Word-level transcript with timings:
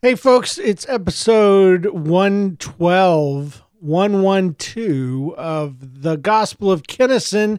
Hey, 0.00 0.14
folks, 0.14 0.58
it's 0.58 0.88
episode 0.88 1.86
112, 1.86 3.64
112 3.80 5.34
of 5.34 6.02
the 6.02 6.14
Gospel 6.14 6.70
of 6.70 6.84
Kennison. 6.84 7.58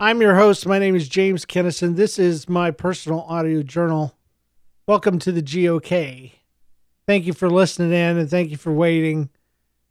I'm 0.00 0.20
your 0.20 0.34
host. 0.34 0.66
My 0.66 0.80
name 0.80 0.96
is 0.96 1.08
James 1.08 1.46
Kennison. 1.46 1.94
This 1.94 2.18
is 2.18 2.48
my 2.48 2.72
personal 2.72 3.20
audio 3.28 3.62
journal. 3.62 4.18
Welcome 4.88 5.20
to 5.20 5.30
the 5.30 5.40
GOK. 5.40 6.32
Thank 7.06 7.26
you 7.26 7.32
for 7.32 7.48
listening 7.48 7.92
in 7.92 8.18
and 8.18 8.28
thank 8.28 8.50
you 8.50 8.56
for 8.56 8.72
waiting 8.72 9.30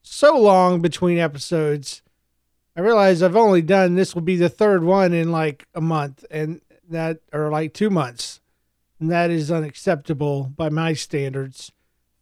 so 0.01 0.38
long 0.38 0.81
between 0.81 1.17
episodes. 1.17 2.01
I 2.75 2.81
realize 2.81 3.23
I've 3.23 3.38
only 3.38 3.61
done 3.61 3.95
this 3.95 4.13
will 4.13 4.23
be 4.23 4.35
the 4.35 4.49
third 4.49 4.83
one 4.83 5.13
in 5.13 5.31
like 5.31 5.65
a 5.73 5.79
month 5.79 6.25
and 6.29 6.59
that 6.89 7.21
or 7.31 7.49
like 7.49 7.73
2 7.73 7.89
months. 7.89 8.41
And 8.99 9.09
that 9.09 9.31
is 9.31 9.49
unacceptable 9.49 10.51
by 10.54 10.67
my 10.67 10.91
standards 10.91 11.71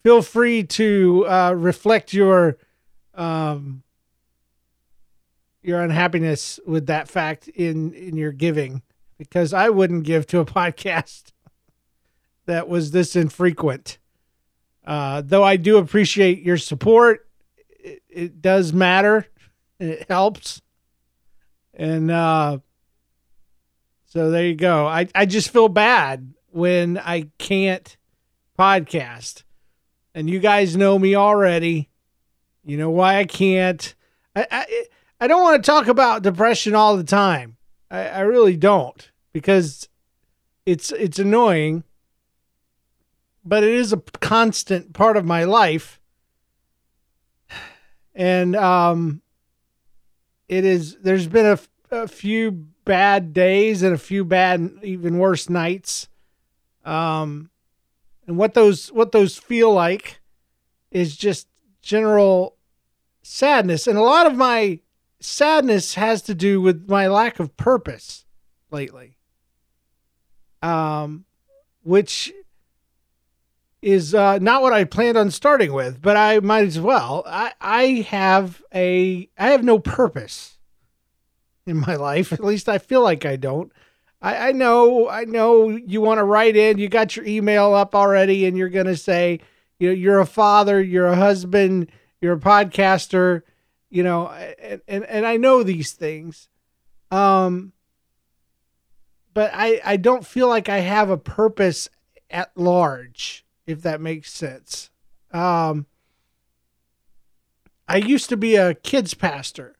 feel 0.05 0.21
free 0.21 0.61
to 0.61 1.25
uh, 1.27 1.51
reflect 1.57 2.13
your 2.13 2.59
um, 3.15 3.81
your 5.63 5.81
unhappiness 5.81 6.59
with 6.67 6.85
that 6.85 7.07
fact 7.07 7.47
in 7.47 7.91
in 7.93 8.15
your 8.15 8.31
giving 8.31 8.83
because 9.17 9.51
I 9.51 9.69
wouldn't 9.69 10.03
give 10.03 10.27
to 10.27 10.39
a 10.39 10.45
podcast 10.45 11.31
that 12.45 12.69
was 12.69 12.91
this 12.91 13.15
infrequent. 13.15 13.97
Uh, 14.85 15.23
though 15.25 15.43
I 15.43 15.57
do 15.57 15.77
appreciate 15.77 16.43
your 16.43 16.57
support, 16.57 17.27
it, 17.79 18.03
it 18.07 18.41
does 18.43 18.73
matter. 18.73 19.25
It 19.79 20.05
helps, 20.07 20.61
and 21.73 22.11
uh, 22.11 22.59
so 24.05 24.29
there 24.29 24.45
you 24.45 24.53
go. 24.53 24.85
I 24.85 25.07
I 25.15 25.25
just 25.25 25.49
feel 25.49 25.67
bad 25.67 26.35
when 26.51 26.99
I 26.99 27.31
can't 27.39 27.97
podcast 28.57 29.44
and 30.15 30.29
you 30.29 30.39
guys 30.39 30.77
know 30.77 30.97
me 30.97 31.13
already. 31.13 31.89
You 32.63 32.77
know 32.77 32.89
why 32.89 33.17
I 33.17 33.25
can't. 33.25 33.93
I 34.35 34.47
I, 34.49 34.85
I 35.21 35.27
don't 35.27 35.43
want 35.43 35.63
to 35.63 35.69
talk 35.69 35.87
about 35.87 36.23
depression 36.23 36.73
all 36.73 36.97
the 36.97 37.03
time. 37.03 37.57
I, 37.91 38.07
I 38.07 38.19
really 38.21 38.57
don't 38.57 39.11
because 39.33 39.87
it's 40.65 40.91
it's 40.93 41.19
annoying, 41.19 41.83
but 43.43 43.63
it 43.63 43.73
is 43.73 43.93
a 43.93 43.97
constant 44.21 44.93
part 44.93 45.17
of 45.17 45.25
my 45.25 45.43
life, 45.43 45.99
and 48.15 48.55
um, 48.55 49.21
it 50.47 50.65
is. 50.65 50.95
There's 50.95 51.27
been 51.27 51.45
a, 51.45 51.59
a 51.91 52.07
few 52.07 52.51
bad 52.85 53.33
days 53.33 53.83
and 53.83 53.93
a 53.93 53.99
few 53.99 54.23
bad, 54.23 54.79
even 54.81 55.19
worse 55.19 55.49
nights. 55.49 56.07
Um, 56.85 57.49
and 58.27 58.37
what 58.37 58.53
those 58.53 58.91
what 58.91 59.11
those 59.11 59.37
feel 59.37 59.73
like 59.73 60.19
is 60.91 61.15
just 61.15 61.47
general 61.81 62.57
sadness 63.23 63.87
and 63.87 63.97
a 63.97 64.01
lot 64.01 64.25
of 64.25 64.35
my 64.35 64.79
sadness 65.19 65.95
has 65.95 66.21
to 66.21 66.35
do 66.35 66.61
with 66.61 66.89
my 66.89 67.07
lack 67.07 67.39
of 67.39 67.55
purpose 67.57 68.25
lately 68.71 69.17
um 70.61 71.25
which 71.83 72.33
is 73.85 74.15
uh, 74.15 74.39
not 74.39 74.63
what 74.63 74.73
I 74.73 74.83
planned 74.83 75.15
on 75.15 75.29
starting 75.29 75.71
with, 75.71 76.01
but 76.01 76.17
I 76.17 76.39
might 76.39 76.65
as 76.65 76.79
well. 76.79 77.23
I 77.27 77.53
I 77.61 77.83
have 78.09 78.63
a 78.73 79.29
I 79.37 79.49
have 79.51 79.63
no 79.63 79.77
purpose 79.77 80.57
in 81.67 81.77
my 81.77 81.95
life. 82.09 82.33
At 82.33 82.43
least 82.43 82.67
I 82.67 82.79
feel 82.79 83.03
like 83.03 83.25
I 83.25 83.35
don't. 83.35 83.71
I, 84.25 84.49
I 84.49 84.51
know, 84.53 85.07
I 85.07 85.25
know 85.25 85.69
you 85.69 86.01
want 86.01 86.17
to 86.17 86.23
write 86.23 86.55
in. 86.55 86.79
You 86.79 86.89
got 86.89 87.15
your 87.15 87.25
email 87.27 87.75
up 87.75 87.93
already, 87.93 88.47
and 88.47 88.57
you're 88.57 88.69
going 88.69 88.87
to 88.87 88.97
say, 88.97 89.39
you 89.77 89.89
know, 89.89 89.93
you're 89.93 90.19
a 90.19 90.25
father, 90.25 90.81
you're 90.81 91.05
a 91.05 91.15
husband, 91.15 91.91
you're 92.19 92.33
a 92.33 92.39
podcaster, 92.39 93.43
you 93.91 94.01
know, 94.01 94.27
and, 94.27 94.81
and, 94.87 95.03
and 95.05 95.27
I 95.27 95.37
know 95.37 95.61
these 95.61 95.93
things. 95.93 96.49
Um, 97.11 97.73
but 99.35 99.51
I, 99.53 99.79
I 99.85 99.97
don't 99.97 100.25
feel 100.25 100.47
like 100.47 100.69
I 100.69 100.79
have 100.79 101.11
a 101.11 101.17
purpose 101.17 101.87
at 102.31 102.49
large, 102.57 103.45
if 103.67 103.83
that 103.83 104.01
makes 104.01 104.33
sense. 104.33 104.89
Um, 105.33 105.85
I 107.87 107.97
used 107.97 108.29
to 108.29 108.37
be 108.37 108.55
a 108.55 108.73
kids 108.73 109.13
pastor. 109.13 109.75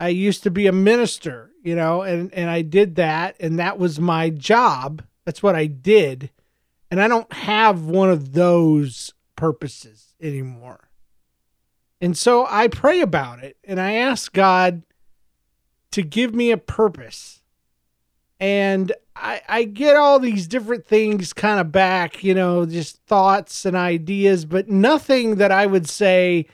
I 0.00 0.08
used 0.08 0.42
to 0.42 0.50
be 0.50 0.66
a 0.66 0.72
minister, 0.72 1.52
you 1.68 1.76
know, 1.76 2.00
and, 2.00 2.32
and 2.32 2.48
I 2.48 2.62
did 2.62 2.94
that, 2.94 3.36
and 3.40 3.58
that 3.58 3.78
was 3.78 4.00
my 4.00 4.30
job. 4.30 5.02
That's 5.26 5.42
what 5.42 5.54
I 5.54 5.66
did. 5.66 6.30
And 6.90 6.98
I 6.98 7.08
don't 7.08 7.30
have 7.30 7.84
one 7.84 8.10
of 8.10 8.32
those 8.32 9.12
purposes 9.36 10.14
anymore. 10.18 10.88
And 12.00 12.16
so 12.16 12.46
I 12.48 12.68
pray 12.68 13.02
about 13.02 13.44
it 13.44 13.58
and 13.64 13.78
I 13.78 13.96
ask 13.96 14.32
God 14.32 14.82
to 15.90 16.00
give 16.00 16.34
me 16.34 16.52
a 16.52 16.56
purpose. 16.56 17.42
And 18.40 18.90
I, 19.14 19.42
I 19.46 19.64
get 19.64 19.96
all 19.96 20.18
these 20.18 20.46
different 20.46 20.86
things 20.86 21.34
kind 21.34 21.60
of 21.60 21.70
back, 21.70 22.24
you 22.24 22.32
know, 22.32 22.64
just 22.64 22.96
thoughts 23.06 23.66
and 23.66 23.76
ideas, 23.76 24.46
but 24.46 24.70
nothing 24.70 25.34
that 25.36 25.52
I 25.52 25.66
would 25.66 25.86
say 25.86 26.46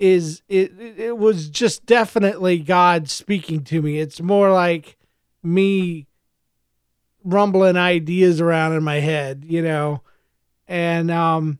is 0.00 0.42
it 0.48 0.72
it 0.80 1.18
was 1.18 1.50
just 1.50 1.84
definitely 1.84 2.58
God 2.58 3.10
speaking 3.10 3.62
to 3.64 3.82
me. 3.82 4.00
It's 4.00 4.20
more 4.20 4.50
like 4.50 4.96
me 5.42 6.06
rumbling 7.22 7.76
ideas 7.76 8.40
around 8.40 8.72
in 8.72 8.82
my 8.82 8.98
head, 9.00 9.44
you 9.46 9.60
know. 9.60 10.00
And 10.66 11.10
um 11.10 11.58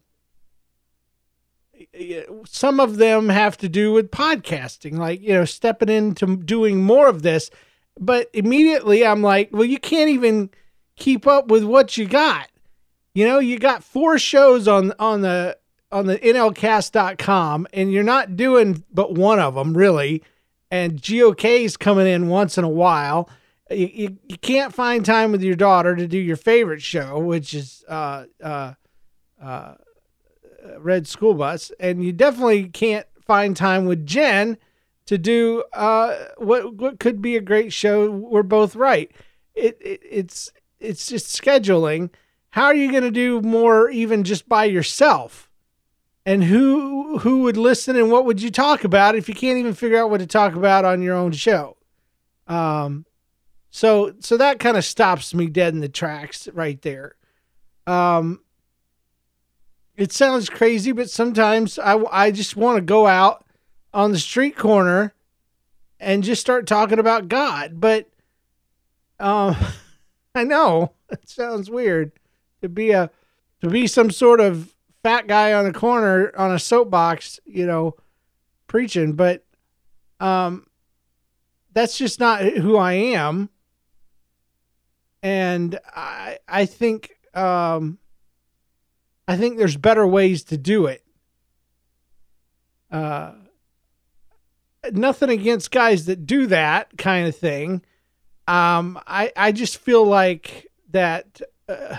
some 2.46 2.80
of 2.80 2.96
them 2.96 3.28
have 3.28 3.58
to 3.58 3.68
do 3.68 3.92
with 3.92 4.10
podcasting, 4.10 4.96
like, 4.96 5.20
you 5.20 5.34
know, 5.34 5.44
stepping 5.44 5.90
into 5.90 6.36
doing 6.36 6.82
more 6.82 7.08
of 7.08 7.20
this. 7.22 7.50
But 7.98 8.30
immediately 8.32 9.04
I'm 9.04 9.22
like, 9.22 9.50
well, 9.52 9.64
you 9.64 9.78
can't 9.78 10.08
even 10.08 10.48
keep 10.96 11.26
up 11.26 11.48
with 11.48 11.64
what 11.64 11.98
you 11.98 12.06
got. 12.06 12.48
You 13.12 13.26
know, 13.26 13.38
you 13.38 13.58
got 13.58 13.84
four 13.84 14.18
shows 14.18 14.66
on 14.66 14.94
on 14.98 15.20
the 15.20 15.58
on 15.92 16.06
the 16.06 16.18
nlcast.com 16.18 17.66
and 17.72 17.92
you're 17.92 18.02
not 18.02 18.36
doing 18.36 18.84
but 18.92 19.14
one 19.14 19.38
of 19.38 19.54
them 19.54 19.76
really. 19.76 20.22
And 20.70 21.02
GOK's 21.02 21.76
coming 21.76 22.06
in 22.06 22.28
once 22.28 22.56
in 22.56 22.62
a 22.62 22.68
while. 22.68 23.28
You, 23.70 23.90
you, 23.92 24.18
you, 24.28 24.38
can't 24.38 24.72
find 24.72 25.04
time 25.04 25.32
with 25.32 25.42
your 25.42 25.56
daughter 25.56 25.96
to 25.96 26.06
do 26.06 26.18
your 26.18 26.36
favorite 26.36 26.82
show 26.82 27.18
which 27.18 27.54
is 27.54 27.84
uh, 27.88 28.24
uh, 28.42 28.74
uh, 29.40 29.74
red 30.78 31.06
school 31.06 31.34
bus. 31.34 31.72
And 31.80 32.04
you 32.04 32.12
definitely 32.12 32.68
can't 32.68 33.06
find 33.26 33.56
time 33.56 33.86
with 33.86 34.06
jen 34.06 34.58
to 35.06 35.18
do 35.18 35.64
uh, 35.72 36.16
what 36.38 36.74
what 36.74 37.00
could 37.00 37.20
be 37.20 37.36
a 37.36 37.40
great 37.40 37.72
show. 37.72 38.10
We're 38.10 38.44
both 38.44 38.76
right. 38.76 39.10
It, 39.54 39.76
it 39.80 40.00
it's 40.08 40.52
it's 40.78 41.08
just 41.08 41.40
scheduling. 41.40 42.10
How 42.50 42.66
are 42.66 42.74
you 42.74 42.90
going 42.90 43.04
to 43.04 43.10
do 43.10 43.40
more 43.40 43.90
even 43.90 44.24
just 44.24 44.48
by 44.48 44.64
yourself 44.64 45.49
and 46.26 46.44
who 46.44 47.18
who 47.18 47.42
would 47.42 47.56
listen 47.56 47.96
and 47.96 48.10
what 48.10 48.24
would 48.24 48.42
you 48.42 48.50
talk 48.50 48.84
about 48.84 49.16
if 49.16 49.28
you 49.28 49.34
can't 49.34 49.58
even 49.58 49.74
figure 49.74 49.98
out 49.98 50.10
what 50.10 50.18
to 50.18 50.26
talk 50.26 50.54
about 50.54 50.84
on 50.84 51.02
your 51.02 51.14
own 51.14 51.32
show? 51.32 51.76
Um 52.46 53.06
so 53.70 54.14
so 54.20 54.36
that 54.36 54.58
kind 54.58 54.76
of 54.76 54.84
stops 54.84 55.34
me 55.34 55.46
dead 55.46 55.74
in 55.74 55.80
the 55.80 55.88
tracks 55.88 56.48
right 56.52 56.80
there. 56.82 57.14
Um 57.86 58.40
it 59.96 60.12
sounds 60.12 60.48
crazy 60.48 60.92
but 60.92 61.10
sometimes 61.10 61.78
i 61.78 61.94
i 62.10 62.30
just 62.30 62.56
want 62.56 62.76
to 62.76 62.82
go 62.82 63.06
out 63.06 63.44
on 63.92 64.12
the 64.12 64.18
street 64.18 64.56
corner 64.56 65.12
and 65.98 66.24
just 66.24 66.40
start 66.40 66.66
talking 66.66 66.98
about 66.98 67.28
god. 67.28 67.80
But 67.80 68.08
um 69.18 69.56
i 70.34 70.44
know 70.44 70.92
it 71.10 71.28
sounds 71.28 71.70
weird 71.70 72.12
to 72.62 72.68
be 72.68 72.90
a 72.90 73.10
to 73.62 73.68
be 73.68 73.86
some 73.86 74.10
sort 74.10 74.40
of 74.40 74.74
fat 75.02 75.26
guy 75.26 75.52
on 75.52 75.64
the 75.64 75.72
corner 75.72 76.32
on 76.36 76.52
a 76.52 76.58
soapbox, 76.58 77.40
you 77.46 77.66
know, 77.66 77.94
preaching, 78.66 79.14
but 79.14 79.44
um 80.20 80.66
that's 81.72 81.96
just 81.96 82.18
not 82.20 82.42
who 82.42 82.76
I 82.76 82.92
am. 82.92 83.48
And 85.22 85.78
I 85.94 86.38
I 86.48 86.66
think 86.66 87.10
um 87.34 87.98
I 89.28 89.36
think 89.36 89.58
there's 89.58 89.76
better 89.76 90.06
ways 90.06 90.44
to 90.44 90.56
do 90.56 90.86
it. 90.86 91.04
Uh 92.90 93.32
nothing 94.92 95.30
against 95.30 95.70
guys 95.70 96.06
that 96.06 96.26
do 96.26 96.46
that 96.48 96.96
kind 96.98 97.26
of 97.28 97.36
thing. 97.36 97.82
Um 98.46 98.98
I 99.06 99.32
I 99.36 99.52
just 99.52 99.78
feel 99.78 100.04
like 100.04 100.66
that 100.90 101.40
uh, 101.68 101.96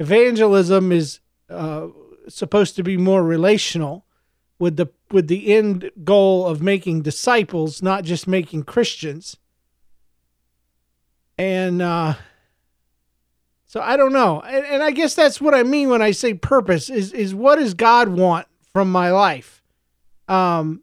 evangelism 0.00 0.90
is 0.90 1.20
uh, 1.48 1.88
supposed 2.28 2.76
to 2.76 2.82
be 2.82 2.96
more 2.96 3.22
relational 3.22 4.04
with 4.58 4.76
the 4.76 4.88
with 5.10 5.28
the 5.28 5.54
end 5.54 5.90
goal 6.04 6.46
of 6.46 6.60
making 6.62 7.02
disciples, 7.02 7.82
not 7.82 8.04
just 8.04 8.26
making 8.28 8.64
Christians. 8.64 9.36
And 11.38 11.80
uh, 11.80 12.14
So 13.66 13.80
I 13.80 13.96
don't 13.96 14.12
know. 14.12 14.40
And, 14.40 14.64
and 14.66 14.82
I 14.82 14.90
guess 14.90 15.14
that's 15.14 15.40
what 15.40 15.54
I 15.54 15.62
mean 15.62 15.88
when 15.90 16.02
I 16.02 16.10
say 16.10 16.34
purpose 16.34 16.90
is 16.90 17.12
is 17.12 17.34
what 17.34 17.56
does 17.56 17.74
God 17.74 18.08
want 18.08 18.46
from 18.72 18.90
my 18.90 19.10
life? 19.10 19.62
Um 20.26 20.82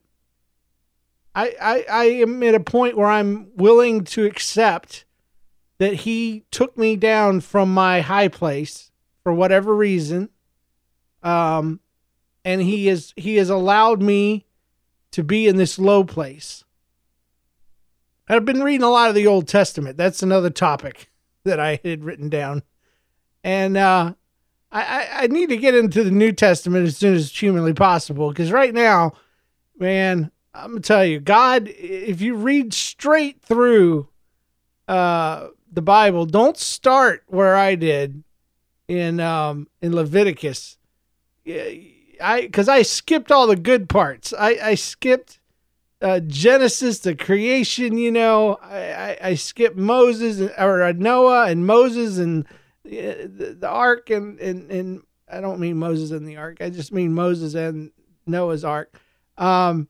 I, 1.37 1.53
I, 1.61 1.85
I 1.91 2.03
am 2.05 2.41
at 2.43 2.55
a 2.55 2.61
point 2.61 2.95
where 2.95 3.09
I'm 3.09 3.49
willing 3.57 4.05
to 4.05 4.23
accept 4.23 5.03
that 5.79 5.93
he 5.93 6.45
took 6.49 6.77
me 6.77 6.95
down 6.95 7.41
from 7.41 7.73
my 7.73 7.99
high 7.99 8.29
place 8.29 8.89
for 9.21 9.33
whatever 9.33 9.75
reason. 9.75 10.29
Um, 11.25 11.81
and 12.45 12.61
he 12.61 12.87
is 12.87 13.13
he 13.17 13.35
has 13.35 13.49
allowed 13.49 14.01
me 14.01 14.45
to 15.11 15.23
be 15.23 15.47
in 15.47 15.57
this 15.57 15.79
low 15.79 16.03
place. 16.03 16.63
I've 18.29 18.45
been 18.45 18.63
reading 18.63 18.83
a 18.83 18.89
lot 18.89 19.09
of 19.09 19.15
the 19.15 19.27
Old 19.27 19.47
Testament. 19.47 19.97
That's 19.97 20.23
another 20.23 20.49
topic 20.49 21.11
that 21.43 21.59
I 21.59 21.79
had 21.83 22.03
written 22.03 22.29
down. 22.29 22.63
And 23.43 23.77
uh, 23.77 24.13
I, 24.71 25.07
I 25.11 25.27
need 25.27 25.49
to 25.49 25.57
get 25.57 25.75
into 25.75 26.03
the 26.03 26.11
New 26.11 26.31
Testament 26.31 26.87
as 26.87 26.97
soon 26.97 27.13
as 27.15 27.31
humanly 27.31 27.73
possible 27.73 28.29
because 28.29 28.51
right 28.51 28.73
now, 28.73 29.13
man, 29.77 30.31
I'm 30.53 30.71
gonna 30.71 30.81
tell 30.81 31.05
you, 31.05 31.19
God, 31.19 31.67
if 31.67 32.21
you 32.21 32.35
read 32.35 32.73
straight 32.73 33.41
through 33.41 34.09
uh, 34.87 35.47
the 35.71 35.81
Bible, 35.81 36.25
don't 36.25 36.57
start 36.57 37.23
where 37.27 37.55
I 37.55 37.75
did 37.75 38.23
in 38.87 39.19
um, 39.19 39.67
in 39.81 39.95
Leviticus. 39.95 40.77
I 41.47 42.41
because 42.41 42.69
I 42.69 42.81
skipped 42.81 43.31
all 43.31 43.47
the 43.47 43.55
good 43.55 43.89
parts. 43.89 44.33
I, 44.33 44.57
I 44.61 44.75
skipped 44.75 45.39
uh, 46.01 46.19
Genesis, 46.21 46.99
the 46.99 47.15
creation. 47.15 47.97
You 47.97 48.11
know, 48.11 48.57
I, 48.61 48.77
I, 48.77 49.17
I 49.21 49.35
skipped 49.35 49.77
Moses 49.77 50.51
or 50.57 50.91
Noah 50.93 51.47
and 51.47 51.65
Moses 51.65 52.17
and 52.17 52.45
uh, 52.85 53.25
the, 53.25 53.57
the 53.59 53.69
ark 53.69 54.09
and, 54.09 54.39
and 54.39 54.71
and 54.71 55.03
I 55.31 55.41
don't 55.41 55.59
mean 55.59 55.77
Moses 55.77 56.11
and 56.11 56.27
the 56.27 56.37
ark. 56.37 56.57
I 56.61 56.69
just 56.69 56.91
mean 56.91 57.13
Moses 57.13 57.53
and 57.53 57.91
Noah's 58.25 58.63
ark. 58.63 58.99
Um, 59.37 59.87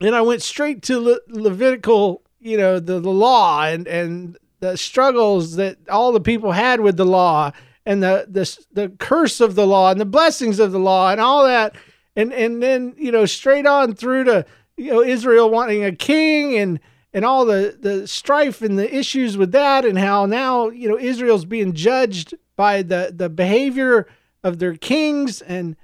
and 0.00 0.14
I 0.14 0.22
went 0.22 0.42
straight 0.42 0.82
to 0.84 0.98
Le- 0.98 1.20
Levitical, 1.28 2.22
you 2.40 2.56
know, 2.56 2.80
the, 2.80 3.00
the 3.00 3.10
law 3.10 3.64
and 3.64 3.86
and 3.86 4.38
the 4.60 4.76
struggles 4.76 5.56
that 5.56 5.88
all 5.88 6.12
the 6.12 6.20
people 6.20 6.52
had 6.52 6.80
with 6.80 6.96
the 6.96 7.06
law 7.06 7.52
and 7.90 8.04
the 8.04 8.24
the 8.28 8.58
the 8.72 8.88
curse 9.00 9.40
of 9.40 9.56
the 9.56 9.66
law 9.66 9.90
and 9.90 10.00
the 10.00 10.04
blessings 10.04 10.60
of 10.60 10.70
the 10.70 10.78
law 10.78 11.10
and 11.10 11.20
all 11.20 11.44
that. 11.44 11.74
And 12.14 12.32
and 12.32 12.62
then 12.62 12.94
you 12.96 13.10
know 13.10 13.26
straight 13.26 13.66
on 13.66 13.94
through 13.94 14.24
to 14.24 14.46
you 14.76 14.92
know 14.92 15.02
Israel 15.02 15.50
wanting 15.50 15.82
a 15.82 15.90
king 15.90 16.56
and 16.56 16.78
and 17.12 17.24
all 17.24 17.44
the 17.44 17.76
the 17.80 18.06
strife 18.06 18.62
and 18.62 18.78
the 18.78 18.94
issues 18.94 19.36
with 19.36 19.50
that 19.52 19.84
and 19.84 19.98
how 19.98 20.24
now 20.24 20.68
you 20.68 20.88
know 20.88 20.96
Israel's 20.96 21.44
being 21.44 21.72
judged 21.72 22.32
by 22.54 22.82
the 22.82 23.12
the 23.12 23.28
behavior 23.28 24.06
of 24.44 24.60
their 24.60 24.76
kings. 24.76 25.42
And 25.42 25.74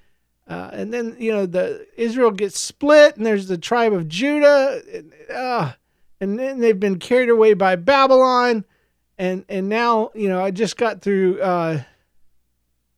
uh, 0.47 0.71
and 0.73 0.95
then 0.95 1.17
you 1.19 1.33
know 1.33 1.45
the 1.45 1.89
Israel 1.97 2.31
gets 2.31 2.61
split, 2.61 3.17
and 3.17 3.27
there's 3.27 3.49
the 3.49 3.59
tribe 3.59 3.93
of 3.93 4.07
Judah, 4.07 4.81
and, 4.95 5.13
uh, 5.35 5.73
and 6.21 6.39
then 6.39 6.61
they've 6.61 6.79
been 6.79 7.01
carried 7.01 7.31
away 7.31 7.55
by 7.55 7.75
Babylon, 7.75 8.65
and 9.19 9.45
and 9.49 9.69
now 9.69 10.13
you 10.15 10.29
know 10.29 10.41
I 10.41 10.53
just 10.53 10.77
got 10.77 11.03
through 11.03 11.41
uh, 11.41 11.83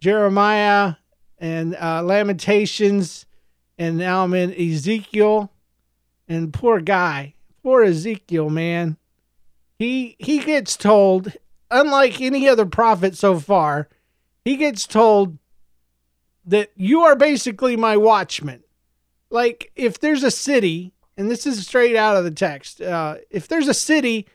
Jeremiah 0.01 0.95
and 1.39 1.77
uh, 1.77 2.03
Lamentations, 2.03 3.27
and 3.79 3.99
now 3.99 4.25
I'm 4.25 4.35
in 4.35 4.53
Ezekiel, 4.53 5.51
and 6.29 6.53
poor 6.53 6.81
guy, 6.81 7.35
poor 7.63 7.83
Ezekiel, 7.83 8.51
man, 8.51 8.97
he 9.79 10.17
he 10.19 10.41
gets 10.41 10.77
told, 10.77 11.33
unlike 11.71 12.21
any 12.21 12.49
other 12.49 12.67
prophet 12.67 13.17
so 13.17 13.39
far, 13.39 13.89
he 14.45 14.57
gets 14.57 14.87
told 14.87 15.39
that 16.45 16.71
you 16.75 17.03
are 17.03 17.15
basically 17.15 17.77
my 17.77 17.97
watchman. 17.97 18.65
Like 19.31 19.71
if 19.77 20.01
there's 20.01 20.25
a 20.25 20.31
city, 20.31 20.93
and 21.17 21.31
this 21.31 21.47
is 21.47 21.65
straight 21.67 21.95
out 21.95 22.17
of 22.17 22.25
the 22.25 22.31
text, 22.31 22.81
uh, 22.81 23.17
if 23.31 23.47
there's 23.47 23.69
a 23.69 23.75
city 23.75 24.27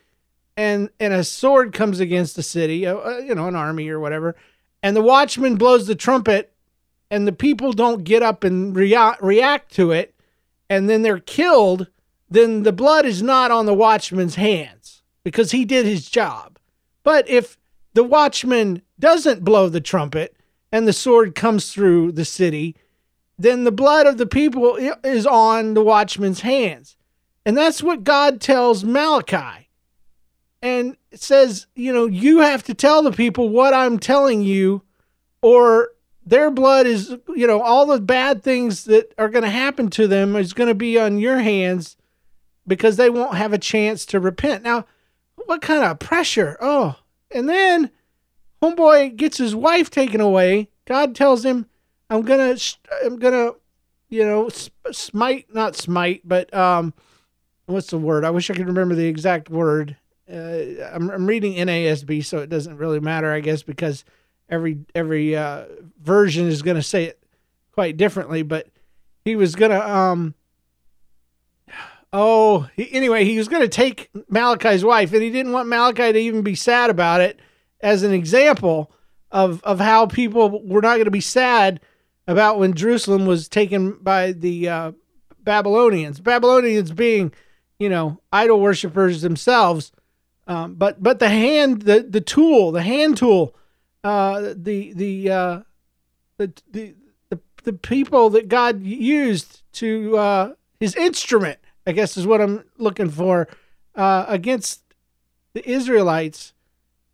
and 0.56 0.90
and 1.00 1.14
a 1.14 1.24
sword 1.24 1.74
comes 1.74 2.00
against 2.00 2.36
the 2.36 2.44
city, 2.44 2.86
uh, 2.86 2.96
uh, 2.96 3.18
you 3.18 3.36
know, 3.36 3.48
an 3.48 3.56
army 3.56 3.90
or 3.90 4.00
whatever, 4.00 4.36
and 4.84 4.96
the 4.96 5.02
watchman 5.02 5.56
blows 5.56 5.88
the 5.88 5.96
trumpet, 5.96 6.54
and 7.10 7.26
the 7.26 7.32
people 7.32 7.72
don't 7.72 8.04
get 8.04 8.22
up 8.22 8.44
and 8.44 8.76
rea- 8.76 9.16
react 9.22 9.74
to 9.76 9.92
it, 9.92 10.14
and 10.70 10.90
then 10.90 11.02
they're 11.02 11.20
killed, 11.20 11.88
then 12.30 12.64
the 12.64 12.74
blood 12.74 13.06
is 13.06 13.24
not 13.24 13.50
on 13.50 13.66
the 13.66 13.74
watchman's 13.74 14.36
hands 14.36 15.02
because 15.24 15.52
he 15.52 15.66
did 15.66 15.86
his 15.86 16.10
job. 16.10 16.60
But 17.04 17.30
if 17.30 17.58
the 17.94 18.04
watchman 18.04 18.82
doesn't 19.00 19.44
blow 19.44 19.70
the 19.70 19.82
trumpet 19.82 20.36
and 20.72 20.88
the 20.88 20.94
sword 20.94 21.36
comes 21.36 21.72
through 21.72 22.12
the 22.14 22.26
city, 22.26 22.76
then 23.38 23.64
the 23.64 23.72
blood 23.72 24.08
of 24.08 24.18
the 24.18 24.26
people 24.26 24.76
is 25.04 25.26
on 25.26 25.76
the 25.76 25.84
watchman's 25.84 26.42
hands. 26.42 26.98
And 27.46 27.58
that's 27.58 27.84
what 27.84 28.04
God 28.04 28.42
tells 28.42 28.84
Malachi. 28.84 29.70
And 30.62 30.98
says, 31.20 31.68
you 31.76 31.94
know, 31.94 32.06
you 32.06 32.40
have 32.40 32.64
to 32.64 32.74
tell 32.74 33.04
the 33.04 33.12
people 33.12 33.50
what 33.50 33.74
I'm 33.74 34.00
telling 34.00 34.42
you, 34.42 34.82
or 35.42 35.90
their 36.26 36.50
blood 36.50 36.88
is, 36.88 37.16
you 37.36 37.48
know, 37.48 37.62
all 37.62 37.86
the 37.86 38.00
bad 38.00 38.44
things 38.44 38.86
that 38.86 39.14
are 39.18 39.30
going 39.30 39.44
to 39.44 39.50
happen 39.50 39.90
to 39.92 40.08
them 40.08 40.36
is 40.36 40.54
going 40.54 40.70
to 40.70 40.76
be 40.76 40.98
on 41.00 41.20
your 41.20 41.40
hands 41.40 41.98
because 42.66 42.98
they 42.98 43.10
won't 43.10 43.36
have 43.36 43.54
a 43.54 43.58
chance 43.58 44.06
to 44.08 44.20
repent. 44.20 44.64
Now, 44.64 44.86
what 45.36 45.62
kind 45.62 45.84
of 45.84 46.00
pressure? 46.00 46.58
Oh, 46.62 46.96
and 47.32 47.50
then 47.50 47.92
homeboy 48.62 49.16
gets 49.16 49.38
his 49.38 49.56
wife 49.56 49.90
taken 49.90 50.22
away. 50.22 50.70
God 50.86 51.16
tells 51.16 51.44
him, 51.44 51.68
"I'm 52.10 52.22
gonna, 52.22 52.56
I'm 53.04 53.20
gonna, 53.20 53.52
you 54.10 54.24
know, 54.24 54.50
smite, 54.92 55.54
not 55.54 55.76
smite, 55.76 56.22
but 56.24 56.54
um, 56.54 56.94
what's 57.66 57.88
the 57.88 57.98
word? 57.98 58.24
I 58.24 58.30
wish 58.30 58.50
I 58.50 58.54
could 58.54 58.68
remember 58.68 58.96
the 58.96 59.08
exact 59.08 59.50
word. 59.50 59.98
Uh, 60.32 60.84
I'm, 60.94 61.10
I'm 61.10 61.28
reading 61.28 61.56
NASB, 61.56 62.24
so 62.26 62.40
it 62.40 62.50
doesn't 62.50 62.78
really 62.78 63.00
matter, 63.00 63.32
I 63.32 63.40
guess, 63.40 63.64
because 63.64 64.06
every 64.50 64.80
every 64.96 65.36
uh, 65.36 65.66
version 66.02 66.48
is 66.48 66.62
gonna 66.62 66.84
say 66.84 67.06
it 67.06 67.24
quite 67.72 67.98
differently. 67.98 68.42
But 68.42 68.68
he 69.26 69.36
was 69.36 69.56
gonna, 69.56 69.80
um, 69.80 70.34
oh, 72.14 72.70
he, 72.76 72.92
anyway, 72.94 73.26
he 73.26 73.38
was 73.38 73.48
gonna 73.48 73.68
take 73.68 74.10
Malachi's 74.30 74.86
wife, 74.86 75.12
and 75.14 75.22
he 75.22 75.30
didn't 75.30 75.52
want 75.52 75.68
Malachi 75.68 76.14
to 76.14 76.20
even 76.20 76.42
be 76.42 76.56
sad 76.56 76.90
about 76.90 77.22
it 77.22 77.40
as 77.82 78.04
an 78.04 78.14
example 78.14 78.92
of 79.34 79.62
of 79.64 79.80
how 79.80 80.06
people 80.06 80.62
were 80.64 80.82
not 80.82 80.96
going 80.96 81.06
to 81.06 81.12
be 81.12 81.20
sad 81.20 81.82
about 82.28 82.58
when 82.60 82.74
Jerusalem 82.74 83.26
was 83.26 83.50
taken 83.50 83.98
by 84.02 84.32
the 84.32 84.70
uh, 84.70 84.92
Babylonians. 85.40 86.20
Babylonians 86.22 86.92
being, 86.92 87.34
you 87.80 87.90
know, 87.90 88.22
idol 88.32 88.62
worshippers 88.62 89.22
themselves, 89.22 89.92
um, 90.48 90.76
but 90.76 91.02
but 91.02 91.20
the 91.20 91.30
hand, 91.30 91.84
the 91.84 92.02
the 92.02 92.22
tool, 92.22 92.72
the 92.72 92.82
hand 92.82 93.18
tool, 93.18 93.56
uh, 94.04 94.54
the 94.56 94.94
the, 94.94 95.30
uh, 95.30 95.60
the 96.38 96.54
the 96.72 96.96
the 97.30 97.40
the 97.64 97.74
people 97.74 98.30
that 98.32 98.48
God 98.48 98.82
used 98.82 99.62
to 99.74 100.18
uh, 100.18 100.54
his 100.80 100.96
instrument, 100.96 101.60
I 101.88 101.92
guess 101.92 102.18
is 102.18 102.28
what 102.28 102.42
I'm 102.42 102.64
looking 102.78 103.10
for, 103.10 103.48
uh, 103.96 104.26
against 104.28 104.82
the 105.54 105.68
Israelites 105.70 106.54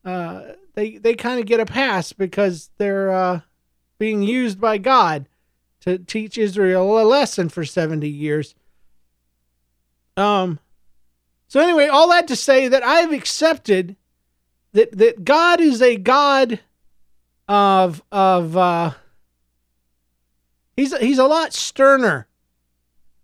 uh, 0.06 0.54
they 0.76 0.98
they 0.98 1.14
kind 1.14 1.40
of 1.40 1.46
get 1.46 1.60
a 1.60 1.66
pass 1.66 2.14
because 2.14 2.70
they're 2.78 3.12
uh, 3.12 3.42
being 3.98 4.24
used 4.24 4.60
by 4.60 4.78
God 4.78 5.28
to 5.82 5.98
teach 5.98 6.38
Israel 6.38 7.00
a 7.00 7.04
lesson 7.04 7.50
for 7.50 7.64
70 7.64 8.08
years. 8.08 8.56
Um 10.18 10.60
so 11.50 11.60
anyway, 11.60 11.88
all 11.88 12.10
that 12.10 12.27
to 12.27 12.36
say 12.36 12.68
that 12.68 12.84
I've 12.84 13.12
accepted 13.12 13.96
that 14.74 14.96
that 14.98 15.25
God 15.25 15.60
is 15.60 15.82
a 15.82 15.98
God 15.98 16.60
of 17.48 18.03
of 18.12 18.56
uh 18.56 18.91
he's 20.77 20.96
he's 20.98 21.18
a 21.18 21.25
lot 21.25 21.51
sterner 21.51 22.27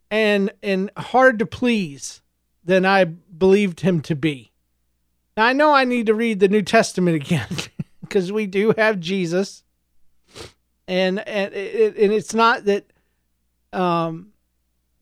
and 0.10 0.52
and 0.64 0.90
hard 0.98 1.38
to 1.38 1.46
please 1.46 2.24
than 2.64 2.84
I 2.84 3.04
believed 3.04 3.82
him 3.82 4.02
to 4.02 4.16
be. 4.16 4.52
Now, 5.38 5.46
I 5.46 5.54
know 5.54 5.72
I 5.72 5.84
need 5.84 6.08
to 6.08 6.16
read 6.16 6.40
the 6.40 6.48
New 6.48 6.64
Testament 6.64 7.16
again 7.16 7.48
because 8.02 8.32
we 8.32 8.48
do 8.48 8.74
have 8.76 9.00
Jesus, 9.00 9.64
and 10.88 11.20
and 11.20 11.54
it, 11.54 11.96
and 11.96 12.12
it's 12.12 12.34
not 12.34 12.66
that 12.66 12.86
um, 13.72 14.32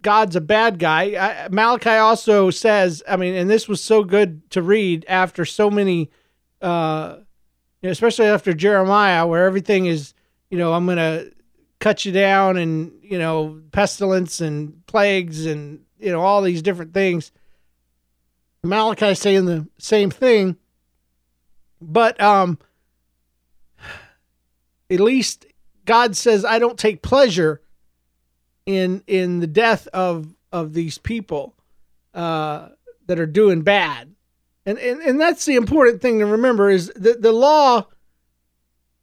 God's 0.04 0.36
a 0.36 0.42
bad 0.42 0.78
guy. 0.78 1.16
I, 1.16 1.48
Malachi 1.50 1.90
also 1.90 2.52
says, 2.52 3.02
I 3.08 3.18
mean, 3.18 3.34
and 3.34 3.50
this 3.50 3.68
was 3.68 3.82
so 3.82 4.04
good 4.04 4.50
to 4.52 4.62
read 4.62 5.06
after 5.08 5.46
so 5.46 5.72
many, 5.72 6.12
uh, 6.62 7.18
especially 7.82 8.28
after 8.28 8.54
Jeremiah, 8.54 9.26
where 9.26 9.46
everything 9.46 9.88
is, 9.88 10.14
you 10.52 10.60
know, 10.60 10.74
I'm 10.74 10.86
gonna 10.86 11.26
cut 11.80 12.06
you 12.06 12.12
down, 12.12 12.58
and 12.58 12.92
you 13.02 13.18
know, 13.18 13.62
pestilence 13.72 14.42
and 14.42 14.86
plagues, 14.86 15.48
and 15.48 15.80
you 16.00 16.12
know, 16.12 16.22
all 16.22 16.44
these 16.44 16.62
different 16.62 16.94
things 16.94 17.32
Malachi 18.64 19.14
saying 19.14 19.46
the 19.46 19.68
same 19.78 20.10
thing, 20.10 20.56
but 21.82 22.20
um, 22.22 22.58
at 24.90 25.02
least 25.02 25.46
God 25.84 26.16
says, 26.16 26.46
I 26.46 26.60
don't 26.60 26.80
take 26.80 27.02
pleasure 27.02 27.62
in 28.66 29.04
in 29.08 29.40
the 29.40 29.48
death 29.48 29.88
of 29.88 30.34
of 30.52 30.74
these 30.74 30.98
people 30.98 31.56
uh, 32.14 32.70
that 33.08 33.20
are 33.20 33.26
doing 33.26 33.62
bad. 33.62 34.14
And, 34.66 34.80
and 34.80 35.02
and 35.02 35.20
that's 35.20 35.46
the 35.46 35.56
important 35.56 36.02
thing 36.02 36.20
to 36.20 36.26
remember 36.26 36.70
is 36.70 36.92
that 36.96 37.22
the 37.22 37.34
law 37.34 37.88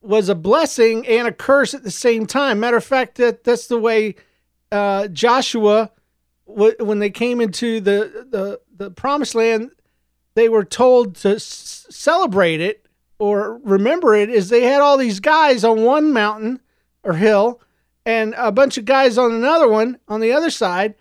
was 0.00 0.28
a 0.28 0.34
blessing 0.34 1.06
and 1.06 1.28
a 1.28 1.32
curse 1.32 1.74
at 1.74 1.82
the 1.82 1.90
same 1.90 2.26
time. 2.26 2.60
Matter 2.60 2.78
of 2.78 2.84
fact, 2.84 3.16
that 3.16 3.44
that's 3.44 3.66
the 3.66 3.78
way 3.78 4.14
uh, 4.72 5.08
Joshua, 5.08 5.90
when 6.46 6.98
they 7.00 7.10
came 7.10 7.40
into 7.40 7.80
the, 7.80 8.26
the 8.30 8.60
the 8.74 8.90
promised 8.90 9.34
land, 9.34 9.72
they 10.34 10.48
were 10.48 10.64
told 10.64 11.16
to 11.16 11.34
s- 11.34 11.86
celebrate 11.90 12.60
it 12.60 12.86
or 13.18 13.58
remember 13.62 14.14
it. 14.14 14.30
Is 14.30 14.48
they 14.48 14.62
had 14.62 14.80
all 14.80 14.96
these 14.96 15.20
guys 15.20 15.64
on 15.64 15.82
one 15.82 16.12
mountain 16.12 16.60
or 17.02 17.12
hill, 17.12 17.60
and 18.10 18.34
a 18.36 18.50
bunch 18.50 18.76
of 18.76 18.84
guys 18.84 19.16
on 19.16 19.30
another 19.30 19.68
one 19.68 19.96
on 20.08 20.20
the 20.20 20.32
other 20.32 20.50
side, 20.50 20.96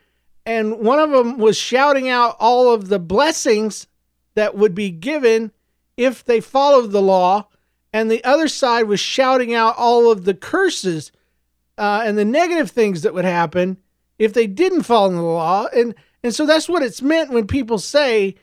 and 0.45 0.79
one 0.79 0.99
of 0.99 1.09
them 1.09 1.39
was 1.39 1.57
shouting 1.57 2.07
out 2.07 2.35
all 2.39 2.71
of 2.71 2.87
the 2.87 2.99
blessings 2.99 3.87
that 4.35 4.55
would 4.55 4.75
be 4.75 4.91
given 4.91 5.51
if 5.97 6.23
they 6.23 6.39
followed 6.39 6.91
the 6.91 7.01
law 7.01 7.47
and 7.91 8.11
the 8.11 8.23
other 8.23 8.47
side 8.47 8.83
was 8.83 8.99
shouting 8.99 9.55
out 9.55 9.75
all 9.75 10.11
of 10.11 10.25
the 10.25 10.35
curses 10.35 11.11
uh, 11.79 12.03
and 12.05 12.15
the 12.15 12.25
negative 12.25 12.69
things 12.69 13.01
that 13.01 13.13
would 13.13 13.25
happen 13.25 13.77
if 14.19 14.33
they 14.33 14.45
didn't 14.45 14.83
follow 14.83 15.09
the 15.09 15.21
law. 15.21 15.65
And 15.75 15.95
and 16.21 16.35
so 16.35 16.45
that's 16.45 16.69
what 16.69 16.83
it's 16.83 17.01
meant 17.01 17.31
when 17.31 17.47
people 17.47 17.79
say 17.79 18.35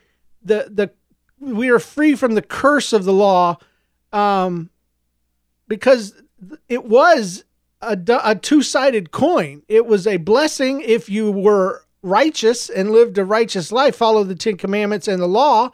the 0.42 0.68
the 0.70 0.90
we 1.38 1.68
are 1.68 1.78
free 1.78 2.16
from 2.16 2.34
the 2.34 2.42
curse 2.42 2.92
of 2.92 3.04
the 3.04 3.12
law, 3.12 3.58
um, 4.12 4.70
because 5.68 6.20
it 6.68 6.84
was 6.84 7.44
a, 7.80 7.98
a 8.24 8.34
two 8.34 8.62
sided 8.62 9.10
coin. 9.10 9.62
It 9.68 9.86
was 9.86 10.06
a 10.06 10.16
blessing 10.16 10.80
if 10.82 11.08
you 11.08 11.30
were 11.30 11.84
righteous 12.02 12.70
and 12.70 12.90
lived 12.90 13.18
a 13.18 13.24
righteous 13.24 13.72
life, 13.72 13.96
followed 13.96 14.28
the 14.28 14.34
Ten 14.34 14.56
Commandments 14.56 15.08
and 15.08 15.20
the 15.20 15.26
law. 15.26 15.70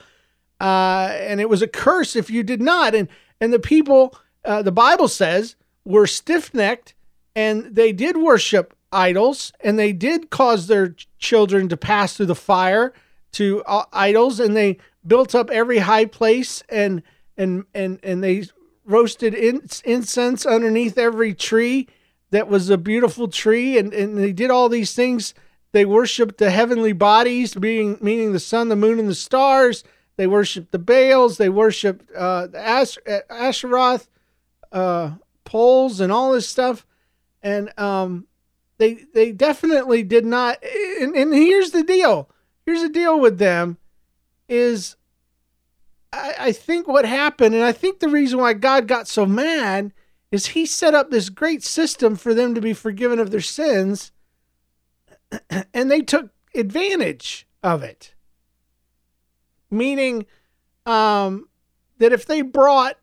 Uh, 0.60 1.10
and 1.18 1.40
it 1.40 1.48
was 1.48 1.62
a 1.62 1.68
curse 1.68 2.16
if 2.16 2.30
you 2.30 2.42
did 2.42 2.60
not. 2.60 2.94
And 2.94 3.08
and 3.40 3.52
the 3.52 3.58
people, 3.58 4.16
uh, 4.44 4.62
the 4.62 4.72
Bible 4.72 5.08
says, 5.08 5.56
were 5.84 6.06
stiff 6.06 6.54
necked 6.54 6.94
and 7.34 7.74
they 7.74 7.92
did 7.92 8.16
worship 8.16 8.74
idols 8.92 9.52
and 9.60 9.78
they 9.78 9.92
did 9.92 10.30
cause 10.30 10.66
their 10.66 10.94
children 11.18 11.68
to 11.68 11.76
pass 11.76 12.16
through 12.16 12.26
the 12.26 12.34
fire 12.34 12.92
to 13.32 13.62
uh, 13.66 13.84
idols 13.92 14.38
and 14.38 14.56
they 14.56 14.78
built 15.06 15.34
up 15.34 15.50
every 15.50 15.78
high 15.78 16.04
place 16.04 16.62
and 16.68 17.02
and 17.36 17.64
and 17.74 17.98
and 18.02 18.22
they 18.22 18.44
roasted 18.84 19.34
in, 19.34 19.62
incense 19.84 20.44
underneath 20.44 20.98
every 20.98 21.34
tree 21.34 21.88
that 22.30 22.48
was 22.48 22.70
a 22.70 22.78
beautiful 22.78 23.28
tree 23.28 23.78
and 23.78 23.92
and 23.92 24.18
they 24.18 24.32
did 24.32 24.50
all 24.50 24.68
these 24.68 24.94
things 24.94 25.34
they 25.72 25.84
worshiped 25.84 26.38
the 26.38 26.50
heavenly 26.50 26.92
bodies 26.92 27.54
being 27.54 27.96
meaning 28.00 28.32
the 28.32 28.40
sun 28.40 28.68
the 28.68 28.76
moon 28.76 28.98
and 28.98 29.08
the 29.08 29.14
stars 29.14 29.84
they 30.16 30.26
worshiped 30.26 30.72
the 30.72 30.78
Baals. 30.78 31.38
They 31.38 31.48
worshiped 31.48 32.10
uh, 32.12 32.48
the 32.48 32.58
Ash- 32.58 32.98
Asheroth 33.30 34.08
uh, 34.70 35.12
poles 35.44 36.00
and 36.00 36.12
all 36.12 36.32
this 36.32 36.48
stuff. 36.48 36.86
And 37.42 37.76
um, 37.78 38.26
they 38.78 39.04
they 39.14 39.32
definitely 39.32 40.02
did 40.02 40.24
not. 40.24 40.62
And, 41.00 41.16
and 41.16 41.34
here's 41.34 41.70
the 41.70 41.82
deal. 41.82 42.30
Here's 42.64 42.82
the 42.82 42.88
deal 42.88 43.18
with 43.18 43.38
them 43.38 43.78
is 44.48 44.96
I, 46.12 46.34
I 46.38 46.52
think 46.52 46.86
what 46.86 47.04
happened, 47.04 47.54
and 47.54 47.64
I 47.64 47.72
think 47.72 48.00
the 48.00 48.08
reason 48.08 48.38
why 48.38 48.52
God 48.52 48.86
got 48.86 49.08
so 49.08 49.24
mad 49.26 49.92
is 50.30 50.46
he 50.46 50.66
set 50.66 50.94
up 50.94 51.10
this 51.10 51.28
great 51.28 51.62
system 51.62 52.16
for 52.16 52.34
them 52.34 52.54
to 52.54 52.60
be 52.60 52.72
forgiven 52.72 53.18
of 53.18 53.30
their 53.30 53.40
sins, 53.40 54.12
and 55.74 55.90
they 55.90 56.00
took 56.00 56.30
advantage 56.54 57.46
of 57.62 57.82
it. 57.82 58.14
Meaning 59.70 60.26
um, 60.84 61.48
that 61.98 62.12
if 62.12 62.26
they 62.26 62.42
brought 62.42 62.98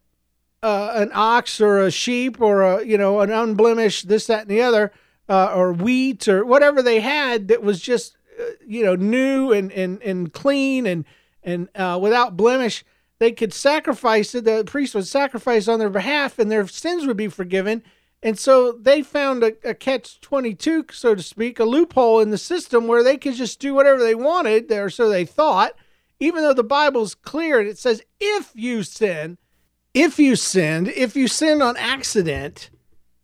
uh, 0.62 0.92
an 0.96 1.12
ox 1.14 1.62
or 1.62 1.80
a 1.80 1.92
sheep 1.92 2.40
or 2.42 2.62
a 2.62 2.86
you 2.86 2.98
know 2.98 3.22
an 3.22 3.32
unblemished 3.32 4.08
this 4.08 4.28
that 4.28 4.42
and 4.42 4.52
the 4.52 4.62
other 4.62 4.92
uh, 5.30 5.54
or 5.56 5.72
wheat 5.72 6.28
or 6.28 6.46
whatever 6.46 6.82
they 6.82 7.00
had 7.00 7.48
that 7.48 7.64
was 7.64 7.80
just 7.80 8.18
uh, 8.40 8.44
you 8.68 8.84
know 8.84 8.96
new 8.96 9.54
and 9.54 9.72
and 9.72 10.02
and 10.04 10.34
clean 10.34 10.86
and 10.86 11.06
and 11.44 11.70
uh, 11.76 11.98
without 12.00 12.36
blemish 12.36 12.84
they 13.20 13.32
could 13.32 13.54
sacrifice 13.54 14.34
it 14.34 14.46
the 14.46 14.64
priest 14.66 14.96
would 14.96 15.08
sacrifice 15.08 15.68
on 15.68 15.80
their 15.80 15.90
behalf 15.90 16.40
and 16.40 16.52
their 16.52 16.68
sins 16.68 17.06
would 17.06 17.18
be 17.18 17.28
forgiven 17.28 17.84
and 18.22 18.38
so 18.38 18.74
they 18.74 19.02
found 19.02 19.44
a, 19.44 19.54
a 19.64 19.74
catch 19.74 20.20
22 20.22 20.86
so 20.92 21.16
to 21.16 21.24
speak 21.24 21.60
a 21.60 21.64
loophole 21.64 22.20
in 22.20 22.32
the 22.32 22.38
system 22.38 22.88
where 22.88 23.04
they 23.04 23.18
could 23.18 23.36
just 23.36 23.60
do 23.60 23.74
whatever 23.74 24.00
they 24.00 24.16
wanted 24.16 24.72
or 24.72 24.90
so 24.90 25.10
they 25.10 25.26
thought 25.26 25.74
even 26.20 26.44
though 26.44 26.54
the 26.54 26.64
Bible's 26.64 27.16
clear 27.16 27.60
and 27.60 27.68
it 27.68 27.78
says, 27.78 28.02
if 28.20 28.52
you 28.54 28.84
sin, 28.84 29.38
if 29.94 30.20
you 30.20 30.36
sinned, 30.36 30.90
if 30.90 31.16
you 31.16 31.28
sinned 31.28 31.64
on 31.64 31.78
accident, 31.78 32.70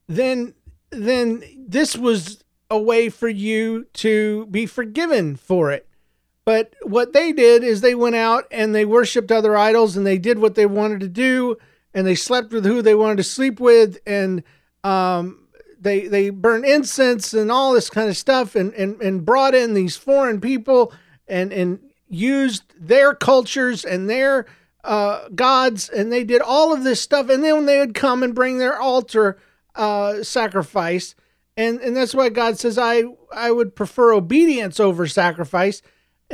then 0.08 0.54
then 0.92 1.44
this 1.58 1.98
was 1.98 2.44
a 2.70 2.80
way 2.80 3.10
for 3.10 3.28
you 3.28 3.86
to 3.94 4.46
be 4.48 4.66
forgiven 4.66 5.36
for 5.36 5.72
it. 5.72 5.85
But 6.46 6.75
what 6.84 7.14
they 7.14 7.34
did 7.34 7.64
is 7.64 7.82
they 7.82 7.96
went 7.96 8.16
out 8.16 8.46
and 8.52 8.74
they 8.74 8.86
worshiped 8.86 9.32
other 9.32 9.58
idols 9.58 9.98
and 9.98 10.06
they 10.06 10.20
did 10.20 10.40
what 10.40 10.56
they 10.56 10.68
wanted 10.68 11.00
to 11.02 11.08
do 11.08 11.58
and 11.94 12.06
they 12.06 12.16
slept 12.16 12.52
with 12.52 12.66
who 12.66 12.82
they 12.82 12.96
wanted 12.96 13.18
to 13.18 13.24
sleep 13.24 13.60
with 13.60 13.98
and 14.06 14.44
um, 14.84 15.48
they 15.80 16.08
they 16.08 16.30
burned 16.30 16.66
incense 16.66 17.34
and 17.34 17.52
all 17.52 17.74
this 17.74 17.90
kind 17.90 18.10
of 18.10 18.16
stuff 18.16 18.56
and, 18.56 18.74
and, 18.75 19.02
and 19.02 19.25
brought 19.25 19.56
in 19.56 19.74
these 19.74 19.98
foreign 19.98 20.40
people 20.40 20.94
and, 21.28 21.52
and 21.52 21.80
used 22.08 22.64
their 22.80 23.16
cultures 23.16 23.84
and 23.84 24.10
their 24.10 24.46
uh, 24.84 25.28
gods, 25.30 25.90
and 25.90 26.12
they 26.12 26.24
did 26.24 26.42
all 26.42 26.72
of 26.72 26.84
this 26.84 27.02
stuff. 27.02 27.30
And 27.30 27.44
then 27.44 27.66
they 27.66 27.80
would 27.80 27.96
come 27.96 28.24
and 28.24 28.36
bring 28.36 28.60
their 28.60 28.80
altar 28.80 29.38
uh, 29.74 30.24
sacrifice, 30.24 31.16
and 31.58 31.80
and 31.82 31.96
that's 31.96 32.14
why 32.14 32.30
God 32.30 32.60
says, 32.60 32.78
"I 32.78 33.04
I 33.34 33.52
would 33.52 33.75
prefer 33.75 34.14
obedience 34.14 34.80
over 34.80 35.08
sacrifice." 35.08 35.82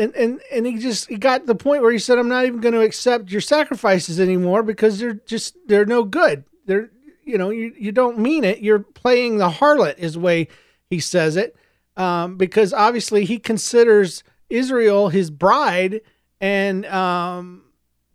And 0.01 0.15
and 0.15 0.41
and 0.51 0.65
he 0.65 0.79
just 0.79 1.07
he 1.09 1.17
got 1.17 1.41
to 1.41 1.45
the 1.45 1.53
point 1.53 1.83
where 1.83 1.91
he 1.91 1.99
said, 1.99 2.17
"I'm 2.17 2.27
not 2.27 2.45
even 2.45 2.59
going 2.59 2.73
to 2.73 2.81
accept 2.81 3.29
your 3.29 3.41
sacrifices 3.41 4.19
anymore 4.19 4.63
because 4.63 4.97
they're 4.97 5.13
just 5.13 5.55
they're 5.67 5.85
no 5.85 6.03
good. 6.03 6.43
They're 6.65 6.89
you 7.23 7.37
know 7.37 7.51
you 7.51 7.71
you 7.77 7.91
don't 7.91 8.17
mean 8.17 8.43
it. 8.43 8.59
You're 8.59 8.79
playing 8.79 9.37
the 9.37 9.49
harlot," 9.49 9.99
is 9.99 10.13
the 10.13 10.19
way 10.19 10.47
he 10.89 10.99
says 10.99 11.37
it. 11.37 11.55
Um, 11.97 12.35
because 12.35 12.73
obviously 12.73 13.25
he 13.25 13.37
considers 13.37 14.23
Israel 14.49 15.09
his 15.09 15.29
bride, 15.29 16.01
and 16.39 16.83
um, 16.87 17.65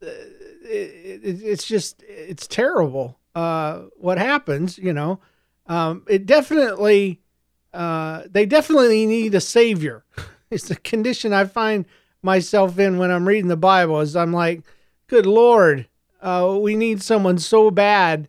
it, 0.01 1.21
it, 1.23 1.43
it's 1.45 1.65
just 1.65 2.03
it's 2.09 2.49
terrible. 2.49 3.21
Uh, 3.33 3.83
what 3.97 4.19
happens? 4.19 4.77
You 4.77 4.93
know, 4.93 5.21
um, 5.67 6.03
it 6.09 6.27
definitely 6.27 7.21
uh, 7.73 8.25
they 8.29 8.45
definitely 8.45 9.07
need 9.07 9.37
a 9.37 9.41
savior. 9.41 10.05
it's 10.51 10.69
the 10.69 10.77
condition 10.77 11.33
I 11.33 11.45
find 11.45 11.87
myself 12.23 12.79
in 12.79 12.99
when 12.99 13.11
I'm 13.11 13.27
reading 13.27 13.49
the 13.49 13.57
Bible. 13.57 14.01
Is 14.01 14.17
I'm 14.17 14.33
like, 14.33 14.63
good 15.07 15.27
Lord, 15.27 15.89
uh, 16.21 16.59
we 16.61 16.77
need 16.77 17.03
someone 17.03 17.39
so 17.39 17.71
bad 17.71 18.29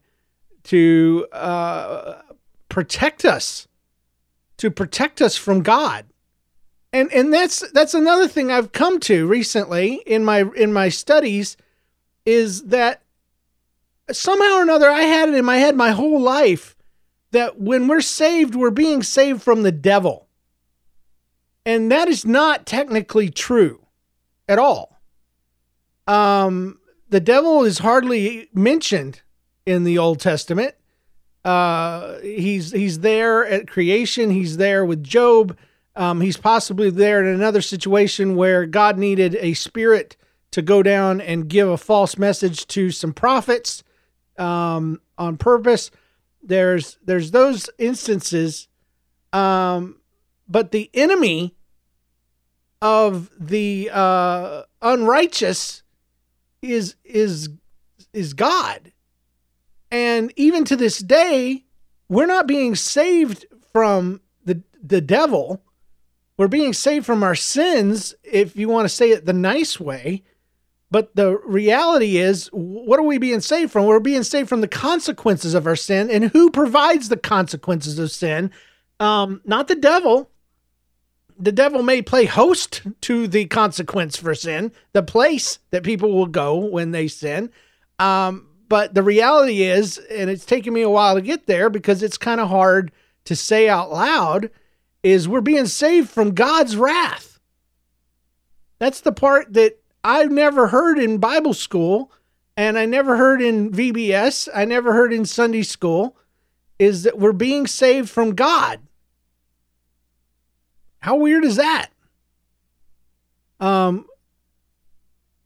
to 0.63 1.27
uh, 1.31 2.21
protect 2.69 3.25
us, 3.25 3.67
to 4.57 4.69
protect 4.69 5.21
us 5.21 5.37
from 5.37 5.63
God 5.63 6.05
and 6.93 7.11
and 7.13 7.33
that's 7.33 7.69
that's 7.71 7.93
another 7.93 8.27
thing 8.27 8.51
I've 8.51 8.71
come 8.71 8.99
to 9.01 9.27
recently 9.27 9.95
in 10.05 10.23
my 10.23 10.45
in 10.55 10.71
my 10.73 10.89
studies 10.89 11.57
is 12.25 12.63
that 12.65 13.01
somehow 14.11 14.57
or 14.57 14.61
another 14.63 14.89
I 14.89 15.01
had 15.01 15.29
it 15.29 15.35
in 15.35 15.45
my 15.45 15.57
head 15.57 15.75
my 15.75 15.91
whole 15.91 16.21
life 16.21 16.75
that 17.31 17.59
when 17.59 17.87
we're 17.87 18.01
saved 18.01 18.55
we're 18.55 18.71
being 18.71 19.03
saved 19.03 19.41
from 19.41 19.63
the 19.63 19.71
devil. 19.71 20.26
And 21.67 21.91
that 21.91 22.07
is 22.07 22.25
not 22.25 22.65
technically 22.65 23.29
true 23.29 23.85
at 24.47 24.57
all. 24.57 24.99
Um 26.07 26.79
the 27.09 27.19
devil 27.19 27.63
is 27.63 27.79
hardly 27.79 28.49
mentioned 28.53 29.21
in 29.65 29.83
the 29.83 29.97
Old 29.97 30.19
Testament. 30.19 30.73
Uh 31.45 32.19
he's 32.21 32.71
he's 32.71 33.01
there 33.01 33.45
at 33.45 33.67
creation, 33.67 34.31
he's 34.31 34.57
there 34.57 34.83
with 34.83 35.03
Job 35.03 35.55
um, 35.97 36.21
he's 36.21 36.37
possibly 36.37 36.91
there 36.91 37.25
in 37.25 37.33
another 37.33 37.61
situation 37.61 38.35
where 38.35 38.67
God 38.67 38.99
needed 38.99 39.35
a 39.39 39.55
spirit 39.55 40.15
to 40.51 40.61
go 40.61 40.83
down 40.83 41.19
and 41.19 41.49
give 41.49 41.67
a 41.67 41.77
false 41.77 42.19
message 42.19 42.67
to 42.67 42.91
some 42.91 43.13
prophets 43.13 43.83
um, 44.37 45.01
on 45.17 45.37
purpose. 45.37 45.89
There's 46.43 46.99
there's 47.03 47.31
those 47.31 47.67
instances, 47.79 48.67
um, 49.33 49.97
but 50.47 50.71
the 50.71 50.91
enemy 50.93 51.55
of 52.81 53.29
the 53.39 53.89
uh, 53.91 54.63
unrighteous 54.81 55.83
is 56.61 56.95
is 57.03 57.49
is 58.13 58.33
God. 58.33 58.91
And 59.89 60.33
even 60.35 60.65
to 60.65 60.75
this 60.75 60.99
day, 60.99 61.65
we're 62.09 62.25
not 62.25 62.47
being 62.47 62.75
saved 62.75 63.45
from 63.71 64.21
the 64.43 64.61
the 64.81 65.01
devil. 65.01 65.61
We're 66.37 66.47
being 66.47 66.73
saved 66.73 67.05
from 67.05 67.23
our 67.23 67.33
sins, 67.33 68.13
if 68.23 68.55
you 68.55 68.69
want 68.69 68.85
to 68.85 68.89
say 68.89 69.09
it 69.09 69.25
the 69.25 69.33
nice 69.33 69.79
way. 69.79 70.23
But 70.89 71.15
the 71.15 71.37
reality 71.39 72.17
is, 72.17 72.47
what 72.53 72.99
are 72.99 73.03
we 73.03 73.17
being 73.17 73.41
saved 73.41 73.71
from? 73.71 73.85
We're 73.85 73.99
being 73.99 74.23
saved 74.23 74.47
from 74.47 74.61
the 74.61 74.67
consequences 74.67 75.53
of 75.53 75.65
our 75.67 75.75
sin. 75.75 76.09
And 76.09 76.25
who 76.25 76.51
provides 76.51 77.09
the 77.09 77.17
consequences 77.17 77.99
of 77.99 78.11
sin? 78.11 78.51
Um, 78.99 79.41
not 79.45 79.67
the 79.67 79.75
devil. 79.75 80.29
The 81.39 81.51
devil 81.51 81.83
may 81.83 82.01
play 82.01 82.25
host 82.25 82.81
to 83.01 83.27
the 83.27 83.45
consequence 83.45 84.17
for 84.17 84.33
sin, 84.33 84.71
the 84.93 85.03
place 85.03 85.59
that 85.71 85.83
people 85.83 86.11
will 86.13 86.25
go 86.27 86.55
when 86.55 86.91
they 86.91 87.07
sin. 87.07 87.51
Um, 87.99 88.47
but 88.69 88.93
the 88.93 89.03
reality 89.03 89.63
is, 89.63 89.97
and 89.97 90.29
it's 90.29 90.45
taken 90.45 90.73
me 90.73 90.81
a 90.81 90.89
while 90.89 91.15
to 91.15 91.21
get 91.21 91.45
there 91.45 91.69
because 91.69 92.03
it's 92.03 92.17
kind 92.17 92.41
of 92.41 92.49
hard 92.49 92.91
to 93.25 93.35
say 93.35 93.69
out 93.69 93.91
loud, 93.91 94.49
is 95.03 95.27
we're 95.27 95.41
being 95.41 95.67
saved 95.67 96.09
from 96.09 96.33
God's 96.33 96.75
wrath. 96.75 97.39
That's 98.79 99.01
the 99.01 99.11
part 99.11 99.53
that 99.53 99.79
I've 100.03 100.31
never 100.31 100.67
heard 100.67 100.99
in 100.99 101.17
Bible 101.17 101.53
school 101.53 102.11
and 102.57 102.77
I 102.77 102.85
never 102.85 103.17
heard 103.17 103.41
in 103.41 103.71
VBS, 103.71 104.49
I 104.53 104.65
never 104.65 104.91
heard 104.91 105.13
in 105.13 105.25
Sunday 105.25 105.61
school, 105.61 106.17
is 106.79 107.03
that 107.03 107.19
we're 107.19 107.31
being 107.31 107.67
saved 107.67 108.09
from 108.09 108.33
God. 108.33 108.79
How 110.99 111.15
weird 111.15 111.45
is 111.45 111.55
that? 111.57 111.89
Um, 113.59 114.05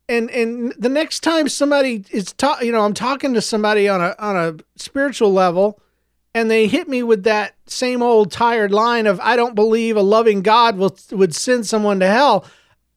and 0.08 0.30
and 0.30 0.72
the 0.78 0.88
next 0.88 1.20
time 1.20 1.48
somebody 1.48 2.04
is 2.10 2.32
ta- 2.32 2.58
you 2.60 2.72
know 2.72 2.84
I'm 2.84 2.94
talking 2.94 3.34
to 3.34 3.40
somebody 3.40 3.88
on 3.88 4.00
a 4.00 4.14
on 4.18 4.36
a 4.36 4.56
spiritual 4.76 5.32
level 5.32 5.80
and 6.34 6.50
they 6.50 6.66
hit 6.66 6.88
me 6.88 7.02
with 7.02 7.24
that 7.24 7.54
same 7.66 8.02
old 8.02 8.30
tired 8.30 8.72
line 8.72 9.06
of 9.06 9.20
I 9.20 9.36
don't 9.36 9.54
believe 9.54 9.96
a 9.96 10.02
loving 10.02 10.42
God 10.42 10.76
will 10.76 10.96
would 11.10 11.34
send 11.34 11.66
someone 11.66 12.00
to 12.00 12.06
hell 12.06 12.44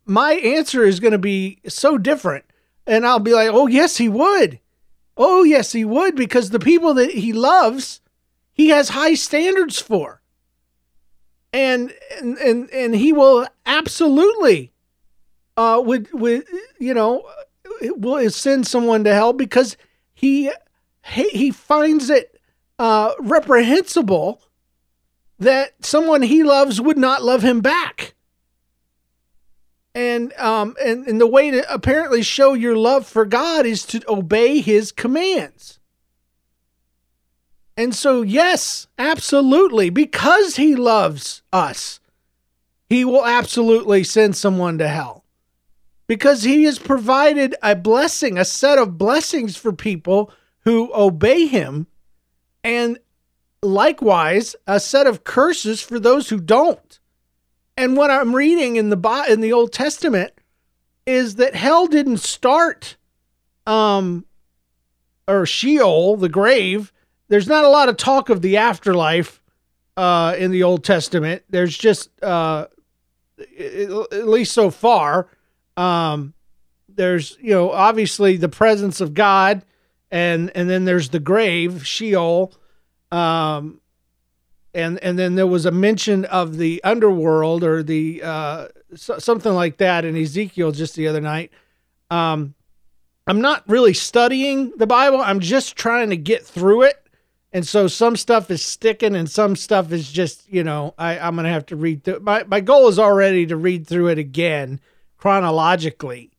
my 0.06 0.34
answer 0.34 0.84
is 0.84 1.00
going 1.00 1.14
to 1.14 1.18
be 1.18 1.60
so 1.68 1.98
different. 1.98 2.46
And 2.86 3.08
I'll 3.08 3.20
be 3.20 3.34
like 3.34 3.50
oh 3.50 3.68
yes 3.68 3.98
he 3.98 4.10
would. 4.10 4.60
Oh 5.18 5.44
yes 5.44 5.72
he 5.72 5.86
would 5.86 6.16
because 6.16 6.50
the 6.50 6.60
people 6.60 6.94
that 6.96 7.12
he 7.12 7.32
loves 7.34 8.02
he 8.54 8.70
has 8.70 8.90
high 8.90 9.14
standards 9.14 9.80
for 9.80 10.22
and 11.56 11.94
and 12.22 12.70
and, 12.70 12.96
he 12.96 13.14
will 13.14 13.48
absolutely 13.66 14.74
uh, 15.56 15.82
would 15.84 16.12
would 16.14 16.44
you 16.80 16.94
know 16.94 17.24
will 17.96 18.30
send 18.30 18.68
someone 18.68 19.06
to 19.06 19.14
hell 19.14 19.32
because 19.32 19.78
he 20.14 20.52
he 21.02 21.52
finds 21.52 22.10
it 22.10 22.42
uh, 22.78 23.14
reprehensible 23.20 24.42
that 25.40 25.86
someone 25.86 26.24
he 26.24 26.44
loves 26.44 26.82
would 26.82 26.98
not 26.98 27.24
love 27.24 27.42
him 27.42 27.62
back. 27.62 28.16
And 29.94 30.34
um 30.34 30.76
and, 30.84 31.08
and 31.08 31.22
the 31.22 31.28
way 31.28 31.52
to 31.52 31.74
apparently 31.74 32.22
show 32.22 32.54
your 32.54 32.76
love 32.76 33.08
for 33.08 33.26
God 33.26 33.66
is 33.66 33.86
to 33.86 34.02
obey 34.10 34.60
his 34.60 34.92
commands. 34.92 35.75
And 37.78 37.94
so 37.94 38.22
yes, 38.22 38.88
absolutely, 38.98 39.90
because 39.90 40.56
he 40.56 40.76
loves 40.76 41.42
us, 41.52 42.00
he 42.90 43.04
will 43.04 43.26
absolutely 43.26 44.04
send 44.04 44.36
someone 44.36 44.78
to 44.78 44.88
hell 44.88 45.26
because 46.08 46.44
he 46.44 46.64
has 46.64 46.80
provided 46.80 47.56
a 47.62 47.76
blessing, 47.76 48.38
a 48.38 48.46
set 48.46 48.78
of 48.78 48.98
blessings 48.98 49.58
for 49.58 49.74
people 49.74 50.32
who 50.62 50.92
obey 50.94 51.48
him, 51.48 51.88
and 52.64 53.00
likewise 53.62 54.56
a 54.68 54.80
set 54.80 55.08
of 55.08 55.24
curses 55.24 55.82
for 55.82 56.00
those 56.00 56.30
who 56.30 56.40
don't. 56.40 57.00
And 57.78 57.98
what 57.98 58.12
I'm 58.12 58.36
reading 58.36 58.78
in 58.78 58.90
the 58.90 59.26
in 59.30 59.42
the 59.42 59.54
Old 59.54 59.74
Testament 59.74 60.34
is 61.06 61.36
that 61.36 61.56
hell 61.56 61.88
didn't 61.88 62.18
start 62.18 62.98
um 63.68 64.26
or 65.28 65.46
Sheol, 65.46 66.18
the 66.18 66.30
grave. 66.30 66.94
There's 67.28 67.48
not 67.48 67.66
a 67.66 67.70
lot 67.70 67.90
of 67.90 67.98
talk 67.98 68.30
of 68.30 68.42
the 68.42 68.58
afterlife 68.58 69.42
uh 69.98 70.36
in 70.38 70.52
the 70.52 70.64
Old 70.64 70.84
Testament. 70.84 71.44
There's 71.50 71.78
just 71.78 72.10
uh 72.24 72.68
at 73.60 74.28
least 74.28 74.54
so 74.54 74.70
far 74.70 75.30
um, 75.78 76.34
there's 76.90 77.38
you 77.42 77.52
know 77.52 77.72
obviously 77.72 78.38
the 78.38 78.50
presence 78.50 79.02
of 79.02 79.14
God, 79.14 79.64
and 80.12 80.52
and 80.56 80.70
then 80.70 80.86
there's 80.86 81.10
the 81.10 81.20
grave, 81.20 81.86
Sheol, 81.86 82.54
um, 83.12 83.82
and 84.74 85.02
and 85.04 85.20
then 85.20 85.36
there 85.36 85.48
was 85.48 85.66
a 85.66 85.72
mention 85.72 86.26
of 86.26 86.58
the 86.58 86.82
underworld 86.84 87.64
or 87.64 87.84
the 87.84 88.22
uh, 88.24 88.68
so, 88.96 89.20
something 89.20 89.54
like 89.54 89.78
that 89.78 90.06
in 90.06 90.16
Ezekiel 90.16 90.72
just 90.72 90.96
the 90.96 91.08
other 91.08 91.22
night. 91.22 91.52
Um, 92.10 92.54
I'm 93.28 93.42
not 93.42 93.68
really 93.68 93.94
studying 93.94 94.72
the 94.78 94.88
Bible. 94.88 95.20
I'm 95.20 95.40
just 95.40 95.76
trying 95.76 96.12
to 96.12 96.18
get 96.18 96.46
through 96.46 96.84
it. 96.84 97.02
And 97.56 97.66
so 97.66 97.88
some 97.88 98.18
stuff 98.18 98.52
is 98.52 98.62
sticking 98.62 99.16
and 99.16 99.32
some 99.32 99.56
stuff 99.56 99.94
is 99.94 100.12
just, 100.12 100.52
you 100.52 100.62
know, 100.62 100.94
I, 100.98 101.18
I'm 101.18 101.36
going 101.36 101.46
to 101.46 101.52
have 101.52 101.66
to 101.68 101.78
read 101.78 102.04
through. 102.04 102.20
My, 102.20 102.44
my 102.44 102.60
goal 102.60 102.90
is 102.90 103.00
already 103.00 103.46
to 103.46 103.56
read 103.56 103.88
through 103.88 104.10
it 104.10 104.18
again 104.18 104.82
chronologically. 105.16 106.32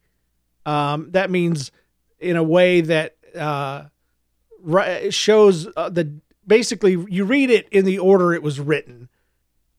Um, 0.67 1.13
that 1.13 1.31
means 1.31 1.73
in 2.19 2.37
a 2.37 2.43
way 2.43 2.83
that 2.83 3.17
uh, 3.35 3.85
shows 5.09 5.67
uh, 5.75 5.89
the 5.89 6.21
basically 6.47 7.03
you 7.09 7.25
read 7.25 7.49
it 7.49 7.67
in 7.71 7.87
the 7.87 7.99
order 7.99 8.35
it 8.35 8.43
was 8.43 8.61
written. 8.61 9.09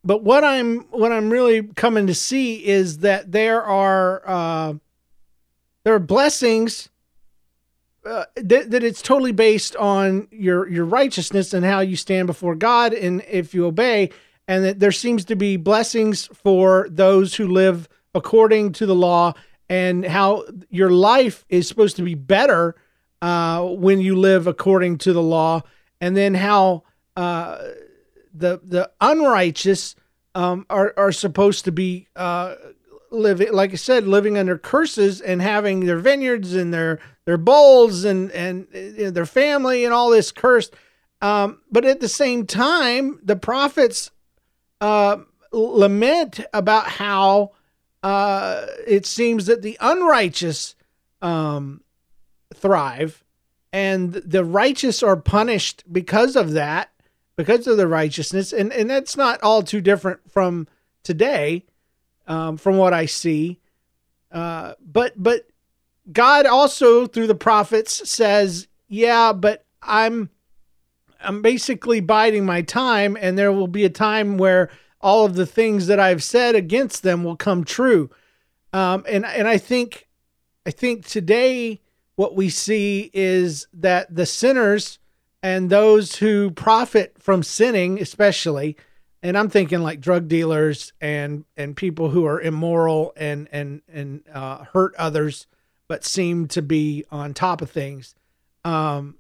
But 0.04 0.24
what 0.24 0.44
I'm 0.44 0.80
what 0.90 1.12
I'm 1.12 1.30
really 1.30 1.62
coming 1.62 2.08
to 2.08 2.16
see 2.16 2.66
is 2.66 2.98
that 3.00 3.32
there 3.32 3.62
are 3.62 4.24
uh, 4.28 4.74
there 5.84 5.94
are 5.94 6.00
blessings 6.00 6.90
uh, 8.08 8.26
that, 8.38 8.72
that 8.72 8.84
it's 8.84 9.02
totally 9.02 9.34
based 9.34 9.76
on 9.76 10.30
your 10.32 10.68
your 10.70 10.86
righteousness 10.86 11.54
and 11.54 11.66
how 11.66 11.82
you 11.82 11.98
stand 11.98 12.26
before 12.26 12.56
God 12.56 12.94
and 12.94 13.22
if 13.30 13.54
you 13.54 13.66
obey, 13.66 14.12
and 14.48 14.64
that 14.64 14.80
there 14.80 14.94
seems 14.94 15.26
to 15.26 15.36
be 15.36 15.58
blessings 15.58 16.28
for 16.28 16.88
those 16.90 17.36
who 17.36 17.48
live 17.48 17.90
according 18.16 18.72
to 18.74 18.86
the 18.86 18.96
law 18.96 19.34
and 19.70 20.06
how 20.06 20.46
your 20.70 20.90
life 20.90 21.44
is 21.50 21.68
supposed 21.68 21.98
to 21.98 22.02
be 22.02 22.16
better 22.16 22.76
uh, 23.22 23.64
when 23.64 24.00
you 24.00 24.16
live 24.16 24.48
according 24.48 25.00
to 25.00 25.12
the 25.12 25.22
law, 25.22 25.62
and 26.00 26.16
then 26.16 26.34
how 26.34 26.84
uh, 27.18 27.58
the 28.34 28.62
the 28.64 28.90
unrighteous 29.02 29.96
um, 30.34 30.66
are 30.70 30.94
are 30.96 31.12
supposed 31.12 31.66
to 31.66 31.74
be 31.74 32.08
uh, 32.16 32.56
living, 33.12 33.52
like 33.52 33.74
I 33.74 33.76
said, 33.76 34.08
living 34.08 34.38
under 34.38 34.58
curses 34.58 35.20
and 35.20 35.42
having 35.42 35.86
their 35.86 36.00
vineyards 36.00 36.54
and 36.54 36.74
their 36.74 37.00
their 37.28 37.38
bulls 37.38 38.06
and 38.06 38.32
and 38.32 38.68
uh, 38.74 39.12
their 39.12 39.26
family 39.26 39.84
and 39.84 39.94
all 39.94 40.10
this 40.10 40.32
cursed. 40.32 40.74
Um, 41.22 41.60
but 41.70 41.84
at 41.84 42.00
the 42.00 42.08
same 42.08 42.48
time, 42.48 43.20
the 43.22 43.36
prophets 43.36 44.12
uh, 44.80 45.18
lament 45.52 46.40
about 46.54 46.88
how 46.88 47.52
uh, 48.02 48.66
it 48.88 49.06
seems 49.06 49.48
that 49.48 49.62
the 49.62 49.78
unrighteous 49.82 50.76
um, 51.22 51.82
thrive 52.56 53.26
and 53.74 54.14
the 54.14 54.46
righteous 54.46 55.04
are 55.04 55.18
punished 55.18 55.84
because 55.92 56.38
of 56.38 56.52
that, 56.54 56.92
because 57.36 57.68
of 57.68 57.76
the 57.76 57.88
righteousness. 57.90 58.54
And, 58.54 58.72
and 58.72 58.90
that's 58.90 59.18
not 59.18 59.44
all 59.44 59.64
too 59.64 59.82
different 59.82 60.32
from 60.32 60.66
today, 61.04 61.66
um, 62.26 62.56
from 62.56 62.78
what 62.78 62.94
I 62.94 63.06
see. 63.06 63.60
Uh, 64.32 64.76
but, 64.80 65.12
but 65.22 65.46
God 66.12 66.46
also 66.46 67.08
through 67.08 67.28
the 67.28 67.36
prophets 67.36 68.10
says, 68.10 68.68
yeah, 68.88 69.34
but 69.34 69.66
I'm, 69.82 70.30
I'm 71.20 71.42
basically 71.42 72.00
biding 72.00 72.46
my 72.46 72.62
time 72.62 73.18
and 73.20 73.38
there 73.38 73.52
will 73.52 73.68
be 73.68 73.86
a 73.86 73.90
time 73.90 74.38
where 74.38 74.70
all 75.02 75.26
of 75.26 75.36
the 75.36 75.46
things 75.46 75.88
that 75.88 76.00
I've 76.00 76.24
said 76.24 76.56
against 76.56 77.04
them 77.04 77.24
will 77.24 77.36
come 77.36 77.64
true. 77.64 78.10
Um, 78.74 79.06
and 79.08 79.26
and 79.26 79.48
I 79.48 79.58
think 79.58 80.08
I 80.66 80.72
think 80.72 81.06
today 81.06 81.82
what 82.16 82.36
we 82.36 82.50
see 82.50 83.10
is 83.14 83.68
that 83.74 84.14
the 84.14 84.26
sinners 84.26 85.00
and 85.42 85.70
those 85.70 86.18
who 86.18 86.52
profit 86.52 87.16
from 87.20 87.44
sinning, 87.44 88.02
especially, 88.02 88.76
and 89.22 89.38
I'm 89.38 89.50
thinking 89.50 89.80
like 89.82 90.02
drug 90.02 90.28
dealers 90.28 90.94
and 91.00 91.46
and 91.56 91.76
people 91.76 92.10
who 92.10 92.26
are 92.26 92.42
immoral 92.42 93.14
and 93.16 93.48
and 93.52 93.82
and 93.88 94.24
uh, 94.34 94.66
hurt 94.74 94.94
others, 94.96 95.48
but 95.88 96.04
seem 96.04 96.48
to 96.50 96.62
be 96.62 97.06
on 97.12 97.34
top 97.34 97.62
of 97.62 97.72
things. 97.72 98.16
Um, 98.64 99.18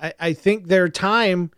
I, 0.00 0.12
I 0.18 0.32
think 0.32 0.66
their 0.66 0.88
time 0.88 1.50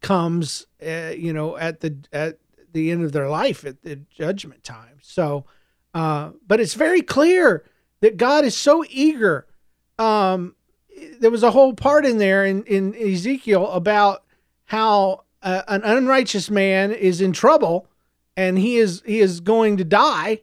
comes, 0.00 0.66
uh, 0.84 1.12
you 1.16 1.32
know, 1.32 1.56
at 1.56 1.80
the 1.80 1.96
at 2.12 2.38
the 2.72 2.90
end 2.90 3.04
of 3.04 3.12
their 3.12 3.28
life 3.28 3.64
at 3.64 3.82
the 3.82 3.96
judgment 3.96 4.64
time. 4.64 4.98
So, 5.00 5.44
uh, 5.94 6.30
but 6.46 6.60
it's 6.60 6.74
very 6.74 7.02
clear 7.02 7.64
that 8.00 8.16
God 8.16 8.44
is 8.44 8.56
so 8.56 8.84
eager. 8.90 9.46
Um, 9.98 10.56
there 11.20 11.30
was 11.30 11.42
a 11.42 11.50
whole 11.50 11.72
part 11.72 12.04
in 12.04 12.18
there 12.18 12.44
in, 12.44 12.64
in 12.64 12.94
Ezekiel 12.94 13.70
about 13.70 14.24
how 14.66 15.24
uh, 15.42 15.62
an 15.68 15.82
unrighteous 15.82 16.50
man 16.50 16.92
is 16.92 17.20
in 17.20 17.32
trouble 17.32 17.88
and 18.36 18.58
he 18.58 18.76
is 18.76 19.02
he 19.06 19.20
is 19.20 19.40
going 19.40 19.76
to 19.76 19.84
die. 19.84 20.40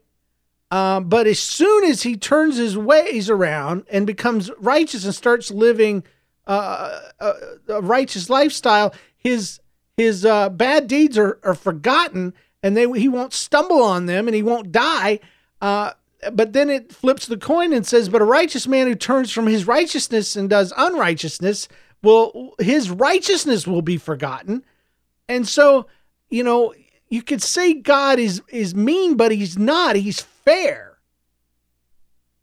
Uh, 0.71 1.01
but 1.01 1.27
as 1.27 1.39
soon 1.39 1.84
as 1.84 2.03
he 2.03 2.15
turns 2.15 2.55
his 2.55 2.77
ways 2.77 3.29
around 3.29 3.84
and 3.91 4.07
becomes 4.07 4.49
righteous 4.57 5.03
and 5.03 5.13
starts 5.13 5.51
living 5.51 6.01
uh, 6.47 6.97
a, 7.19 7.34
a, 7.67 7.81
righteous 7.81 8.29
lifestyle, 8.29 8.95
his 9.17 9.60
his 9.97 10.25
uh, 10.25 10.49
bad 10.49 10.88
deeds 10.88 11.17
are, 11.17 11.39
are 11.43 11.53
forgotten, 11.53 12.34
and 12.63 12.75
they 12.77 12.89
he 12.97 13.10
won't 13.10 13.34
stumble 13.34 13.84
on 13.84 14.05
them, 14.05 14.27
and 14.27 14.36
he 14.36 14.41
won't 14.41 14.71
die. 14.71 15.19
Uh, 15.62 15.91
but 16.31 16.53
then 16.53 16.69
it 16.69 16.93
flips 16.93 17.25
the 17.25 17.38
coin 17.38 17.73
and 17.73 17.86
says, 17.86 18.07
"But 18.07 18.21
a 18.21 18.25
righteous 18.25 18.65
man 18.65 18.88
who 18.88 18.95
turns 18.95 19.29
from 19.29 19.47
his 19.47 19.67
righteousness 19.67 20.38
and 20.38 20.49
does 20.49 20.73
unrighteousness 20.77 21.67
will 22.01 22.55
his 22.60 22.89
righteousness 22.89 23.67
will 23.67 23.81
be 23.81 23.97
forgotten." 23.97 24.63
And 25.27 25.45
so, 25.45 25.88
you 26.29 26.43
know, 26.43 26.73
you 27.10 27.21
could 27.21 27.41
say 27.41 27.73
God 27.73 28.19
is 28.19 28.41
is 28.47 28.73
mean, 28.73 29.17
but 29.17 29.34
he's 29.34 29.57
not. 29.57 29.97
He's 29.97 30.21
fair. 30.43 30.97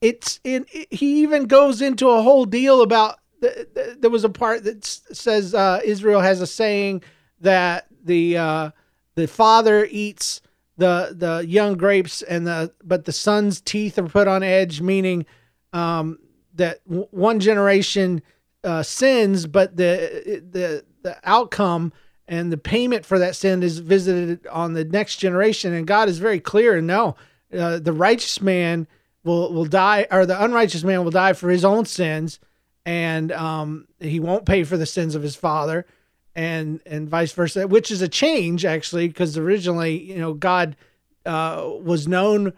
It's 0.00 0.40
in. 0.44 0.66
It, 0.72 0.92
he 0.92 1.22
even 1.22 1.44
goes 1.44 1.82
into 1.82 2.08
a 2.08 2.22
whole 2.22 2.44
deal 2.44 2.82
about. 2.82 3.16
The, 3.40 3.68
the, 3.72 3.96
there 4.00 4.10
was 4.10 4.24
a 4.24 4.28
part 4.28 4.64
that 4.64 4.84
says 4.84 5.54
uh, 5.54 5.80
Israel 5.84 6.20
has 6.20 6.40
a 6.40 6.46
saying 6.46 7.02
that 7.40 7.86
the 8.04 8.36
uh, 8.36 8.70
the 9.14 9.28
father 9.28 9.86
eats 9.90 10.40
the 10.76 11.14
the 11.16 11.44
young 11.46 11.76
grapes 11.76 12.22
and 12.22 12.46
the 12.46 12.72
but 12.82 13.04
the 13.04 13.12
son's 13.12 13.60
teeth 13.60 13.98
are 13.98 14.08
put 14.08 14.28
on 14.28 14.42
edge, 14.42 14.80
meaning 14.80 15.26
um, 15.72 16.18
that 16.54 16.84
w- 16.86 17.08
one 17.10 17.40
generation 17.40 18.22
uh, 18.64 18.82
sins, 18.82 19.46
but 19.46 19.76
the 19.76 20.42
the 20.50 20.84
the 21.02 21.18
outcome 21.24 21.92
and 22.28 22.52
the 22.52 22.58
payment 22.58 23.04
for 23.04 23.18
that 23.18 23.34
sin 23.34 23.62
is 23.62 23.78
visited 23.78 24.46
on 24.48 24.74
the 24.74 24.84
next 24.84 25.16
generation. 25.16 25.72
And 25.72 25.86
God 25.86 26.08
is 26.08 26.18
very 26.18 26.40
clear 26.40 26.76
and 26.76 26.86
no, 26.86 27.16
uh, 27.52 27.78
the 27.78 27.92
righteous 27.92 28.40
man 28.40 28.86
will 29.24 29.52
will 29.52 29.64
die, 29.64 30.06
or 30.10 30.26
the 30.26 30.42
unrighteous 30.42 30.84
man 30.84 31.04
will 31.04 31.10
die 31.10 31.32
for 31.32 31.50
his 31.50 31.64
own 31.64 31.84
sins, 31.84 32.40
and 32.84 33.32
um, 33.32 33.86
he 34.00 34.20
won't 34.20 34.46
pay 34.46 34.64
for 34.64 34.76
the 34.76 34.86
sins 34.86 35.14
of 35.14 35.22
his 35.22 35.36
father 35.36 35.86
and 36.34 36.80
and 36.86 37.08
vice 37.08 37.32
versa, 37.32 37.66
which 37.66 37.90
is 37.90 38.02
a 38.02 38.08
change 38.08 38.64
actually, 38.64 39.08
because 39.08 39.36
originally, 39.36 40.12
you 40.12 40.18
know, 40.18 40.34
God 40.34 40.76
uh, 41.26 41.68
was 41.82 42.06
known 42.06 42.52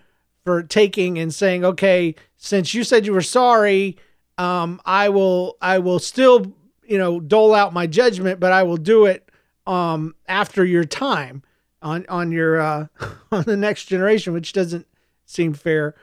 for 0.45 0.63
taking 0.63 1.19
and 1.19 1.33
saying, 1.35 1.65
okay, 1.65 2.15
since 2.37 2.75
you 2.75 2.85
said 2.85 3.07
you 3.07 3.13
were 3.13 3.21
sorry, 3.21 3.97
um, 4.39 4.81
I 4.85 5.09
will 5.09 5.57
I 5.61 5.79
will 5.79 5.99
still 5.99 6.53
you 6.85 6.99
know 6.99 7.21
dole 7.21 7.55
out 7.55 7.73
my 7.73 7.87
judgment, 7.87 8.41
but 8.41 8.53
I 8.53 8.63
will 8.65 8.77
do 8.77 9.07
it 9.07 9.29
um, 9.67 10.15
after 10.27 10.65
your 10.65 10.85
time 10.85 11.43
on 11.83 12.05
on 12.09 12.33
your 12.33 12.61
uh, 12.61 12.87
on 13.33 13.43
the 13.45 13.57
next 13.57 13.87
generation, 13.87 14.33
which 14.33 14.53
doesn't 14.53 14.87
seem 15.25 15.55
fair. 15.55 15.95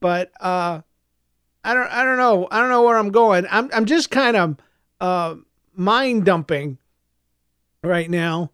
But 0.00 0.30
uh, 0.40 0.82
I 1.64 1.74
don't 1.74 1.90
I 1.90 2.04
don't 2.04 2.18
know 2.18 2.48
I 2.50 2.60
don't 2.60 2.70
know 2.70 2.82
where 2.82 2.96
I'm 2.96 3.10
going. 3.10 3.46
I'm 3.50 3.70
I'm 3.72 3.86
just 3.86 4.10
kind 4.10 4.36
of 4.36 4.56
uh, 5.00 5.36
mind 5.74 6.24
dumping 6.24 6.78
right 7.82 8.10
now 8.10 8.50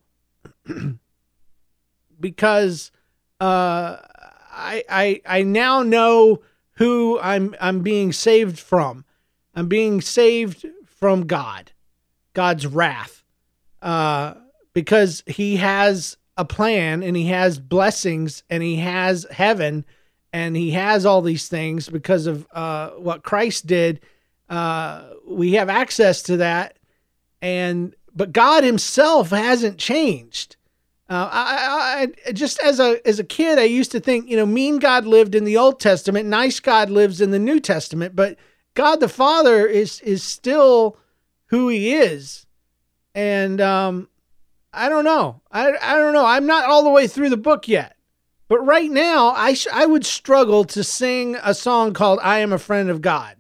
because 2.21 2.91
uh, 3.41 3.97
I, 4.51 4.85
I 4.89 5.21
I 5.27 5.43
now 5.43 5.83
know 5.83 6.43
who 6.75 7.19
I'm 7.21 7.55
I'm 7.61 7.81
being 7.81 8.13
saved 8.13 8.59
from. 8.59 9.05
I'm 9.55 9.69
being 9.69 10.01
saved 10.01 10.67
from 10.87 11.27
God, 11.27 11.73
God's 12.33 12.67
wrath, 12.67 13.25
uh, 13.83 14.35
because 14.73 15.23
He 15.27 15.57
has 15.57 16.17
a 16.37 16.45
plan 16.45 17.03
and 17.03 17.17
He 17.17 17.27
has 17.27 17.59
blessings 17.59 18.43
and 18.51 18.63
He 18.63 18.77
has 18.77 19.27
heaven 19.31 19.85
and 20.33 20.57
He 20.57 20.71
has 20.73 21.05
all 21.05 21.23
these 21.23 21.49
things 21.49 21.89
because 21.89 22.27
of 22.27 22.47
uh, 22.53 22.91
what 22.91 23.23
Christ 23.23 23.67
did. 23.67 24.01
Uh, 24.49 25.11
we 25.27 25.53
have 25.53 25.69
access 25.69 26.23
to 26.23 26.39
that, 26.39 26.79
and 27.41 27.95
but 28.15 28.33
God 28.33 28.65
Himself 28.65 29.31
hasn't 29.31 29.79
changed. 29.79 30.57
Uh, 31.09 31.29
I, 31.31 32.09
I, 32.27 32.33
just 32.33 32.59
as 32.61 32.81
a 32.81 33.07
as 33.07 33.19
a 33.19 33.25
kid, 33.25 33.59
I 33.59 33.65
used 33.65 33.93
to 33.93 34.01
think, 34.01 34.29
you 34.31 34.37
know, 34.37 34.47
mean 34.47 34.79
God 34.79 35.05
lived 35.05 35.35
in 35.35 35.45
the 35.45 35.57
Old 35.57 35.79
Testament, 35.79 36.29
nice 36.29 36.61
God 36.61 36.89
lives 36.89 37.21
in 37.21 37.31
the 37.31 37.39
New 37.39 37.61
Testament, 37.61 38.17
but 38.17 38.37
God 38.75 39.01
the 39.01 39.09
Father 39.09 39.67
is 39.67 40.01
is 40.01 40.23
still 40.23 40.97
who 41.47 41.69
He 41.69 41.95
is, 41.95 42.47
and 43.15 43.61
um, 43.61 44.09
I 44.73 44.89
don't 44.89 45.05
know, 45.05 45.43
I 45.51 45.73
I 45.81 45.97
don't 45.97 46.13
know. 46.15 46.25
I'm 46.25 46.47
not 46.47 46.65
all 46.65 46.83
the 46.83 46.91
way 46.91 47.07
through 47.07 47.31
the 47.31 47.37
book 47.37 47.69
yet, 47.69 47.97
but 48.49 48.61
right 48.61 48.91
now, 48.91 49.31
I 49.31 49.55
sh- 49.55 49.67
I 49.73 49.87
would 49.87 50.07
struggle 50.07 50.65
to 50.65 50.83
sing 50.83 51.37
a 51.43 51.55
song 51.55 51.93
called 51.93 52.21
"I 52.23 52.39
Am 52.39 52.53
a 52.53 52.59
Friend 52.59 52.89
of 52.89 53.03
God." 53.03 53.37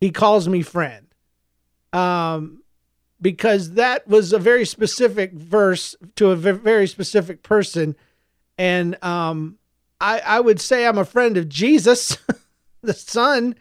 He 0.00 0.10
calls 0.10 0.48
me 0.48 0.62
friend. 0.62 1.06
Um, 1.92 2.60
because 3.20 3.72
that 3.72 4.08
was 4.08 4.32
a 4.32 4.38
very 4.38 4.64
specific 4.64 5.32
verse 5.32 5.94
to 6.16 6.30
a 6.30 6.36
very 6.36 6.86
specific 6.86 7.42
person. 7.42 7.96
And 8.56 9.02
um, 9.04 9.58
I, 10.00 10.20
I 10.20 10.40
would 10.40 10.60
say 10.60 10.86
I'm 10.86 10.98
a 10.98 11.04
friend 11.04 11.36
of 11.36 11.48
Jesus, 11.48 12.16
the 12.82 12.94
Son. 12.94 13.56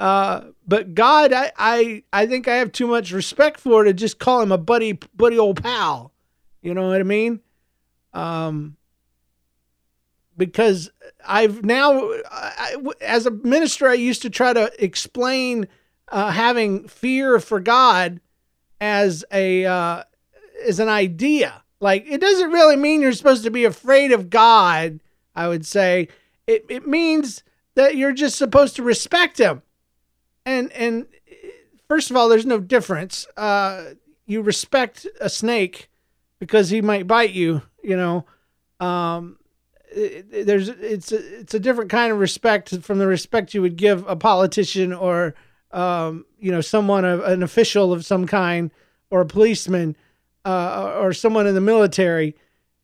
Uh, 0.00 0.52
but 0.66 0.94
God, 0.94 1.34
I, 1.34 1.52
I, 1.58 2.02
I 2.10 2.26
think 2.26 2.48
I 2.48 2.56
have 2.56 2.72
too 2.72 2.86
much 2.86 3.12
respect 3.12 3.60
for 3.60 3.84
to 3.84 3.92
just 3.92 4.18
call 4.18 4.40
him 4.40 4.50
a 4.50 4.56
buddy, 4.56 4.92
buddy 5.14 5.38
old 5.38 5.62
pal. 5.62 6.10
You 6.62 6.72
know 6.72 6.88
what 6.88 7.00
I 7.00 7.02
mean? 7.02 7.40
Um, 8.14 8.78
because 10.38 10.90
I've 11.28 11.66
now, 11.66 12.12
I, 12.30 12.76
as 13.02 13.26
a 13.26 13.30
minister, 13.30 13.88
I 13.88 13.94
used 13.94 14.22
to 14.22 14.30
try 14.30 14.54
to 14.54 14.72
explain 14.82 15.68
uh, 16.08 16.30
having 16.30 16.88
fear 16.88 17.38
for 17.38 17.60
God 17.60 18.22
as 18.80 19.22
a 19.30 19.66
uh, 19.66 20.04
as 20.66 20.80
an 20.80 20.88
idea. 20.88 21.62
Like 21.78 22.06
it 22.08 22.22
doesn't 22.22 22.50
really 22.50 22.76
mean 22.76 23.02
you're 23.02 23.12
supposed 23.12 23.44
to 23.44 23.50
be 23.50 23.66
afraid 23.66 24.12
of 24.12 24.30
God. 24.30 25.00
I 25.36 25.48
would 25.48 25.66
say 25.66 26.08
it 26.46 26.64
it 26.70 26.86
means 26.88 27.42
that 27.74 27.96
you're 27.96 28.14
just 28.14 28.38
supposed 28.38 28.76
to 28.76 28.82
respect 28.82 29.36
Him. 29.36 29.60
And 30.46 30.72
and 30.72 31.06
first 31.88 32.10
of 32.10 32.16
all, 32.16 32.28
there's 32.28 32.46
no 32.46 32.60
difference. 32.60 33.26
Uh, 33.36 33.84
you 34.26 34.42
respect 34.42 35.06
a 35.20 35.28
snake 35.28 35.90
because 36.38 36.70
he 36.70 36.80
might 36.82 37.06
bite 37.06 37.32
you. 37.32 37.62
You 37.82 37.96
know. 37.96 38.26
Um, 38.78 39.38
it, 39.92 40.46
there's 40.46 40.68
it's 40.68 41.12
a, 41.12 41.40
it's 41.40 41.54
a 41.54 41.60
different 41.60 41.90
kind 41.90 42.12
of 42.12 42.18
respect 42.18 42.70
from 42.82 42.98
the 42.98 43.06
respect 43.06 43.54
you 43.54 43.62
would 43.62 43.76
give 43.76 44.06
a 44.06 44.16
politician 44.16 44.92
or 44.92 45.34
um, 45.72 46.24
you 46.38 46.50
know, 46.50 46.60
someone, 46.60 47.04
an 47.04 47.42
official 47.42 47.92
of 47.92 48.04
some 48.04 48.26
kind, 48.26 48.70
or 49.10 49.20
a 49.20 49.26
policeman, 49.26 49.96
uh, 50.44 50.94
or 50.98 51.12
someone 51.12 51.46
in 51.46 51.54
the 51.54 51.60
military. 51.60 52.36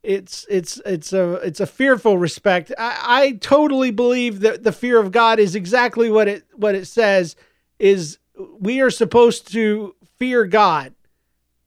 It's 0.03 0.47
it's 0.49 0.81
it's 0.87 1.13
a 1.13 1.35
it's 1.35 1.61
a 1.61 1.67
fearful 1.67 2.17
respect. 2.17 2.73
I, 2.79 2.99
I 3.03 3.33
totally 3.41 3.91
believe 3.91 4.41
that 4.41 4.63
the 4.63 4.73
fear 4.73 5.01
of 5.01 5.11
God 5.11 5.39
is 5.39 5.55
exactly 5.55 6.11
what 6.11 6.29
it 6.29 6.45
what 6.55 6.75
it 6.75 6.87
says. 6.87 7.35
Is 7.79 8.19
we 8.61 8.81
are 8.81 8.91
supposed 8.91 9.51
to 9.53 9.95
fear 10.19 10.45
God, 10.47 10.95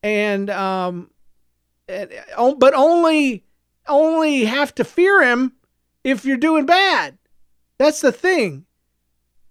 and 0.01 0.49
um, 0.49 1.09
but 1.87 2.73
only 2.73 3.43
only 3.87 4.45
have 4.45 4.73
to 4.75 4.83
fear 4.83 5.21
Him 5.21 5.53
if 6.03 6.25
you're 6.25 6.37
doing 6.37 6.65
bad. 6.65 7.17
That's 7.77 8.01
the 8.01 8.11
thing, 8.11 8.65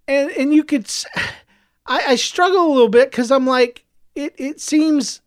and 0.07 0.31
and 0.31 0.53
you 0.53 0.63
could 0.63 0.89
I, 1.85 2.03
I 2.07 2.15
struggle 2.15 2.67
a 2.67 2.71
little 2.71 2.89
bit 2.89 3.11
because 3.11 3.31
I'm 3.31 3.45
like, 3.45 3.85
it, 4.15 4.33
it 4.37 4.61
seems 4.61 5.21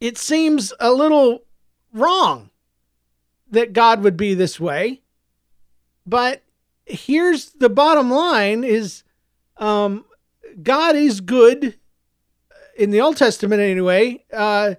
it 0.00 0.18
seems 0.18 0.72
a 0.80 0.92
little 0.92 1.44
wrong 1.92 2.50
that 3.50 3.72
God 3.72 4.02
would 4.02 4.16
be 4.16 4.34
this 4.34 4.60
way. 4.60 5.02
But 6.06 6.42
here's 6.86 7.50
the 7.52 7.68
bottom 7.68 8.10
line 8.10 8.64
is 8.64 9.04
um, 9.56 10.04
God 10.62 10.96
is 10.96 11.20
good 11.20 11.78
in 12.76 12.90
the 12.90 13.00
Old 13.00 13.16
Testament 13.16 13.60
anyway, 13.60 14.24
uh, 14.32 14.74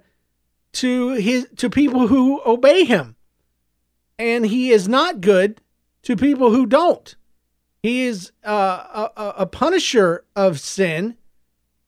to 0.72 1.10
his 1.10 1.48
to 1.56 1.68
people 1.68 2.06
who 2.06 2.40
obey 2.44 2.84
him. 2.84 3.16
And 4.18 4.46
he 4.46 4.70
is 4.70 4.88
not 4.88 5.20
good 5.20 5.60
to 6.02 6.16
people 6.16 6.50
who 6.50 6.66
don't. 6.66 7.14
He 7.82 8.02
is 8.02 8.32
uh, 8.44 9.08
a, 9.16 9.34
a 9.38 9.46
punisher 9.46 10.24
of 10.36 10.60
sin, 10.60 11.16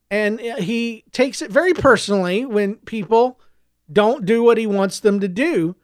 and 0.09 0.39
he 0.39 1.03
takes 1.11 1.41
it 1.41 1.51
very 1.51 1.73
personally 1.73 2.45
when 2.45 2.75
people 2.77 3.39
don't 3.93 4.25
do 4.25 4.43
what 4.43 4.57
he 4.57 4.67
wants 4.67 4.99
them 4.99 5.19
to 5.19 5.27
do, 5.27 5.75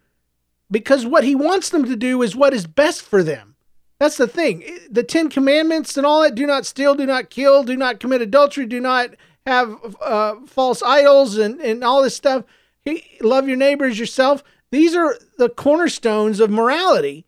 because 0.71 1.05
what 1.05 1.23
he 1.23 1.35
wants 1.35 1.69
them 1.69 1.85
to 1.85 1.95
do 1.95 2.21
is 2.21 2.35
what 2.35 2.53
is 2.53 2.67
best 2.67 3.01
for 3.01 3.23
them. 3.23 3.55
That's 3.99 4.17
the 4.17 4.27
thing. 4.27 4.63
The 4.89 5.03
Ten 5.03 5.29
Commandments 5.29 5.97
and 5.97 6.05
all 6.05 6.21
that 6.21 6.35
do 6.35 6.45
not 6.47 6.65
steal, 6.65 6.95
do 6.95 7.05
not 7.05 7.29
kill, 7.29 7.63
do 7.63 7.75
not 7.75 7.99
commit 7.99 8.21
adultery, 8.21 8.65
do 8.65 8.79
not 8.79 9.09
have 9.45 9.95
uh, 10.01 10.35
false 10.45 10.81
idols, 10.81 11.37
and, 11.37 11.59
and 11.59 11.83
all 11.83 12.01
this 12.01 12.15
stuff. 12.15 12.45
He, 12.85 13.03
love 13.21 13.47
your 13.47 13.57
neighbors 13.57 13.99
yourself. 13.99 14.43
These 14.71 14.95
are 14.95 15.17
the 15.37 15.49
cornerstones 15.49 16.39
of 16.39 16.49
morality. 16.49 17.25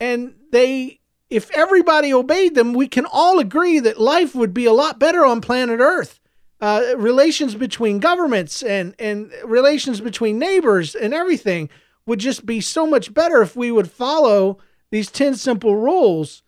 And 0.00 0.34
they, 0.50 1.00
if 1.28 1.50
everybody 1.50 2.12
obeyed 2.12 2.54
them, 2.54 2.72
we 2.72 2.88
can 2.88 3.06
all 3.06 3.38
agree 3.38 3.80
that 3.80 4.00
life 4.00 4.34
would 4.34 4.54
be 4.54 4.64
a 4.64 4.72
lot 4.72 4.98
better 4.98 5.26
on 5.26 5.40
planet 5.40 5.80
Earth. 5.80 6.20
Uh, 6.64 6.94
relations 6.96 7.54
between 7.54 7.98
governments 7.98 8.62
and, 8.62 8.94
and 8.98 9.30
relations 9.44 10.00
between 10.00 10.38
neighbors 10.38 10.94
and 10.94 11.12
everything 11.12 11.68
would 12.06 12.18
just 12.18 12.46
be 12.46 12.58
so 12.58 12.86
much 12.86 13.12
better 13.12 13.42
if 13.42 13.54
we 13.54 13.70
would 13.70 13.90
follow 13.90 14.56
these 14.90 15.10
10 15.10 15.34
simple 15.34 15.76
rules. 15.76 16.42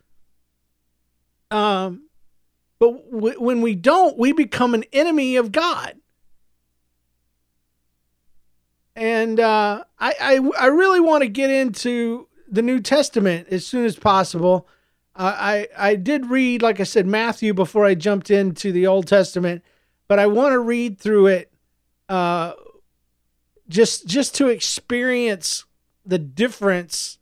Um, 1.51 2.09
but 2.79 3.11
w- 3.11 3.39
when 3.39 3.61
we 3.61 3.75
don't, 3.75 4.17
we 4.17 4.31
become 4.31 4.73
an 4.73 4.85
enemy 4.91 5.35
of 5.35 5.51
God. 5.51 5.93
And 8.95 9.39
uh, 9.39 9.83
I, 9.99 10.15
I, 10.19 10.49
I 10.61 10.65
really 10.65 10.99
want 10.99 11.21
to 11.25 11.29
get 11.29 11.51
into 11.51 12.27
the 12.49 12.63
New 12.63 12.79
Testament 12.79 13.49
as 13.51 13.67
soon 13.67 13.85
as 13.85 13.95
possible. 13.95 14.67
Uh, 15.15 15.35
I, 15.37 15.67
I 15.77 15.93
did 15.93 16.25
read, 16.25 16.63
like 16.63 16.79
I 16.79 16.85
said, 16.85 17.05
Matthew 17.05 17.53
before 17.53 17.85
I 17.85 17.93
jumped 17.93 18.31
into 18.31 18.71
the 18.71 18.87
Old 18.87 19.05
Testament, 19.05 19.61
but 20.07 20.19
I 20.19 20.27
want 20.27 20.53
to 20.53 20.59
read 20.59 20.99
through 20.99 21.27
it 21.27 21.51
uh, 22.09 22.53
just 23.67 24.07
just 24.07 24.35
to 24.35 24.47
experience 24.47 25.65
the 26.05 26.19
difference 26.19 27.19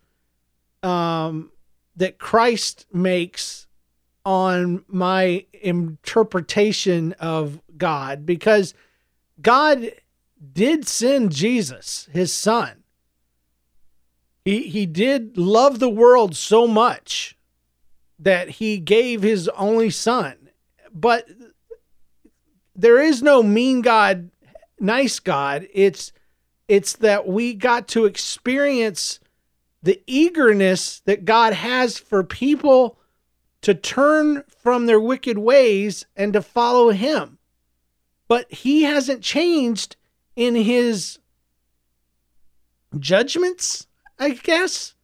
um, 0.84 1.52
that 1.96 2.20
Christ 2.20 2.86
makes 2.94 3.68
on 4.24 4.84
my 4.88 5.46
interpretation 5.54 7.14
of 7.14 7.60
God 7.78 8.26
because 8.26 8.74
God 9.42 9.92
did 10.54 10.88
send 10.88 11.32
Jesus, 11.32 12.08
his 12.12 12.32
son. 12.32 12.84
He 14.44 14.68
he 14.68 14.86
did 14.86 15.38
love 15.38 15.80
the 15.80 15.90
world 15.90 16.36
so 16.36 16.68
much 16.68 17.36
that 18.20 18.50
he 18.50 18.78
gave 18.78 19.24
his 19.24 19.48
only 19.50 19.90
son. 19.90 20.50
But 20.94 21.28
there 22.76 23.02
is 23.02 23.24
no 23.24 23.42
mean 23.42 23.82
God, 23.82 24.30
nice 24.80 25.20
God. 25.20 25.68
It's 25.74 26.12
it's 26.68 26.94
that 26.94 27.28
we 27.28 27.54
got 27.54 27.88
to 27.90 28.06
experience 28.06 29.20
the 29.84 30.02
eagerness 30.08 31.00
that 31.02 31.26
God 31.26 31.54
has 31.54 32.00
for 32.00 32.24
people 32.24 32.98
to 33.62 33.76
turn 33.76 34.44
from 34.48 34.86
their 34.88 35.00
wicked 35.00 35.38
ways 35.38 36.06
and 36.16 36.34
to 36.34 36.42
follow 36.42 36.90
him. 36.90 37.38
But 38.28 38.52
he 38.52 38.84
hasn't 38.84 39.22
changed 39.22 39.96
in 40.36 40.56
his 40.56 41.20
judgments, 42.98 43.86
I 44.18 44.32
guess, 44.32 44.96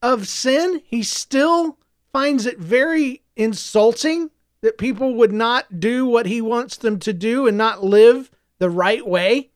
of 0.00 0.28
sin. 0.28 0.82
He 0.84 1.02
still 1.02 1.78
finds 2.12 2.46
it 2.46 2.58
very 2.58 3.22
insulting 3.34 4.30
that 4.62 4.78
people 4.78 5.14
would 5.16 5.32
not 5.32 5.80
do 5.80 6.06
what 6.06 6.26
he 6.26 6.40
wants 6.40 6.76
them 6.76 6.98
to 7.00 7.12
do 7.12 7.46
and 7.46 7.58
not 7.58 7.84
live 7.84 8.30
the 8.58 8.70
right 8.70 9.06
way. 9.06 9.50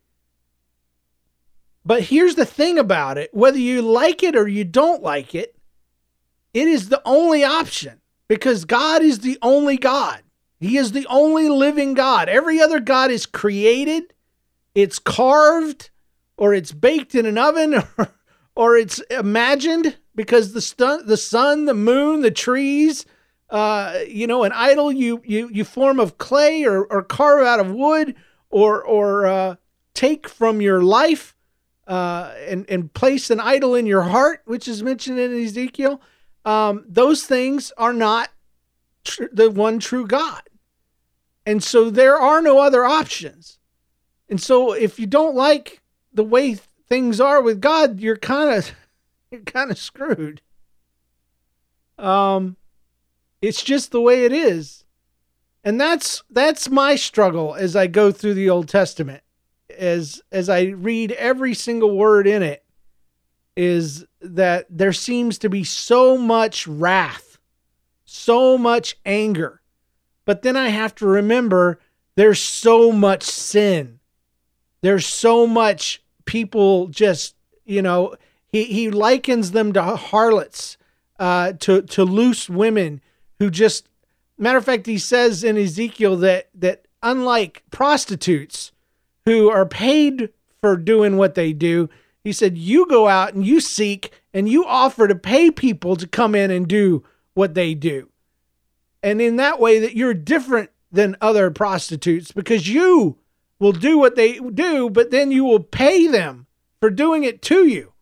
But 1.84 2.02
here's 2.02 2.34
the 2.34 2.44
thing 2.44 2.78
about 2.78 3.16
it 3.16 3.32
whether 3.32 3.58
you 3.58 3.80
like 3.80 4.22
it 4.22 4.36
or 4.36 4.48
you 4.48 4.64
don't 4.64 5.02
like 5.02 5.34
it, 5.34 5.56
it 6.52 6.66
is 6.66 6.88
the 6.88 7.00
only 7.04 7.44
option 7.44 8.00
because 8.28 8.64
God 8.64 9.02
is 9.02 9.20
the 9.20 9.38
only 9.40 9.76
God. 9.76 10.22
He 10.58 10.76
is 10.76 10.92
the 10.92 11.06
only 11.08 11.48
living 11.48 11.94
God. 11.94 12.28
Every 12.28 12.60
other 12.60 12.80
God 12.80 13.10
is 13.10 13.26
created, 13.26 14.14
it's 14.74 14.98
carved, 14.98 15.90
or 16.36 16.52
it's 16.52 16.72
baked 16.72 17.14
in 17.14 17.26
an 17.26 17.38
oven, 17.38 17.74
or, 17.74 18.14
or 18.56 18.76
it's 18.76 18.98
imagined 19.10 19.96
because 20.14 20.52
the, 20.52 20.60
sun, 20.60 21.06
the 21.06 21.16
sun, 21.16 21.66
the 21.66 21.74
moon, 21.74 22.22
the 22.22 22.30
trees, 22.30 23.04
uh, 23.50 24.00
you 24.08 24.26
know, 24.26 24.44
an 24.44 24.52
idol 24.52 24.92
you, 24.92 25.22
you, 25.24 25.48
you 25.52 25.64
form 25.64 26.00
of 26.00 26.18
clay 26.18 26.64
or, 26.64 26.84
or 26.84 27.02
carve 27.02 27.46
out 27.46 27.60
of 27.60 27.70
wood 27.70 28.14
or, 28.50 28.82
or 28.82 29.26
uh, 29.26 29.56
take 29.94 30.28
from 30.28 30.60
your 30.60 30.82
life 30.82 31.36
uh, 31.86 32.32
and, 32.46 32.68
and 32.68 32.92
place 32.92 33.30
an 33.30 33.40
idol 33.40 33.74
in 33.74 33.86
your 33.86 34.02
heart, 34.02 34.42
which 34.44 34.66
is 34.66 34.82
mentioned 34.82 35.18
in 35.18 35.44
Ezekiel 35.44 36.00
um, 36.46 36.84
those 36.88 37.24
things 37.24 37.72
are 37.76 37.92
not 37.92 38.30
tr- 39.04 39.24
the 39.32 39.50
one 39.50 39.80
true 39.80 40.06
God. 40.06 40.42
And 41.44 41.62
so 41.62 41.90
there 41.90 42.16
are 42.16 42.40
no 42.40 42.60
other 42.60 42.84
options. 42.84 43.58
And 44.28 44.40
so 44.40 44.72
if 44.72 44.98
you 44.98 45.06
don't 45.06 45.34
like 45.34 45.82
the 46.12 46.24
way 46.24 46.54
things 46.88 47.20
are 47.20 47.42
with 47.42 47.60
God, 47.60 48.00
you're 48.00 48.16
kind 48.16 48.50
of 48.50 48.70
you're 49.30 49.42
kind 49.42 49.70
of 49.70 49.78
screwed. 49.78 50.40
Um 51.98 52.56
it's 53.46 53.62
just 53.62 53.92
the 53.92 54.00
way 54.00 54.24
it 54.24 54.32
is. 54.32 54.84
And 55.62 55.80
that's 55.80 56.24
that's 56.30 56.68
my 56.68 56.96
struggle 56.96 57.54
as 57.54 57.76
I 57.76 57.86
go 57.86 58.10
through 58.10 58.34
the 58.34 58.50
Old 58.50 58.68
Testament. 58.68 59.22
As 59.78 60.20
as 60.32 60.48
I 60.48 60.62
read 60.62 61.12
every 61.12 61.54
single 61.54 61.96
word 61.96 62.26
in 62.26 62.42
it 62.42 62.64
is 63.56 64.04
that 64.20 64.66
there 64.68 64.92
seems 64.92 65.38
to 65.38 65.48
be 65.48 65.62
so 65.62 66.18
much 66.18 66.66
wrath, 66.66 67.38
so 68.04 68.58
much 68.58 68.96
anger. 69.06 69.62
But 70.24 70.42
then 70.42 70.56
I 70.56 70.70
have 70.70 70.94
to 70.96 71.06
remember 71.06 71.78
there's 72.16 72.40
so 72.40 72.90
much 72.90 73.22
sin. 73.22 74.00
There's 74.82 75.06
so 75.06 75.46
much 75.46 76.02
people 76.24 76.88
just, 76.88 77.36
you 77.64 77.80
know, 77.80 78.16
he, 78.48 78.64
he 78.64 78.90
likens 78.90 79.52
them 79.52 79.72
to 79.74 79.82
harlots, 79.82 80.76
uh, 81.20 81.52
to, 81.60 81.82
to 81.82 82.04
loose 82.04 82.50
women 82.50 83.00
who 83.38 83.50
just, 83.50 83.88
matter 84.38 84.58
of 84.58 84.64
fact, 84.64 84.86
he 84.86 84.98
says 84.98 85.44
in 85.44 85.56
Ezekiel 85.56 86.16
that, 86.18 86.48
that 86.54 86.86
unlike 87.02 87.62
prostitutes 87.70 88.72
who 89.24 89.50
are 89.50 89.66
paid 89.66 90.30
for 90.60 90.76
doing 90.76 91.16
what 91.16 91.34
they 91.34 91.52
do, 91.52 91.88
he 92.24 92.32
said, 92.32 92.58
You 92.58 92.86
go 92.86 93.08
out 93.08 93.34
and 93.34 93.46
you 93.46 93.60
seek 93.60 94.12
and 94.34 94.48
you 94.48 94.64
offer 94.64 95.06
to 95.06 95.14
pay 95.14 95.50
people 95.50 95.96
to 95.96 96.06
come 96.06 96.34
in 96.34 96.50
and 96.50 96.66
do 96.66 97.04
what 97.34 97.54
they 97.54 97.74
do. 97.74 98.08
And 99.02 99.20
in 99.20 99.36
that 99.36 99.60
way, 99.60 99.78
that 99.78 99.94
you're 99.94 100.14
different 100.14 100.70
than 100.90 101.16
other 101.20 101.50
prostitutes 101.50 102.32
because 102.32 102.68
you 102.68 103.18
will 103.58 103.72
do 103.72 103.98
what 103.98 104.16
they 104.16 104.38
do, 104.38 104.90
but 104.90 105.10
then 105.10 105.30
you 105.30 105.44
will 105.44 105.60
pay 105.60 106.06
them 106.06 106.46
for 106.80 106.90
doing 106.90 107.24
it 107.24 107.42
to 107.42 107.66
you. 107.66 107.92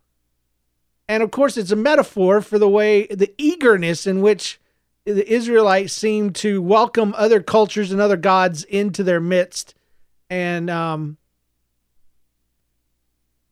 And 1.08 1.22
of 1.22 1.30
course, 1.30 1.56
it's 1.56 1.70
a 1.70 1.76
metaphor 1.76 2.40
for 2.40 2.58
the 2.58 2.68
way, 2.68 3.06
the 3.08 3.34
eagerness 3.36 4.06
in 4.06 4.20
which 4.20 4.58
the 5.04 5.30
Israelites 5.30 5.92
seem 5.92 6.32
to 6.32 6.62
welcome 6.62 7.14
other 7.16 7.42
cultures 7.42 7.92
and 7.92 8.00
other 8.00 8.16
gods 8.16 8.64
into 8.64 9.02
their 9.02 9.20
midst. 9.20 9.74
And 10.30 10.70
um, 10.70 11.18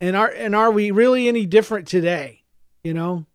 and 0.01 0.17
are 0.17 0.31
and 0.31 0.55
are 0.57 0.71
we 0.71 0.91
really 0.91 1.29
any 1.29 1.47
different 1.47 1.87
today? 1.87 2.43
You 2.83 2.95
know, 2.95 3.27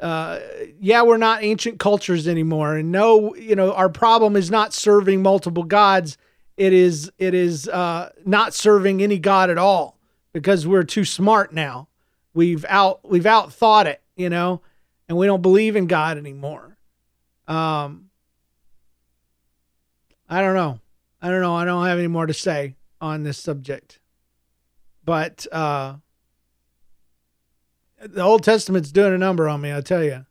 uh, 0.00 0.40
yeah, 0.80 1.02
we're 1.02 1.18
not 1.18 1.44
ancient 1.44 1.78
cultures 1.78 2.26
anymore, 2.26 2.76
and 2.76 2.90
no, 2.90 3.34
you 3.36 3.54
know, 3.54 3.72
our 3.72 3.90
problem 3.90 4.34
is 4.34 4.50
not 4.50 4.72
serving 4.72 5.22
multiple 5.22 5.64
gods. 5.64 6.16
It 6.56 6.72
is 6.72 7.12
it 7.18 7.34
is 7.34 7.68
uh, 7.68 8.10
not 8.24 8.54
serving 8.54 9.02
any 9.02 9.18
god 9.18 9.50
at 9.50 9.58
all 9.58 9.98
because 10.32 10.66
we're 10.66 10.84
too 10.84 11.04
smart 11.04 11.52
now. 11.52 11.88
We've 12.32 12.64
out 12.68 13.08
we've 13.08 13.26
out 13.26 13.52
thought 13.52 13.86
it, 13.86 14.00
you 14.16 14.30
know, 14.30 14.62
and 15.08 15.18
we 15.18 15.26
don't 15.26 15.42
believe 15.42 15.76
in 15.76 15.86
God 15.86 16.16
anymore. 16.16 16.69
Um, 17.50 18.10
I 20.28 20.40
don't 20.40 20.54
know. 20.54 20.78
I 21.20 21.28
don't 21.28 21.40
know. 21.40 21.56
I 21.56 21.64
don't 21.64 21.84
have 21.84 21.98
any 21.98 22.06
more 22.06 22.26
to 22.26 22.32
say 22.32 22.76
on 23.00 23.24
this 23.24 23.38
subject. 23.38 23.98
But 25.04 25.46
uh, 25.50 25.96
the 28.00 28.22
Old 28.22 28.44
Testament's 28.44 28.92
doing 28.92 29.12
a 29.12 29.18
number 29.18 29.48
on 29.48 29.60
me, 29.60 29.74
I 29.74 29.80
tell 29.80 30.04
you. 30.04 30.26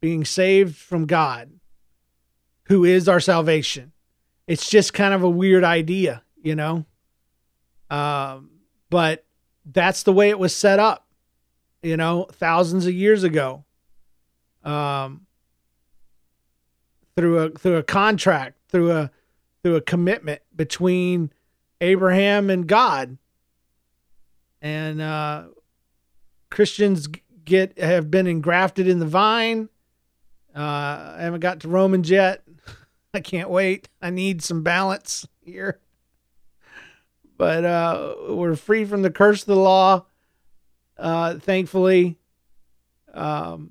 Being 0.00 0.24
saved 0.24 0.76
from 0.76 1.06
God, 1.06 1.52
who 2.64 2.84
is 2.84 3.08
our 3.08 3.20
salvation. 3.20 3.92
It's 4.48 4.68
just 4.68 4.92
kind 4.94 5.14
of 5.14 5.22
a 5.22 5.30
weird 5.30 5.62
idea, 5.62 6.24
you 6.42 6.56
know? 6.56 6.84
Um, 7.90 8.50
but 8.90 9.24
that's 9.64 10.02
the 10.02 10.12
way 10.12 10.30
it 10.30 10.38
was 10.38 10.54
set 10.54 10.80
up, 10.80 11.06
you 11.82 11.96
know, 11.96 12.26
thousands 12.32 12.86
of 12.86 12.94
years 12.94 13.22
ago. 13.22 13.64
Um, 14.64 15.26
through 17.18 17.38
a 17.38 17.50
through 17.50 17.76
a 17.76 17.82
contract, 17.82 18.58
through 18.68 18.92
a 18.92 19.10
through 19.64 19.74
a 19.74 19.80
commitment 19.80 20.40
between 20.54 21.32
Abraham 21.80 22.48
and 22.48 22.68
God 22.68 23.18
and 24.62 25.00
uh, 25.00 25.44
Christians 26.48 27.08
get 27.44 27.76
have 27.76 28.08
been 28.08 28.28
engrafted 28.28 28.86
in 28.86 29.00
the 29.00 29.06
vine, 29.06 29.68
Uh, 30.54 31.14
I 31.18 31.22
haven't 31.22 31.40
got 31.40 31.58
to 31.60 31.68
Romans 31.68 32.08
yet. 32.08 32.42
I 33.14 33.18
can't 33.20 33.50
wait. 33.50 33.88
I 34.00 34.10
need 34.10 34.40
some 34.42 34.62
balance 34.62 35.26
here. 35.40 35.80
But 37.36 37.64
uh, 37.64 38.14
we're 38.28 38.54
free 38.54 38.84
from 38.84 39.02
the 39.02 39.10
curse 39.10 39.42
of 39.42 39.46
the 39.46 39.56
law, 39.56 40.06
uh, 40.96 41.38
thankfully. 41.38 42.20
Um, 43.12 43.70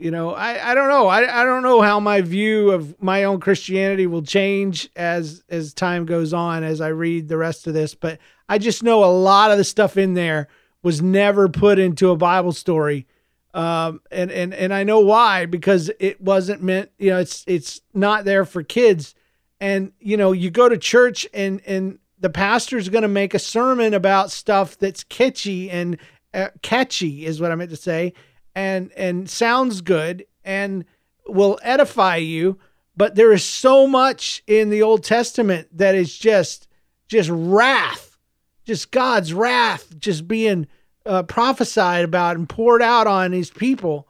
you 0.00 0.10
know, 0.10 0.30
I, 0.34 0.70
I 0.70 0.74
don't 0.74 0.88
know. 0.88 1.08
I, 1.08 1.42
I 1.42 1.44
don't 1.44 1.62
know 1.62 1.80
how 1.82 2.00
my 2.00 2.22
view 2.22 2.70
of 2.70 3.00
my 3.02 3.24
own 3.24 3.38
Christianity 3.38 4.06
will 4.06 4.22
change 4.22 4.88
as 4.96 5.44
as 5.48 5.74
time 5.74 6.06
goes 6.06 6.32
on 6.32 6.64
as 6.64 6.80
I 6.80 6.88
read 6.88 7.28
the 7.28 7.36
rest 7.36 7.66
of 7.66 7.74
this, 7.74 7.94
but 7.94 8.18
I 8.48 8.58
just 8.58 8.82
know 8.82 9.04
a 9.04 9.12
lot 9.12 9.50
of 9.50 9.58
the 9.58 9.64
stuff 9.64 9.96
in 9.96 10.14
there 10.14 10.48
was 10.82 11.02
never 11.02 11.48
put 11.48 11.78
into 11.78 12.10
a 12.10 12.16
Bible 12.16 12.52
story. 12.52 13.06
Um, 13.52 14.00
and, 14.10 14.30
and, 14.30 14.54
and 14.54 14.72
I 14.72 14.84
know 14.84 15.00
why, 15.00 15.46
because 15.46 15.90
it 15.98 16.20
wasn't 16.20 16.62
meant, 16.62 16.90
you 16.98 17.10
know, 17.10 17.18
it's, 17.18 17.44
it's 17.46 17.80
not 17.92 18.24
there 18.24 18.44
for 18.44 18.62
kids. 18.62 19.14
And, 19.60 19.92
you 20.00 20.16
know, 20.16 20.32
you 20.32 20.50
go 20.50 20.68
to 20.68 20.78
church 20.78 21.26
and, 21.34 21.60
and 21.66 21.98
the 22.18 22.30
pastor's 22.30 22.88
going 22.88 23.02
to 23.02 23.08
make 23.08 23.34
a 23.34 23.38
sermon 23.38 23.92
about 23.92 24.30
stuff 24.30 24.78
that's 24.78 25.04
kitschy 25.04 25.68
and 25.70 25.98
uh, 26.32 26.48
catchy 26.62 27.26
is 27.26 27.40
what 27.40 27.50
I 27.50 27.56
meant 27.56 27.70
to 27.70 27.76
say. 27.76 28.14
And, 28.54 28.90
and 28.96 29.30
sounds 29.30 29.80
good 29.80 30.26
and 30.44 30.84
will 31.26 31.58
edify 31.62 32.16
you. 32.16 32.58
But 32.96 33.14
there 33.14 33.32
is 33.32 33.44
so 33.44 33.86
much 33.86 34.42
in 34.46 34.70
the 34.70 34.82
Old 34.82 35.04
Testament 35.04 35.68
that 35.76 35.94
is 35.94 36.18
just, 36.18 36.66
just 37.08 37.30
wrath, 37.32 38.18
just 38.64 38.90
God's 38.90 39.32
wrath, 39.32 39.98
just 39.98 40.26
being, 40.28 40.66
uh, 41.06 41.22
prophesied 41.22 42.04
about 42.04 42.36
and 42.36 42.48
poured 42.48 42.82
out 42.82 43.06
on 43.06 43.32
his 43.32 43.50
people. 43.50 44.06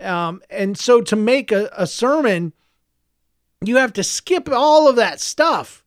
Um, 0.00 0.40
and 0.50 0.78
so 0.78 1.00
to 1.02 1.16
make 1.16 1.52
a, 1.52 1.68
a 1.76 1.86
sermon, 1.86 2.52
you 3.64 3.76
have 3.76 3.92
to 3.94 4.04
skip 4.04 4.48
all 4.48 4.88
of 4.88 4.96
that 4.96 5.20
stuff. 5.20 5.84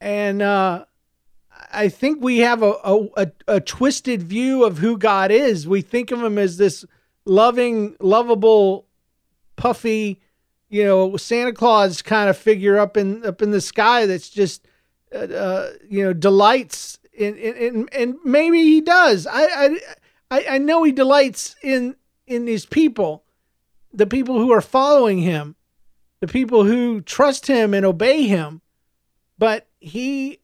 And 0.00 0.42
uh, 0.42 0.84
I 1.72 1.88
think 1.88 2.22
we 2.22 2.38
have 2.38 2.62
a, 2.62 2.72
a, 3.16 3.30
a, 3.46 3.60
twisted 3.60 4.22
view 4.22 4.64
of 4.64 4.78
who 4.78 4.96
God 4.96 5.30
is. 5.30 5.66
We 5.68 5.82
think 5.82 6.10
of 6.10 6.22
him 6.22 6.38
as 6.38 6.56
this 6.56 6.84
loving, 7.24 7.96
lovable, 8.00 8.86
puffy, 9.56 10.20
you 10.68 10.84
know, 10.84 11.16
Santa 11.16 11.52
Claus 11.52 12.02
kind 12.02 12.30
of 12.30 12.36
figure 12.36 12.78
up 12.78 12.96
in 12.96 13.24
up 13.24 13.42
in 13.42 13.50
the 13.50 13.60
sky 13.60 14.06
that's 14.06 14.28
just, 14.28 14.66
uh, 15.14 15.18
uh 15.18 15.70
you 15.88 16.04
know, 16.04 16.12
delights 16.12 16.98
in 17.12 17.38
and, 17.38 17.88
and 17.92 18.16
maybe 18.24 18.62
he 18.62 18.80
does. 18.80 19.26
I, 19.26 19.78
I, 20.30 20.44
I 20.50 20.58
know 20.58 20.82
he 20.82 20.92
delights 20.92 21.56
in, 21.62 21.96
in 22.26 22.46
his 22.46 22.66
people, 22.66 23.24
the 23.92 24.06
people 24.06 24.38
who 24.38 24.52
are 24.52 24.60
following 24.60 25.18
him, 25.18 25.56
the 26.20 26.28
people 26.28 26.64
who 26.64 27.00
trust 27.00 27.46
him 27.46 27.74
and 27.74 27.86
obey 27.86 28.24
him. 28.24 28.60
But 29.38 29.68
he, 29.80 30.40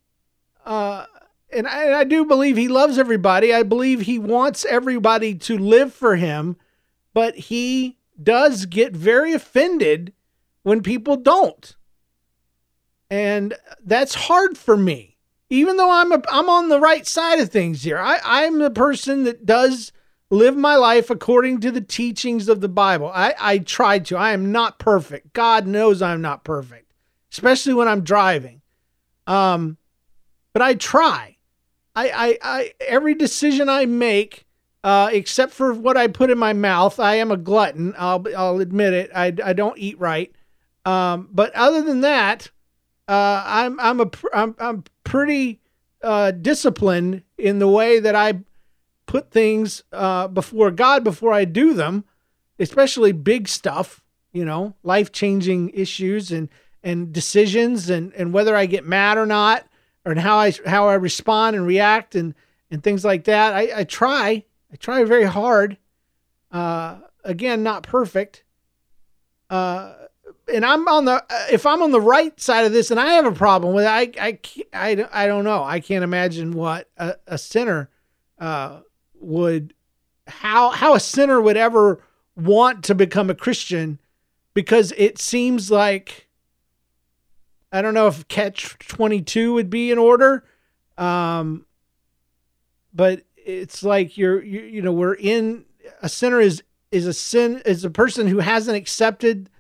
uh, 0.65 1.07
and 1.55 1.67
I, 1.67 2.01
I 2.01 2.05
do 2.05 2.25
believe 2.25 2.57
he 2.57 2.69
loves 2.69 2.99
everybody. 2.99 3.53
I 3.53 3.63
believe 3.63 4.03
he 4.03 4.19
wants 4.19 4.65
everybody 4.65 5.35
to 5.37 5.59
live 5.59 5.93
for 5.93 6.17
him, 6.17 6.57
but 7.13 7.35
he 7.37 7.99
does 8.23 8.67
get 8.67 8.95
very 8.95 9.33
offended 9.33 10.13
when 10.63 10.83
people 10.83 11.17
don't. 11.17 11.77
And 13.11 13.55
that's 13.85 14.15
hard 14.15 14.57
for 14.59 14.77
me 14.77 15.15
even 15.51 15.77
though 15.77 15.91
I'm 15.91 16.13
a, 16.13 16.23
I'm 16.31 16.49
on 16.49 16.69
the 16.69 16.81
right 16.81 17.07
side 17.07 17.39
of 17.39 17.51
things 17.51 17.83
here. 17.83 17.99
I, 17.99 18.19
I'm 18.25 18.59
the 18.59 18.71
person 18.71 19.25
that 19.25 19.47
does 19.47 19.93
live 20.31 20.57
my 20.57 20.77
life 20.77 21.11
according 21.11 21.61
to 21.61 21.71
the 21.71 21.81
teachings 21.81 22.49
of 22.49 22.61
the 22.61 22.69
Bible. 22.69 23.11
I, 23.15 23.35
I 23.39 23.59
try 23.59 24.01
to. 24.01 24.17
I 24.17 24.33
am 24.33 24.53
not 24.53 24.79
perfect. 24.79 25.33
God 25.33 25.67
knows 25.67 26.03
I'm 26.03 26.23
not 26.23 26.45
perfect, 26.45 26.93
especially 27.31 27.75
when 27.75 27.89
I'm 27.89 28.03
driving. 28.03 28.63
Um, 29.27 29.77
but 30.53 30.63
I 30.63 30.75
try. 30.75 31.34
I, 31.97 32.09
I, 32.09 32.39
I 32.43 32.73
every 32.81 33.15
decision 33.15 33.69
I 33.69 33.87
make, 33.87 34.47
uh, 34.83 35.11
except 35.13 35.53
for 35.53 35.73
what 35.73 35.97
I 35.97 36.09
put 36.09 36.31
in 36.31 36.39
my 36.39 36.53
mouth, 36.53 36.99
I 36.99 37.17
am 37.17 37.31
a 37.31 37.37
glutton. 37.37 37.95
I'll 37.97 38.25
I'll 38.37 38.61
admit 38.61 38.93
it. 38.93 39.11
I, 39.15 39.33
I 39.45 39.53
don't 39.53 39.79
eat 39.79 39.99
right. 39.99 40.35
Um, 40.85 41.29
but 41.33 41.55
other 41.55 41.83
than 41.83 42.01
that, 42.01 42.51
uh, 43.09 43.43
I'm 43.47 43.79
I'm 43.81 44.01
a 44.01 44.11
I'm 44.33 44.57
I'm 44.59 44.85
pretty 45.05 45.61
uh, 46.03 46.33
disciplined 46.33 47.23
in 47.39 47.59
the 47.59 47.69
way 47.69 48.01
that 48.01 48.15
I 48.15 48.41
put 49.07 49.31
things 49.31 49.83
uh, 49.93 50.29
before 50.29 50.71
God 50.71 51.05
before 51.05 51.33
I 51.33 51.45
do 51.45 51.75
them, 51.75 52.05
especially 52.59 53.13
big 53.13 53.49
stuff, 53.49 54.03
you 54.33 54.45
know, 54.45 54.75
life 54.83 55.13
changing 55.13 55.71
issues 55.71 56.33
and 56.33 56.49
and 56.83 57.13
decisions 57.13 57.89
and 57.89 58.13
and 58.15 58.33
whether 58.33 58.57
I 58.57 58.67
get 58.67 58.85
mad 58.85 59.17
or 59.17 59.27
not, 59.27 59.67
or 60.05 60.15
how 60.15 60.39
I 60.39 60.53
how 60.67 60.89
I 60.89 60.95
respond 60.95 61.57
and 61.57 61.67
react 61.67 62.15
and 62.15 62.35
and 62.71 62.83
things 62.83 63.05
like 63.05 63.25
that. 63.25 63.55
I, 63.55 63.81
I 63.81 63.85
try 63.85 64.45
I 64.73 64.77
try 64.77 65.05
very 65.05 65.25
hard. 65.25 65.79
Uh, 66.51 66.99
again, 67.25 67.63
not 67.63 67.83
perfect. 67.83 68.45
Uh, 69.51 69.95
and 70.53 70.65
I'm 70.65 70.87
on 70.89 71.05
the 71.05 71.25
if 71.51 71.67
I'm 71.67 71.83
on 71.83 71.91
the 71.91 72.01
right 72.01 72.39
side 72.41 72.65
of 72.65 72.73
this 72.73 72.91
and 72.91 73.01
I 73.01 73.15
have 73.15 73.27
a 73.27 73.33
problem 73.33 73.75
with 73.75 73.85
it, 73.85 73.89
I 73.89 74.11
I 74.21 74.39
I, 74.73 75.09
I 75.13 75.27
don't 75.27 75.45
know. 75.45 75.63
I 75.63 75.81
can't 75.81 76.05
imagine 76.05 76.53
what 76.53 76.91
a, 76.97 77.17
a 77.27 77.39
sinner 77.39 77.91
uh, 78.39 78.81
would 79.21 79.75
how 80.27 80.71
how 80.71 80.95
a 80.95 81.01
sinner 81.01 81.41
would 81.41 81.57
ever 81.57 82.03
want 82.37 82.85
to 82.85 82.95
become 82.95 83.31
a 83.31 83.35
Christian 83.35 83.99
because 84.55 84.93
it 84.97 85.19
seems 85.19 85.71
like 85.71 86.24
I 87.75 87.83
don't 87.83 87.95
know 87.95 88.07
if 88.07 88.27
catch 88.29 88.79
22 88.79 89.53
would 89.55 89.71
be 89.71 89.91
in 89.91 89.99
order 89.99 90.45
um 90.97 91.67
but 92.95 93.25
it's 93.37 93.83
like 93.83 94.17
you're 94.17 94.43
you, 94.43 94.61
you 94.63 94.83
know 94.83 94.93
we're 94.93 95.15
in 95.15 95.65
a 96.03 96.09
sinner 96.09 96.41
is 96.41 96.63
is 96.91 97.07
a 97.07 97.13
sin 97.13 97.61
is 97.67 97.85
a 97.85 97.91
person 97.91 98.29
who 98.29 98.39
hasn't 98.39 98.77
accepted 98.77 99.51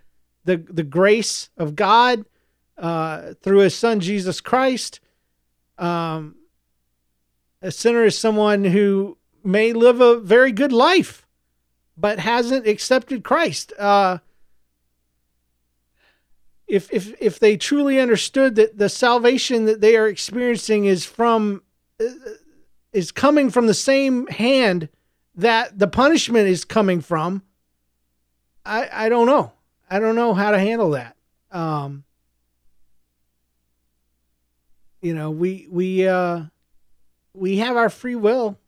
the 0.44 0.56
the 0.56 0.82
grace 0.82 1.50
of 1.56 1.74
God 1.74 2.24
uh, 2.78 3.34
through 3.42 3.58
His 3.58 3.74
Son 3.74 4.00
Jesus 4.00 4.40
Christ. 4.40 5.00
Um, 5.78 6.36
a 7.60 7.70
sinner 7.70 8.04
is 8.04 8.18
someone 8.18 8.64
who 8.64 9.16
may 9.42 9.72
live 9.72 10.00
a 10.00 10.18
very 10.18 10.52
good 10.52 10.72
life, 10.72 11.26
but 11.96 12.18
hasn't 12.18 12.66
accepted 12.66 13.24
Christ. 13.24 13.72
Uh, 13.78 14.18
if 16.66 16.92
if 16.92 17.14
if 17.20 17.38
they 17.38 17.56
truly 17.56 18.00
understood 18.00 18.54
that 18.56 18.78
the 18.78 18.88
salvation 18.88 19.66
that 19.66 19.80
they 19.80 19.96
are 19.96 20.08
experiencing 20.08 20.86
is 20.86 21.04
from 21.04 21.62
uh, 22.00 22.06
is 22.92 23.12
coming 23.12 23.50
from 23.50 23.66
the 23.66 23.74
same 23.74 24.26
hand 24.28 24.88
that 25.34 25.78
the 25.78 25.88
punishment 25.88 26.48
is 26.48 26.64
coming 26.64 27.00
from, 27.00 27.42
I 28.64 28.88
I 28.92 29.08
don't 29.08 29.26
know. 29.26 29.52
I 29.90 29.98
don't 29.98 30.16
know 30.16 30.32
how 30.34 30.50
to 30.50 30.58
handle 30.58 30.90
that. 30.90 31.16
Um, 31.50 32.04
you 35.02 35.14
know, 35.14 35.30
we 35.30 35.68
we 35.70 36.08
uh, 36.08 36.44
we 37.34 37.58
have 37.58 37.76
our 37.76 37.90
free 37.90 38.14
will. 38.14 38.58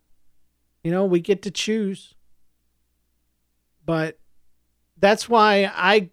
You 0.84 0.92
know, 0.92 1.06
we 1.06 1.20
get 1.20 1.42
to 1.42 1.50
choose. 1.50 2.14
But 3.84 4.18
that's 4.98 5.28
why 5.28 5.70
I 5.74 6.10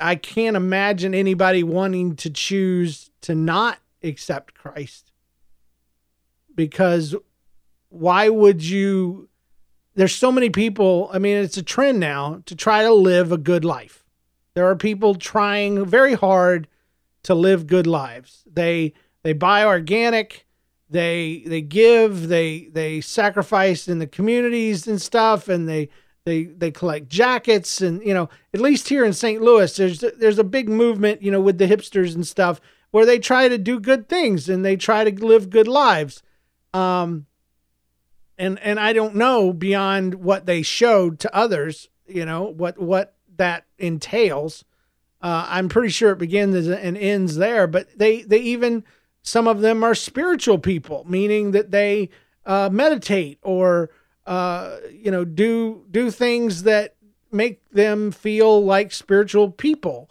I 0.00 0.14
can't 0.14 0.56
imagine 0.56 1.14
anybody 1.14 1.62
wanting 1.62 2.16
to 2.16 2.30
choose 2.30 3.10
to 3.22 3.34
not 3.34 3.78
accept 4.02 4.54
Christ. 4.54 5.12
Because 6.54 7.14
why 7.88 8.28
would 8.28 8.62
you 8.62 9.28
there's 9.94 10.14
so 10.14 10.32
many 10.32 10.48
people, 10.48 11.10
I 11.12 11.18
mean 11.18 11.36
it's 11.36 11.56
a 11.56 11.62
trend 11.62 12.00
now 12.00 12.42
to 12.46 12.54
try 12.54 12.82
to 12.82 12.92
live 12.92 13.32
a 13.32 13.38
good 13.38 13.64
life 13.64 14.02
there 14.54 14.66
are 14.66 14.76
people 14.76 15.14
trying 15.14 15.84
very 15.84 16.14
hard 16.14 16.68
to 17.24 17.34
live 17.34 17.66
good 17.66 17.86
lives. 17.86 18.44
They 18.50 18.92
they 19.22 19.32
buy 19.32 19.64
organic, 19.64 20.46
they 20.90 21.44
they 21.46 21.62
give, 21.62 22.28
they 22.28 22.68
they 22.72 23.00
sacrifice 23.00 23.88
in 23.88 23.98
the 23.98 24.06
communities 24.06 24.86
and 24.86 25.00
stuff, 25.00 25.48
and 25.48 25.68
they 25.68 25.88
they 26.24 26.44
they 26.44 26.70
collect 26.70 27.08
jackets 27.08 27.80
and 27.80 28.02
you 28.02 28.14
know 28.14 28.28
at 28.54 28.60
least 28.60 28.88
here 28.88 29.04
in 29.04 29.12
St. 29.12 29.42
Louis 29.42 29.74
there's 29.76 30.04
there's 30.18 30.38
a 30.38 30.44
big 30.44 30.68
movement 30.68 31.20
you 31.22 31.30
know 31.30 31.40
with 31.40 31.58
the 31.58 31.66
hipsters 31.66 32.14
and 32.14 32.26
stuff 32.26 32.60
where 32.92 33.06
they 33.06 33.18
try 33.18 33.48
to 33.48 33.58
do 33.58 33.80
good 33.80 34.08
things 34.08 34.48
and 34.48 34.64
they 34.64 34.76
try 34.76 35.02
to 35.02 35.26
live 35.26 35.50
good 35.50 35.66
lives. 35.66 36.22
Um, 36.72 37.26
and 38.38 38.58
and 38.60 38.78
I 38.78 38.92
don't 38.92 39.16
know 39.16 39.52
beyond 39.52 40.14
what 40.14 40.46
they 40.46 40.62
showed 40.62 41.18
to 41.20 41.34
others, 41.34 41.88
you 42.06 42.24
know 42.24 42.44
what 42.44 42.78
what 42.78 43.16
that 43.36 43.64
entails. 43.78 44.64
Uh, 45.20 45.46
I'm 45.48 45.68
pretty 45.68 45.88
sure 45.88 46.12
it 46.12 46.18
begins 46.18 46.66
and 46.68 46.96
ends 46.96 47.36
there, 47.36 47.66
but 47.66 47.98
they 47.98 48.22
they 48.22 48.38
even 48.38 48.84
some 49.22 49.46
of 49.48 49.60
them 49.60 49.82
are 49.84 49.94
spiritual 49.94 50.58
people, 50.58 51.04
meaning 51.08 51.52
that 51.52 51.70
they 51.70 52.10
uh, 52.44 52.68
meditate 52.72 53.38
or 53.42 53.90
uh, 54.26 54.76
you 54.90 55.10
know 55.10 55.24
do 55.24 55.84
do 55.90 56.10
things 56.10 56.62
that 56.64 56.96
make 57.30 57.68
them 57.70 58.10
feel 58.12 58.64
like 58.64 58.92
spiritual 58.92 59.50
people. 59.50 60.10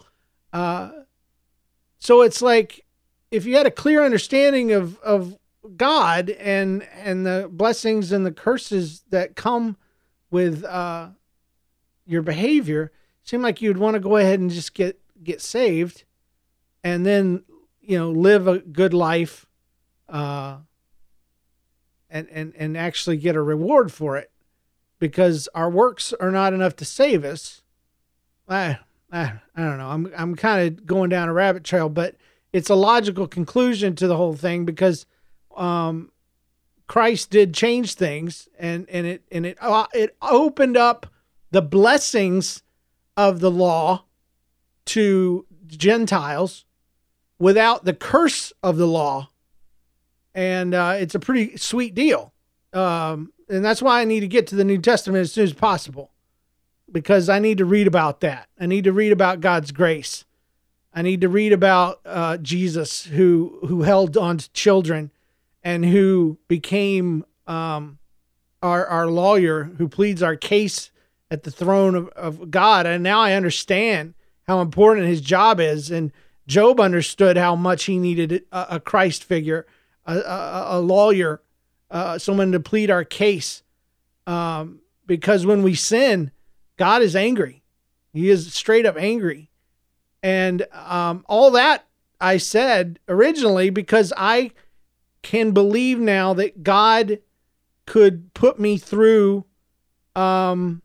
Uh, 0.52 0.90
so 1.98 2.22
it's 2.22 2.42
like 2.42 2.84
if 3.30 3.46
you 3.46 3.56
had 3.56 3.66
a 3.66 3.70
clear 3.70 4.04
understanding 4.04 4.72
of 4.72 4.98
of 5.00 5.38
God 5.76 6.30
and 6.30 6.82
and 6.96 7.24
the 7.24 7.48
blessings 7.50 8.12
and 8.12 8.26
the 8.26 8.32
curses 8.32 9.04
that 9.10 9.36
come 9.36 9.76
with 10.30 10.64
uh, 10.64 11.08
your 12.06 12.22
behavior, 12.22 12.90
seem 13.22 13.42
like 13.42 13.62
you'd 13.62 13.78
want 13.78 13.94
to 13.94 14.00
go 14.00 14.16
ahead 14.16 14.40
and 14.40 14.50
just 14.50 14.74
get 14.74 15.00
get 15.22 15.40
saved, 15.40 16.04
and 16.82 17.06
then 17.06 17.44
you 17.80 17.98
know 17.98 18.10
live 18.10 18.48
a 18.48 18.58
good 18.58 18.92
life, 18.92 19.46
uh, 20.08 20.58
and 22.12 22.28
and 22.30 22.52
and 22.56 22.76
actually 22.76 23.16
get 23.16 23.34
a 23.34 23.42
reward 23.42 23.90
for 23.90 24.16
it, 24.16 24.30
because 25.00 25.48
our 25.54 25.68
works 25.68 26.12
are 26.20 26.30
not 26.30 26.52
enough 26.52 26.76
to 26.76 26.84
save 26.84 27.24
us. 27.24 27.62
I 28.48 28.78
I, 29.10 29.40
I 29.56 29.64
don't 29.64 29.78
know. 29.78 29.88
I'm 29.88 30.12
I'm 30.16 30.36
kind 30.36 30.78
of 30.78 30.86
going 30.86 31.10
down 31.10 31.28
a 31.28 31.32
rabbit 31.32 31.64
trail, 31.64 31.88
but 31.88 32.14
it's 32.52 32.70
a 32.70 32.74
logical 32.74 33.26
conclusion 33.26 33.96
to 33.96 34.06
the 34.06 34.16
whole 34.16 34.34
thing 34.34 34.64
because 34.64 35.06
um, 35.56 36.12
Christ 36.86 37.30
did 37.30 37.54
change 37.54 37.94
things, 37.94 38.48
and 38.58 38.88
and 38.90 39.06
it 39.06 39.22
and 39.32 39.46
it 39.46 39.58
uh, 39.60 39.86
it 39.94 40.14
opened 40.20 40.76
up 40.76 41.06
the 41.50 41.62
blessings 41.62 42.62
of 43.16 43.40
the 43.40 43.50
law 43.50 44.04
to 44.84 45.46
Gentiles 45.66 46.64
without 47.38 47.84
the 47.84 47.94
curse 47.94 48.52
of 48.62 48.76
the 48.76 48.86
law, 48.86 49.30
and 50.34 50.74
uh, 50.74 50.96
it's 50.98 51.14
a 51.14 51.20
pretty 51.20 51.56
sweet 51.56 51.94
deal. 51.94 52.32
Um, 52.72 53.32
and 53.48 53.64
that's 53.64 53.82
why 53.82 54.00
I 54.00 54.04
need 54.04 54.20
to 54.20 54.28
get 54.28 54.46
to 54.48 54.56
the 54.56 54.64
New 54.64 54.78
Testament 54.78 55.20
as 55.20 55.32
soon 55.32 55.44
as 55.44 55.52
possible 55.52 56.10
because 56.90 57.28
I 57.28 57.38
need 57.38 57.58
to 57.58 57.64
read 57.64 57.86
about 57.86 58.20
that. 58.20 58.48
I 58.58 58.66
need 58.66 58.84
to 58.84 58.92
read 58.92 59.12
about 59.12 59.40
God's 59.40 59.72
grace. 59.72 60.24
I 60.94 61.02
need 61.02 61.22
to 61.22 61.28
read 61.28 61.52
about 61.52 62.00
uh, 62.04 62.36
Jesus 62.38 63.04
who 63.04 63.58
who 63.66 63.82
held 63.82 64.16
on 64.16 64.38
to 64.38 64.50
children 64.52 65.10
and 65.62 65.84
who 65.84 66.38
became 66.48 67.24
um, 67.46 67.98
our 68.62 68.86
our 68.86 69.06
lawyer 69.06 69.64
who 69.78 69.88
pleads 69.88 70.22
our 70.22 70.36
case 70.36 70.90
at 71.30 71.44
the 71.44 71.50
throne 71.50 71.94
of, 71.94 72.08
of 72.08 72.50
God. 72.50 72.84
And 72.84 73.02
now 73.02 73.20
I 73.20 73.32
understand 73.32 74.14
how 74.46 74.60
important 74.60 75.06
his 75.06 75.22
job 75.22 75.60
is. 75.60 75.90
And 75.90 76.12
Job 76.46 76.80
understood 76.80 77.36
how 77.36 77.56
much 77.56 77.84
he 77.84 77.98
needed 77.98 78.44
a, 78.52 78.76
a 78.76 78.80
Christ 78.80 79.24
figure, 79.24 79.66
a, 80.06 80.16
a, 80.18 80.66
a 80.78 80.80
lawyer, 80.80 81.42
uh, 81.90 82.18
someone 82.18 82.52
to 82.52 82.60
plead 82.60 82.90
our 82.90 83.04
case. 83.04 83.62
Um, 84.26 84.80
because 85.06 85.44
when 85.44 85.62
we 85.62 85.74
sin, 85.74 86.30
God 86.76 87.02
is 87.02 87.16
angry. 87.16 87.62
He 88.12 88.28
is 88.28 88.52
straight 88.54 88.86
up 88.86 88.96
angry. 88.96 89.50
And 90.22 90.66
um, 90.72 91.24
all 91.28 91.50
that 91.52 91.86
I 92.20 92.36
said 92.36 93.00
originally 93.08 93.70
because 93.70 94.12
I 94.16 94.52
can 95.22 95.52
believe 95.52 95.98
now 95.98 96.32
that 96.34 96.62
God 96.62 97.18
could 97.86 98.32
put 98.32 98.60
me 98.60 98.78
through 98.78 99.44
um, 100.14 100.82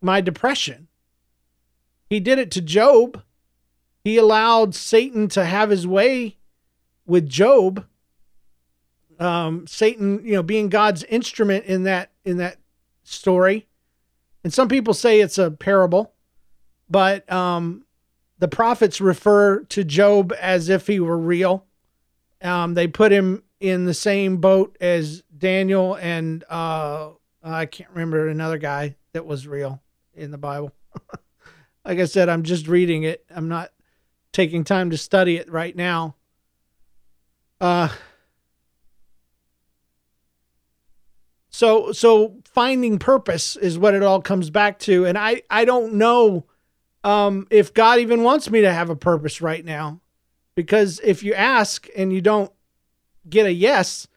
my 0.00 0.20
depression. 0.20 0.88
He 2.08 2.20
did 2.20 2.38
it 2.38 2.50
to 2.52 2.60
Job. 2.60 3.22
He 4.04 4.16
allowed 4.16 4.74
Satan 4.74 5.28
to 5.28 5.44
have 5.44 5.70
his 5.70 5.86
way 5.86 6.37
with 7.08 7.28
Job. 7.28 7.84
Um, 9.18 9.66
Satan, 9.66 10.24
you 10.24 10.34
know, 10.34 10.44
being 10.44 10.68
God's 10.68 11.02
instrument 11.04 11.64
in 11.64 11.82
that 11.84 12.12
in 12.24 12.36
that 12.36 12.58
story. 13.02 13.66
And 14.44 14.54
some 14.54 14.68
people 14.68 14.94
say 14.94 15.20
it's 15.20 15.38
a 15.38 15.50
parable, 15.50 16.12
but 16.88 17.30
um, 17.32 17.84
the 18.38 18.46
prophets 18.46 19.00
refer 19.00 19.64
to 19.64 19.82
Job 19.82 20.32
as 20.40 20.68
if 20.68 20.86
he 20.86 21.00
were 21.00 21.18
real. 21.18 21.66
Um, 22.40 22.74
they 22.74 22.86
put 22.86 23.10
him 23.10 23.42
in 23.58 23.86
the 23.86 23.94
same 23.94 24.36
boat 24.36 24.76
as 24.80 25.24
Daniel 25.36 25.96
and 25.96 26.44
uh, 26.48 27.10
I 27.42 27.66
can't 27.66 27.90
remember 27.90 28.28
another 28.28 28.58
guy 28.58 28.94
that 29.12 29.26
was 29.26 29.48
real 29.48 29.82
in 30.14 30.30
the 30.30 30.38
Bible. 30.38 30.72
like 31.84 31.98
I 31.98 32.04
said, 32.04 32.28
I'm 32.28 32.44
just 32.44 32.68
reading 32.68 33.02
it. 33.02 33.24
I'm 33.34 33.48
not 33.48 33.72
taking 34.32 34.62
time 34.62 34.90
to 34.90 34.96
study 34.96 35.36
it 35.36 35.50
right 35.50 35.74
now. 35.74 36.14
Uh, 37.60 37.88
so 41.50 41.92
so 41.92 42.36
finding 42.44 42.98
purpose 42.98 43.56
is 43.56 43.78
what 43.78 43.94
it 43.94 44.02
all 44.02 44.22
comes 44.22 44.50
back 44.50 44.78
to, 44.80 45.06
and 45.06 45.18
I 45.18 45.42
I 45.50 45.64
don't 45.64 45.94
know 45.94 46.44
um, 47.04 47.46
if 47.50 47.74
God 47.74 47.98
even 48.00 48.22
wants 48.22 48.50
me 48.50 48.60
to 48.60 48.72
have 48.72 48.90
a 48.90 48.96
purpose 48.96 49.40
right 49.40 49.64
now, 49.64 50.00
because 50.54 51.00
if 51.02 51.22
you 51.22 51.34
ask 51.34 51.88
and 51.96 52.12
you 52.12 52.20
don't 52.20 52.52
get 53.28 53.46
a 53.46 53.52
yes, 53.52 54.08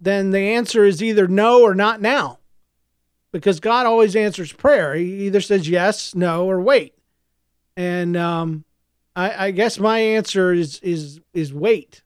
then 0.00 0.30
the 0.30 0.38
answer 0.38 0.84
is 0.84 1.02
either 1.02 1.26
no 1.28 1.62
or 1.62 1.74
not 1.74 2.00
now 2.00 2.38
because 3.32 3.60
God 3.60 3.86
always 3.86 4.16
answers 4.16 4.52
prayer. 4.52 4.94
He 4.94 5.26
either 5.26 5.40
says 5.40 5.68
yes, 5.68 6.14
no, 6.14 6.48
or 6.48 6.60
wait. 6.60 6.94
And 7.76 8.16
um, 8.16 8.64
I, 9.14 9.46
I, 9.46 9.50
guess 9.50 9.78
my 9.78 9.98
answer 9.98 10.52
is 10.52 10.80
is 10.80 11.20
is 11.32 11.52
wait. 11.52 12.02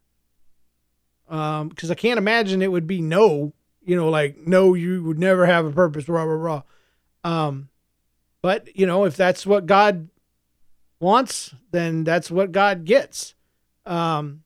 Um, 1.32 1.68
because 1.68 1.90
I 1.90 1.94
can't 1.94 2.18
imagine 2.18 2.62
it 2.62 2.70
would 2.70 2.86
be 2.86 3.00
no. 3.00 3.52
You 3.84 3.96
know, 3.96 4.08
like 4.10 4.36
no, 4.38 4.74
you 4.74 5.02
would 5.02 5.18
never 5.18 5.46
have 5.46 5.66
a 5.66 5.72
purpose. 5.72 6.08
Rah 6.08 6.22
rah 6.22 6.34
rah. 6.34 6.62
Um, 7.24 7.68
but 8.42 8.76
you 8.76 8.86
know, 8.86 9.04
if 9.04 9.16
that's 9.16 9.44
what 9.44 9.66
God 9.66 10.08
wants, 11.00 11.54
then 11.72 12.04
that's 12.04 12.30
what 12.30 12.52
God 12.52 12.84
gets. 12.84 13.34
Um, 13.86 14.42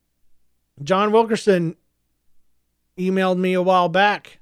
John 0.83 1.13
Wilkerson 1.13 1.77
emailed 2.97 3.37
me 3.37 3.53
a 3.53 3.63
while 3.63 3.91
back, 3.91 4.39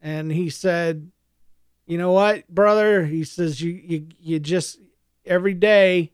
and 0.00 0.32
he 0.32 0.48
said 0.48 1.10
you 1.90 1.98
know 1.98 2.12
what, 2.12 2.48
brother? 2.48 3.04
He 3.04 3.24
says 3.24 3.60
you 3.60 3.72
you 3.72 4.06
you 4.20 4.38
just 4.38 4.78
every 5.26 5.54
day 5.54 6.12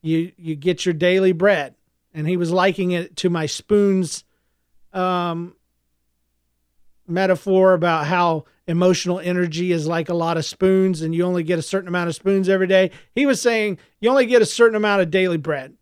you 0.00 0.30
you 0.36 0.54
get 0.54 0.86
your 0.86 0.92
daily 0.92 1.32
bread. 1.32 1.74
And 2.14 2.28
he 2.28 2.36
was 2.36 2.52
liking 2.52 2.92
it 2.92 3.16
to 3.16 3.28
my 3.28 3.46
spoons 3.46 4.22
um 4.92 5.54
metaphor 7.06 7.74
about 7.74 8.06
how 8.06 8.44
emotional 8.66 9.18
energy 9.20 9.72
is 9.72 9.86
like 9.86 10.08
a 10.08 10.14
lot 10.14 10.36
of 10.36 10.44
spoons 10.44 11.02
and 11.02 11.14
you 11.14 11.24
only 11.24 11.42
get 11.42 11.58
a 11.58 11.62
certain 11.62 11.88
amount 11.88 12.08
of 12.08 12.14
spoons 12.14 12.48
every 12.48 12.66
day. 12.66 12.90
He 13.14 13.26
was 13.26 13.40
saying 13.40 13.78
you 14.00 14.10
only 14.10 14.26
get 14.26 14.42
a 14.42 14.46
certain 14.46 14.76
amount 14.76 15.02
of 15.02 15.10
daily 15.10 15.36
bread. 15.36 15.74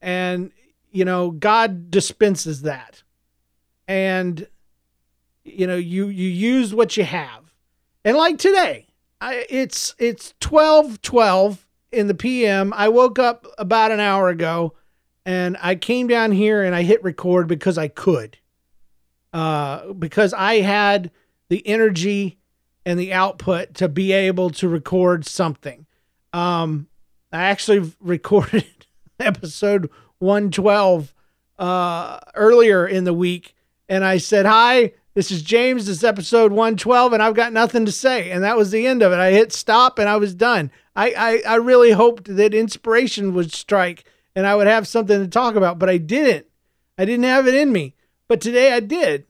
And 0.00 0.52
you 0.90 1.04
know, 1.04 1.30
God 1.30 1.90
dispenses 1.90 2.62
that. 2.62 3.02
And 3.88 4.46
you 5.44 5.66
know, 5.66 5.76
you 5.76 6.08
you 6.08 6.28
use 6.28 6.74
what 6.74 6.96
you 6.96 7.04
have. 7.04 7.52
And 8.04 8.16
like 8.16 8.38
today, 8.38 8.86
I, 9.20 9.46
it's 9.48 9.94
it's 9.98 10.34
12 10.40 11.02
12 11.02 11.66
in 11.92 12.06
the 12.06 12.14
PM. 12.14 12.72
I 12.74 12.88
woke 12.88 13.18
up 13.18 13.46
about 13.58 13.90
an 13.90 14.00
hour 14.00 14.28
ago 14.28 14.74
and 15.26 15.56
I 15.60 15.74
came 15.74 16.06
down 16.06 16.30
here 16.30 16.62
and 16.62 16.74
I 16.74 16.84
hit 16.84 17.02
record 17.02 17.48
because 17.48 17.76
I 17.76 17.88
could. 17.88 18.38
Uh, 19.32 19.92
because 19.92 20.32
I 20.32 20.60
had 20.60 21.10
the 21.48 21.66
energy 21.66 22.38
and 22.86 22.98
the 22.98 23.12
output 23.12 23.74
to 23.74 23.88
be 23.88 24.12
able 24.12 24.50
to 24.50 24.68
record 24.68 25.26
something. 25.26 25.84
Um, 26.32 26.86
I 27.32 27.42
actually 27.42 27.92
recorded 28.00 28.64
episode 29.20 29.90
112 30.20 31.12
uh, 31.58 32.20
earlier 32.34 32.86
in 32.86 33.02
the 33.02 33.12
week 33.12 33.54
and 33.88 34.04
I 34.04 34.18
said, 34.18 34.46
Hi, 34.46 34.92
this 35.14 35.32
is 35.32 35.42
James. 35.42 35.86
This 35.86 35.98
is 35.98 36.04
episode 36.04 36.52
112, 36.52 37.14
and 37.14 37.22
I've 37.22 37.34
got 37.34 37.52
nothing 37.52 37.84
to 37.86 37.92
say. 37.92 38.30
And 38.30 38.44
that 38.44 38.56
was 38.56 38.70
the 38.70 38.86
end 38.86 39.02
of 39.02 39.12
it. 39.12 39.18
I 39.18 39.32
hit 39.32 39.52
stop 39.52 39.98
and 39.98 40.08
I 40.08 40.16
was 40.16 40.34
done. 40.34 40.70
I, 40.94 41.42
I, 41.46 41.54
I 41.54 41.56
really 41.56 41.92
hoped 41.92 42.36
that 42.36 42.54
inspiration 42.54 43.34
would 43.34 43.52
strike 43.52 44.04
and 44.36 44.46
I 44.46 44.54
would 44.54 44.66
have 44.66 44.86
something 44.86 45.18
to 45.18 45.26
talk 45.26 45.56
about, 45.56 45.78
but 45.78 45.88
I 45.88 45.96
didn't. 45.96 46.46
I 46.98 47.06
didn't 47.06 47.24
have 47.24 47.48
it 47.48 47.54
in 47.54 47.72
me. 47.72 47.94
But 48.28 48.40
today 48.40 48.72
I 48.72 48.80
did. 48.80 49.26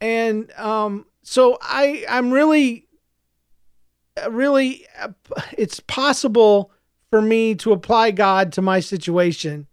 And 0.00 0.50
um, 0.52 1.06
so 1.22 1.58
I 1.60 2.04
I'm 2.08 2.30
really 2.30 2.86
really 4.28 4.86
it's 5.52 5.80
possible 5.80 6.72
for 7.10 7.20
me 7.20 7.54
to 7.56 7.72
apply 7.72 8.10
God 8.10 8.52
to 8.54 8.62
my 8.62 8.80
situation 8.80 9.66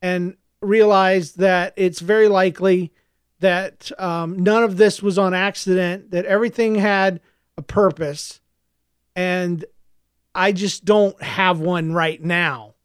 and 0.00 0.36
realize 0.62 1.34
that 1.34 1.74
it's 1.76 2.00
very 2.00 2.28
likely 2.28 2.92
that 3.40 3.90
um, 3.98 4.38
none 4.38 4.62
of 4.62 4.78
this 4.78 5.02
was 5.02 5.18
on 5.18 5.34
accident, 5.34 6.10
that 6.12 6.24
everything 6.24 6.74
had 6.74 7.20
a 7.58 7.62
purpose, 7.62 8.40
and 9.14 9.64
I 10.34 10.52
just 10.52 10.84
don't 10.84 11.20
have 11.22 11.60
one 11.60 11.92
right 11.92 12.22
now. 12.22 12.75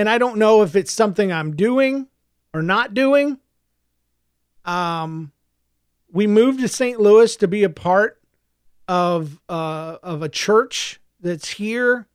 And 0.00 0.08
I 0.08 0.16
don't 0.16 0.38
know 0.38 0.62
if 0.62 0.76
it's 0.76 0.92
something 0.92 1.30
I'm 1.30 1.54
doing 1.54 2.06
or 2.54 2.62
not 2.62 2.94
doing. 2.94 3.38
Um, 4.64 5.30
we 6.10 6.26
moved 6.26 6.60
to 6.60 6.68
St. 6.68 6.98
Louis 6.98 7.36
to 7.36 7.46
be 7.46 7.64
a 7.64 7.68
part 7.68 8.18
of 8.88 9.38
uh, 9.46 9.98
of 10.02 10.22
a 10.22 10.30
church 10.30 11.02
that's 11.20 11.50
here, 11.50 12.08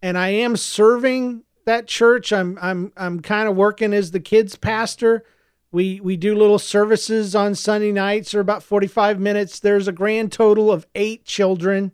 and 0.00 0.16
I 0.16 0.28
am 0.28 0.56
serving 0.56 1.42
that 1.64 1.88
church. 1.88 2.32
I'm 2.32 2.56
I'm 2.62 2.92
I'm 2.96 3.18
kind 3.18 3.48
of 3.48 3.56
working 3.56 3.92
as 3.92 4.12
the 4.12 4.20
kids 4.20 4.54
pastor. 4.54 5.24
We 5.72 5.98
we 5.98 6.16
do 6.16 6.36
little 6.36 6.60
services 6.60 7.34
on 7.34 7.56
Sunday 7.56 7.90
nights 7.90 8.32
or 8.32 8.38
about 8.38 8.62
45 8.62 9.18
minutes. 9.18 9.58
There's 9.58 9.88
a 9.88 9.92
grand 9.92 10.30
total 10.30 10.70
of 10.70 10.86
8 10.94 11.24
children. 11.24 11.90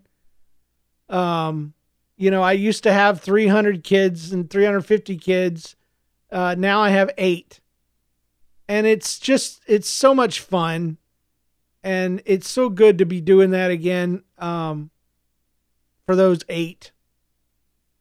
Um 1.09 1.74
you 2.17 2.31
know, 2.31 2.43
I 2.43 2.53
used 2.53 2.83
to 2.85 2.93
have 2.93 3.21
300 3.21 3.83
kids 3.83 4.33
and 4.33 4.49
350 4.49 5.17
kids. 5.17 5.77
Uh, 6.31 6.55
now 6.57 6.81
I 6.81 6.91
have 6.91 7.11
8. 7.19 7.61
And 8.69 8.87
it's 8.87 9.19
just 9.19 9.63
it's 9.67 9.89
so 9.89 10.15
much 10.15 10.41
fun 10.41 10.97
and 11.83 12.23
it's 12.25 12.49
so 12.49 12.71
good 12.71 12.99
to 12.99 13.05
be 13.05 13.21
doing 13.21 13.51
that 13.51 13.71
again 13.71 14.23
um, 14.39 14.91
for 16.07 16.17
those 16.17 16.41
8. 16.49 16.93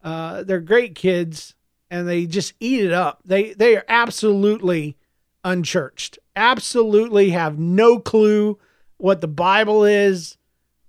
Uh, 0.01 0.43
they're 0.43 0.61
great 0.61 0.95
kids 0.95 1.55
and 1.89 2.07
they 2.07 2.25
just 2.25 2.53
eat 2.59 2.83
it 2.83 2.93
up. 2.93 3.19
They 3.25 3.53
they 3.53 3.75
are 3.75 3.85
absolutely 3.87 4.97
unchurched. 5.43 6.17
Absolutely 6.35 7.31
have 7.31 7.59
no 7.59 7.99
clue 7.99 8.57
what 8.97 9.21
the 9.21 9.27
Bible 9.27 9.83
is, 9.83 10.37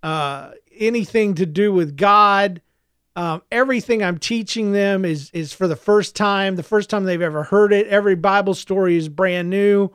uh, 0.02 0.52
anything 0.76 1.34
to 1.34 1.46
do 1.46 1.72
with 1.72 1.96
God. 1.96 2.62
Um, 3.16 3.42
everything 3.52 4.02
I'm 4.02 4.18
teaching 4.18 4.72
them 4.72 5.04
is 5.04 5.30
is 5.32 5.52
for 5.52 5.68
the 5.68 5.76
first 5.76 6.16
time, 6.16 6.56
the 6.56 6.62
first 6.62 6.90
time 6.90 7.04
they've 7.04 7.20
ever 7.22 7.44
heard 7.44 7.72
it. 7.72 7.86
Every 7.86 8.16
Bible 8.16 8.54
story 8.54 8.96
is 8.96 9.08
brand 9.08 9.50
new. 9.50 9.90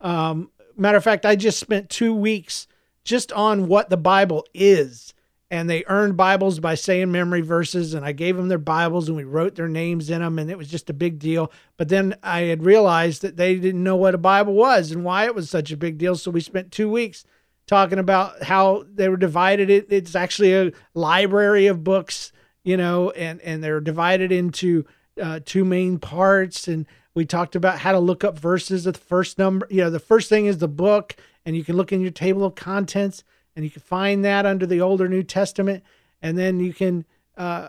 Um, 0.00 0.50
matter 0.76 0.98
of 0.98 1.04
fact, 1.04 1.24
I 1.24 1.36
just 1.36 1.58
spent 1.58 1.88
two 1.88 2.14
weeks 2.14 2.66
just 3.04 3.32
on 3.32 3.66
what 3.66 3.88
the 3.88 3.96
Bible 3.96 4.46
is 4.52 5.14
and 5.50 5.68
they 5.68 5.84
earned 5.88 6.16
Bibles 6.16 6.60
by 6.60 6.76
saying 6.76 7.10
memory 7.10 7.40
verses. 7.40 7.92
And 7.94 8.04
I 8.04 8.12
gave 8.12 8.36
them 8.36 8.48
their 8.48 8.58
Bibles 8.58 9.08
and 9.08 9.16
we 9.16 9.24
wrote 9.24 9.56
their 9.56 9.68
names 9.68 10.08
in 10.08 10.20
them, 10.20 10.38
and 10.38 10.50
it 10.50 10.56
was 10.56 10.68
just 10.68 10.90
a 10.90 10.94
big 10.94 11.18
deal. 11.18 11.50
But 11.76 11.88
then 11.88 12.14
I 12.22 12.42
had 12.42 12.64
realized 12.64 13.22
that 13.22 13.36
they 13.36 13.56
didn't 13.56 13.82
know 13.82 13.96
what 13.96 14.14
a 14.14 14.18
Bible 14.18 14.54
was 14.54 14.92
and 14.92 15.04
why 15.04 15.24
it 15.24 15.34
was 15.34 15.50
such 15.50 15.72
a 15.72 15.76
big 15.76 15.98
deal. 15.98 16.14
So 16.14 16.30
we 16.30 16.40
spent 16.40 16.70
two 16.70 16.88
weeks 16.88 17.24
talking 17.66 17.98
about 17.98 18.44
how 18.44 18.84
they 18.92 19.08
were 19.08 19.16
divided. 19.16 19.70
It, 19.70 19.86
it's 19.90 20.14
actually 20.14 20.54
a 20.54 20.72
library 20.94 21.66
of 21.66 21.82
books, 21.82 22.32
you 22.64 22.76
know, 22.76 23.10
and, 23.10 23.40
and 23.40 23.62
they're 23.62 23.80
divided 23.80 24.32
into 24.32 24.84
uh, 25.20 25.40
two 25.44 25.64
main 25.64 25.98
parts. 25.98 26.68
And 26.68 26.86
we 27.14 27.24
talked 27.24 27.56
about 27.56 27.78
how 27.78 27.92
to 27.92 27.98
look 27.98 28.24
up 28.24 28.38
verses 28.38 28.84
the 28.84 28.92
first 28.92 29.38
number. 29.38 29.66
You 29.70 29.82
know, 29.82 29.90
the 29.90 29.98
first 29.98 30.28
thing 30.28 30.46
is 30.46 30.58
the 30.58 30.68
book, 30.68 31.16
and 31.44 31.56
you 31.56 31.64
can 31.64 31.76
look 31.76 31.92
in 31.92 32.00
your 32.00 32.10
table 32.10 32.44
of 32.44 32.54
contents 32.54 33.24
and 33.56 33.64
you 33.64 33.70
can 33.70 33.82
find 33.82 34.24
that 34.24 34.46
under 34.46 34.66
the 34.66 34.80
Old 34.80 35.00
or 35.00 35.08
New 35.08 35.22
Testament, 35.22 35.82
and 36.22 36.38
then 36.38 36.60
you 36.60 36.72
can, 36.72 37.04
uh, 37.36 37.68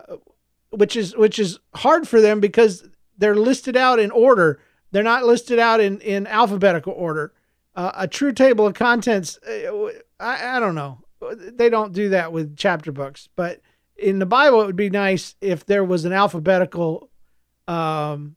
which 0.70 0.96
is 0.96 1.16
which 1.16 1.38
is 1.38 1.58
hard 1.74 2.06
for 2.06 2.20
them 2.20 2.40
because 2.40 2.88
they're 3.18 3.36
listed 3.36 3.76
out 3.76 3.98
in 3.98 4.10
order. 4.10 4.60
They're 4.90 5.02
not 5.02 5.24
listed 5.24 5.58
out 5.58 5.80
in 5.80 6.00
in 6.00 6.26
alphabetical 6.26 6.92
order. 6.92 7.32
Uh, 7.74 7.92
a 7.94 8.08
true 8.08 8.32
table 8.32 8.66
of 8.66 8.74
contents, 8.74 9.38
uh, 9.46 9.88
I, 10.20 10.56
I 10.56 10.60
don't 10.60 10.74
know. 10.74 10.98
They 11.34 11.70
don't 11.70 11.92
do 11.92 12.10
that 12.10 12.32
with 12.32 12.56
chapter 12.56 12.92
books, 12.92 13.28
but 13.34 13.60
in 14.02 14.18
the 14.18 14.26
Bible, 14.26 14.62
it 14.62 14.66
would 14.66 14.76
be 14.76 14.90
nice 14.90 15.34
if 15.40 15.64
there 15.64 15.84
was 15.84 16.04
an 16.04 16.12
alphabetical 16.12 17.10
um, 17.68 18.36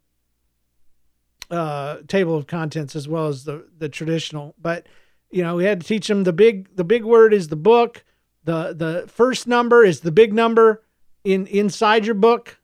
uh, 1.49 1.97
table 2.07 2.35
of 2.35 2.47
contents 2.47 2.95
as 2.95 3.07
well 3.07 3.27
as 3.27 3.43
the 3.43 3.67
the 3.77 3.89
traditional. 3.89 4.55
But 4.61 4.87
you 5.29 5.43
know, 5.43 5.55
we 5.55 5.65
had 5.65 5.81
to 5.81 5.87
teach 5.87 6.07
them 6.07 6.23
the 6.23 6.33
big 6.33 6.75
the 6.75 6.83
big 6.83 7.03
word 7.03 7.33
is 7.33 7.47
the 7.47 7.55
book. 7.55 8.03
The 8.43 8.73
the 8.73 9.07
first 9.07 9.47
number 9.47 9.83
is 9.83 10.01
the 10.01 10.11
big 10.11 10.33
number 10.33 10.83
in 11.23 11.47
inside 11.47 12.05
your 12.05 12.15
book. 12.15 12.59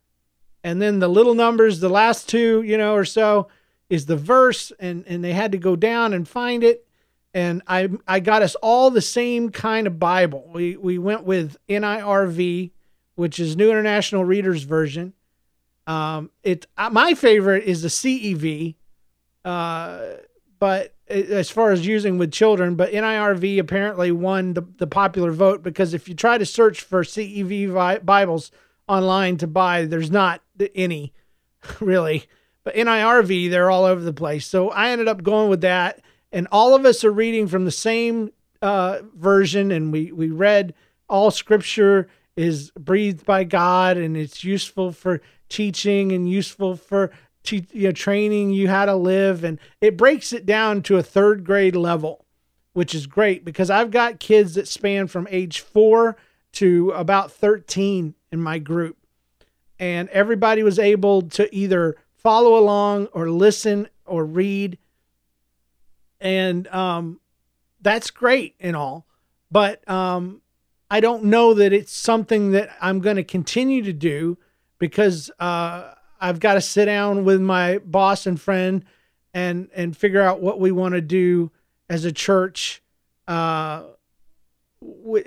And 0.63 0.79
then 0.79 0.99
the 0.99 1.07
little 1.07 1.33
numbers, 1.33 1.79
the 1.79 1.89
last 1.89 2.29
two, 2.29 2.61
you 2.61 2.77
know, 2.77 2.93
or 2.93 3.05
so 3.05 3.47
is 3.89 4.05
the 4.05 4.17
verse 4.17 4.71
and 4.79 5.03
and 5.07 5.23
they 5.23 5.33
had 5.33 5.51
to 5.53 5.57
go 5.57 5.75
down 5.75 6.13
and 6.13 6.27
find 6.27 6.63
it 6.63 6.85
and 7.33 7.61
I 7.67 7.89
I 8.07 8.19
got 8.19 8.41
us 8.41 8.55
all 8.55 8.89
the 8.91 9.01
same 9.01 9.49
kind 9.49 9.87
of 9.87 9.99
Bible. 9.99 10.49
We 10.53 10.77
we 10.77 10.97
went 10.97 11.23
with 11.23 11.57
NIRV, 11.69 12.71
which 13.21 13.39
is 13.39 13.55
New 13.55 13.69
International 13.69 14.25
Reader's 14.25 14.63
Version. 14.63 15.13
Um, 15.85 16.31
it 16.41 16.65
uh, 16.75 16.89
my 16.89 17.13
favorite 17.13 17.65
is 17.65 17.83
the 17.83 17.87
CEV, 17.87 18.73
uh, 19.45 19.99
but 20.57 20.95
as 21.07 21.51
far 21.51 21.69
as 21.69 21.85
using 21.85 22.17
with 22.17 22.31
children, 22.31 22.73
but 22.73 22.91
NIRV 22.91 23.59
apparently 23.59 24.11
won 24.11 24.55
the, 24.55 24.63
the 24.77 24.87
popular 24.87 25.31
vote 25.31 25.61
because 25.61 25.93
if 25.93 26.09
you 26.09 26.15
try 26.15 26.39
to 26.39 26.47
search 26.47 26.81
for 26.81 27.03
CEV 27.03 28.03
Bibles 28.03 28.49
online 28.87 29.37
to 29.37 29.45
buy, 29.45 29.85
there's 29.85 30.09
not 30.09 30.41
any 30.73 31.13
really. 31.79 32.25
But 32.63 32.73
NIRV, 32.73 33.51
they're 33.51 33.69
all 33.69 33.85
over 33.85 34.01
the 34.01 34.13
place. 34.13 34.47
So 34.47 34.71
I 34.71 34.89
ended 34.89 35.07
up 35.07 35.21
going 35.21 35.47
with 35.47 35.61
that. 35.61 36.01
And 36.31 36.47
all 36.51 36.73
of 36.73 36.85
us 36.85 37.03
are 37.03 37.11
reading 37.11 37.47
from 37.47 37.65
the 37.65 37.71
same 37.71 38.31
uh, 38.63 39.01
version. 39.15 39.69
And 39.69 39.91
we, 39.91 40.11
we 40.11 40.29
read 40.29 40.73
all 41.07 41.29
scripture 41.29 42.07
is 42.35 42.71
breathed 42.71 43.25
by 43.25 43.43
God 43.43 43.97
and 43.97 44.15
it's 44.15 44.43
useful 44.43 44.91
for 44.91 45.21
teaching 45.49 46.11
and 46.11 46.29
useful 46.29 46.75
for 46.75 47.11
to, 47.43 47.61
you 47.71 47.87
know, 47.87 47.91
training 47.91 48.51
you 48.51 48.69
how 48.69 48.85
to 48.85 48.95
live. 48.95 49.43
And 49.43 49.59
it 49.79 49.97
breaks 49.97 50.31
it 50.31 50.45
down 50.45 50.83
to 50.83 50.97
a 50.97 51.03
third 51.03 51.43
grade 51.43 51.75
level, 51.75 52.25
which 52.73 52.95
is 52.95 53.07
great 53.07 53.43
because 53.43 53.69
I've 53.69 53.91
got 53.91 54.19
kids 54.19 54.55
that 54.55 54.67
span 54.67 55.07
from 55.07 55.27
age 55.29 55.59
four 55.59 56.17
to 56.53 56.91
about 56.91 57.31
13 57.31 58.15
in 58.31 58.41
my 58.41 58.59
group. 58.59 58.97
And 59.79 60.09
everybody 60.09 60.61
was 60.61 60.77
able 60.77 61.23
to 61.23 61.53
either 61.55 61.95
follow 62.15 62.57
along 62.57 63.07
or 63.07 63.29
listen 63.29 63.89
or 64.05 64.23
read. 64.23 64.77
And 66.19 66.67
um, 66.67 67.19
that's 67.81 68.11
great 68.11 68.55
and 68.59 68.75
all. 68.75 69.07
But 69.49 69.87
um, 69.89 70.41
I 70.91 70.99
don't 70.99 71.23
know 71.23 71.53
that 71.53 71.71
it's 71.71 71.93
something 71.93 72.51
that 72.51 72.69
I'm 72.81 72.99
going 72.99 73.15
to 73.15 73.23
continue 73.23 73.81
to 73.83 73.93
do 73.93 74.37
because 74.77 75.31
uh, 75.39 75.93
I've 76.19 76.41
got 76.41 76.55
to 76.55 76.61
sit 76.61 76.85
down 76.85 77.23
with 77.23 77.39
my 77.39 77.77
boss 77.77 78.27
and 78.27 78.39
friend 78.39 78.83
and 79.33 79.69
and 79.73 79.95
figure 79.95 80.21
out 80.21 80.41
what 80.41 80.59
we 80.59 80.73
want 80.73 80.95
to 80.95 81.01
do 81.01 81.49
as 81.89 82.03
a 82.03 82.11
church 82.11 82.83
uh, 83.29 83.83
w- 84.81 85.23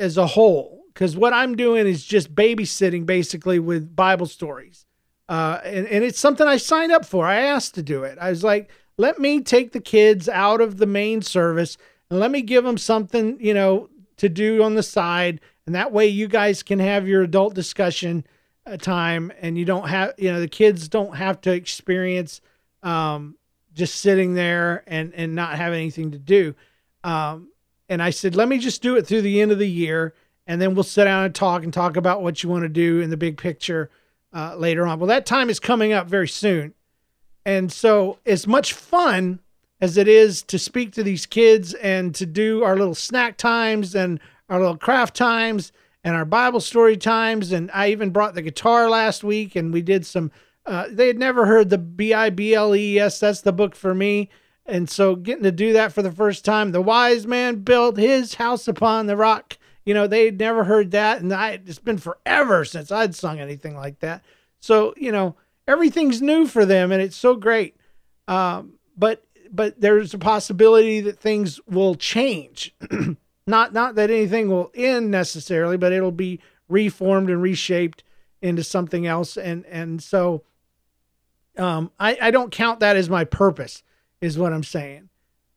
as 0.00 0.16
a 0.16 0.26
whole. 0.26 0.82
Because 0.94 1.14
what 1.14 1.34
I'm 1.34 1.56
doing 1.56 1.86
is 1.86 2.06
just 2.06 2.34
babysitting 2.34 3.04
basically 3.04 3.58
with 3.58 3.94
Bible 3.94 4.26
stories. 4.26 4.86
Uh, 5.28 5.60
and, 5.62 5.86
and 5.88 6.04
it's 6.04 6.18
something 6.18 6.46
I 6.46 6.56
signed 6.56 6.92
up 6.92 7.04
for. 7.04 7.26
I 7.26 7.40
asked 7.40 7.74
to 7.74 7.82
do 7.82 8.04
it. 8.04 8.16
I 8.18 8.30
was 8.30 8.42
like, 8.42 8.70
let 8.96 9.18
me 9.18 9.42
take 9.42 9.72
the 9.72 9.80
kids 9.80 10.26
out 10.26 10.62
of 10.62 10.78
the 10.78 10.86
main 10.86 11.20
service 11.20 11.76
and 12.10 12.18
let 12.18 12.30
me 12.30 12.40
give 12.40 12.64
them 12.64 12.78
something, 12.78 13.38
you 13.40 13.54
know, 13.54 13.88
to 14.16 14.28
do 14.28 14.62
on 14.62 14.74
the 14.74 14.82
side. 14.82 15.40
And 15.66 15.74
that 15.74 15.92
way 15.92 16.06
you 16.06 16.28
guys 16.28 16.62
can 16.62 16.78
have 16.78 17.06
your 17.06 17.22
adult 17.22 17.54
discussion 17.54 18.26
a 18.64 18.78
time 18.78 19.32
and 19.40 19.58
you 19.58 19.64
don't 19.64 19.88
have 19.88 20.14
you 20.18 20.30
know 20.30 20.38
the 20.38 20.48
kids 20.48 20.88
don't 20.88 21.16
have 21.16 21.40
to 21.40 21.52
experience 21.52 22.40
um, 22.82 23.36
just 23.74 23.96
sitting 23.96 24.34
there 24.34 24.84
and 24.86 25.12
and 25.14 25.34
not 25.34 25.56
have 25.56 25.72
anything 25.72 26.12
to 26.12 26.18
do. 26.18 26.54
Um, 27.04 27.48
and 27.88 28.00
i 28.02 28.10
said 28.10 28.36
let 28.36 28.48
me 28.48 28.58
just 28.58 28.80
do 28.80 28.96
it 28.96 29.06
through 29.06 29.22
the 29.22 29.40
end 29.40 29.50
of 29.50 29.58
the 29.58 29.68
year 29.68 30.14
and 30.46 30.60
then 30.60 30.74
we'll 30.74 30.84
sit 30.84 31.04
down 31.04 31.24
and 31.24 31.34
talk 31.34 31.64
and 31.64 31.72
talk 31.72 31.96
about 31.96 32.22
what 32.22 32.42
you 32.42 32.48
want 32.48 32.62
to 32.62 32.68
do 32.68 33.00
in 33.00 33.10
the 33.10 33.16
big 33.16 33.36
picture 33.36 33.90
uh, 34.32 34.56
later 34.56 34.86
on. 34.86 34.98
Well 34.98 35.08
that 35.08 35.26
time 35.26 35.50
is 35.50 35.60
coming 35.60 35.92
up 35.92 36.06
very 36.06 36.28
soon. 36.28 36.74
And 37.44 37.72
so 37.72 38.18
as 38.24 38.46
much 38.46 38.72
fun 38.72 39.40
as 39.82 39.96
it 39.96 40.06
is 40.06 40.42
to 40.44 40.60
speak 40.60 40.92
to 40.92 41.02
these 41.02 41.26
kids 41.26 41.74
and 41.74 42.14
to 42.14 42.24
do 42.24 42.62
our 42.62 42.76
little 42.76 42.94
snack 42.94 43.36
times 43.36 43.96
and 43.96 44.20
our 44.48 44.60
little 44.60 44.76
craft 44.76 45.16
times 45.16 45.72
and 46.04 46.14
our 46.14 46.24
Bible 46.24 46.60
story 46.60 46.96
times. 46.96 47.50
And 47.50 47.68
I 47.74 47.90
even 47.90 48.10
brought 48.10 48.34
the 48.34 48.42
guitar 48.42 48.88
last 48.88 49.24
week 49.24 49.56
and 49.56 49.72
we 49.72 49.82
did 49.82 50.06
some. 50.06 50.30
Uh, 50.64 50.86
they 50.88 51.08
had 51.08 51.18
never 51.18 51.46
heard 51.46 51.68
the 51.68 51.78
B 51.78 52.14
I 52.14 52.30
B 52.30 52.54
L 52.54 52.76
E 52.76 53.00
S. 53.00 53.18
That's 53.18 53.40
the 53.40 53.52
book 53.52 53.74
for 53.74 53.92
me. 53.92 54.30
And 54.64 54.88
so 54.88 55.16
getting 55.16 55.42
to 55.42 55.50
do 55.50 55.72
that 55.72 55.92
for 55.92 56.02
the 56.02 56.12
first 56.12 56.44
time, 56.44 56.70
the 56.70 56.80
wise 56.80 57.26
man 57.26 57.56
built 57.56 57.96
his 57.96 58.34
house 58.34 58.68
upon 58.68 59.08
the 59.08 59.16
rock. 59.16 59.58
You 59.84 59.94
know, 59.94 60.06
they'd 60.06 60.38
never 60.38 60.62
heard 60.62 60.92
that. 60.92 61.20
And 61.20 61.32
I, 61.34 61.60
it's 61.66 61.80
been 61.80 61.98
forever 61.98 62.64
since 62.64 62.92
I'd 62.92 63.16
sung 63.16 63.40
anything 63.40 63.74
like 63.74 63.98
that. 63.98 64.24
So, 64.60 64.94
you 64.96 65.10
know, 65.10 65.34
everything's 65.66 66.22
new 66.22 66.46
for 66.46 66.64
them 66.64 66.92
and 66.92 67.02
it's 67.02 67.16
so 67.16 67.34
great. 67.34 67.74
Um, 68.28 68.74
but, 68.96 69.24
but 69.52 69.80
there's 69.80 70.14
a 70.14 70.18
possibility 70.18 71.00
that 71.02 71.18
things 71.18 71.60
will 71.68 71.94
change. 71.94 72.74
Not 73.44 73.72
not 73.72 73.96
that 73.96 74.08
anything 74.08 74.48
will 74.48 74.70
end 74.72 75.10
necessarily, 75.10 75.76
but 75.76 75.92
it'll 75.92 76.12
be 76.12 76.38
reformed 76.68 77.28
and 77.28 77.42
reshaped 77.42 78.04
into 78.40 78.62
something 78.62 79.04
else. 79.04 79.36
And 79.36 79.66
and 79.66 80.00
so 80.00 80.44
um, 81.58 81.90
I, 81.98 82.16
I 82.20 82.30
don't 82.30 82.52
count 82.52 82.80
that 82.80 82.96
as 82.96 83.10
my 83.10 83.24
purpose, 83.24 83.82
is 84.20 84.38
what 84.38 84.52
I'm 84.52 84.62
saying. 84.62 85.08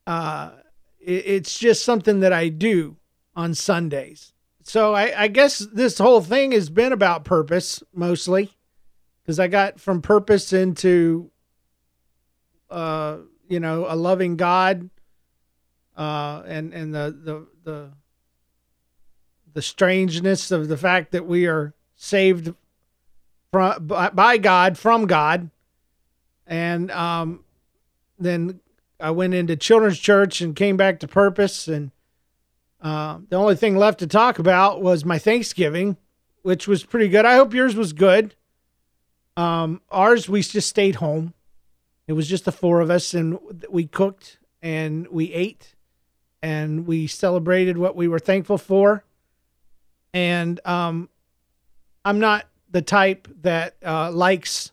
Uh, 0.06 0.52
it, 1.00 1.26
it's 1.26 1.58
just 1.58 1.86
something 1.86 2.22
that 2.22 2.34
I 2.34 2.50
do 2.50 2.98
on 3.36 3.54
Sundays. 3.54 4.34
so 4.64 4.93
I, 4.93 5.24
I 5.24 5.28
guess 5.28 5.60
this 5.60 5.98
whole 5.98 6.22
thing 6.22 6.54
has 6.54 6.70
been 6.70 6.93
about 6.93 7.24
purpose 7.26 7.84
mostly, 7.93 8.52
because 9.22 9.39
I 9.39 9.48
got 9.48 9.80
from 9.80 10.02
purpose 10.02 10.54
into, 10.54 11.32
uh, 12.70 13.18
you 13.48 13.60
know, 13.60 13.86
a 13.88 13.96
loving 13.96 14.36
God, 14.36 14.89
uh, 15.96 16.43
and 16.46 16.74
and 16.74 16.93
the 16.93 17.16
the 17.24 17.48
the 17.64 17.91
the 19.54 19.62
strangeness 19.62 20.52
of 20.52 20.68
the 20.68 20.78
fact 20.78 21.12
that 21.12 21.26
we 21.26 21.48
are 21.48 21.74
saved 21.96 22.54
from 23.52 23.88
by 23.88 24.38
God 24.38 24.78
from 24.78 25.08
God, 25.08 25.50
and 26.46 26.91
um, 26.91 27.43
then 28.20 28.60
I 29.00 29.12
went 29.12 29.34
into 29.34 29.56
children's 29.56 30.00
church 30.00 30.41
and 30.41 30.56
came 30.56 30.78
back 30.78 31.00
to 31.02 31.08
purpose, 31.08 31.68
and 31.68 31.91
uh, 32.82 33.20
the 33.30 33.36
only 33.36 33.56
thing 33.56 33.78
left 33.78 34.00
to 34.00 34.08
talk 34.08 34.39
about 34.39 34.82
was 34.82 35.06
my 35.06 35.18
Thanksgiving, 35.20 35.98
which 36.41 36.68
was 36.68 36.84
pretty 36.84 37.10
good. 37.10 37.26
I 37.26 37.36
hope 37.36 37.54
yours 37.54 37.76
was 37.76 37.93
good. 37.93 38.36
Um, 39.38 39.82
ours 39.89 40.30
we 40.30 40.41
just 40.41 40.70
stayed 40.70 40.96
home. 40.96 41.34
It 42.08 42.14
was 42.14 42.28
just 42.28 42.45
the 42.45 42.51
four 42.51 42.82
of 42.82 42.89
us, 42.89 43.14
and 43.14 43.39
we 43.70 43.88
cooked 43.88 44.38
and 44.62 45.08
we 45.08 45.32
ate, 45.34 45.76
and 46.41 46.86
we 46.86 47.08
celebrated 47.08 47.78
what 47.78 47.95
we 47.95 48.08
were 48.08 48.20
thankful 48.20 48.58
for. 48.58 49.03
And 50.14 50.60
um, 50.66 51.10
I'm 52.03 52.20
not 52.20 52.47
the 52.70 52.82
type 52.82 53.28
that 53.41 53.76
uh, 53.84 54.12
likes 54.12 54.72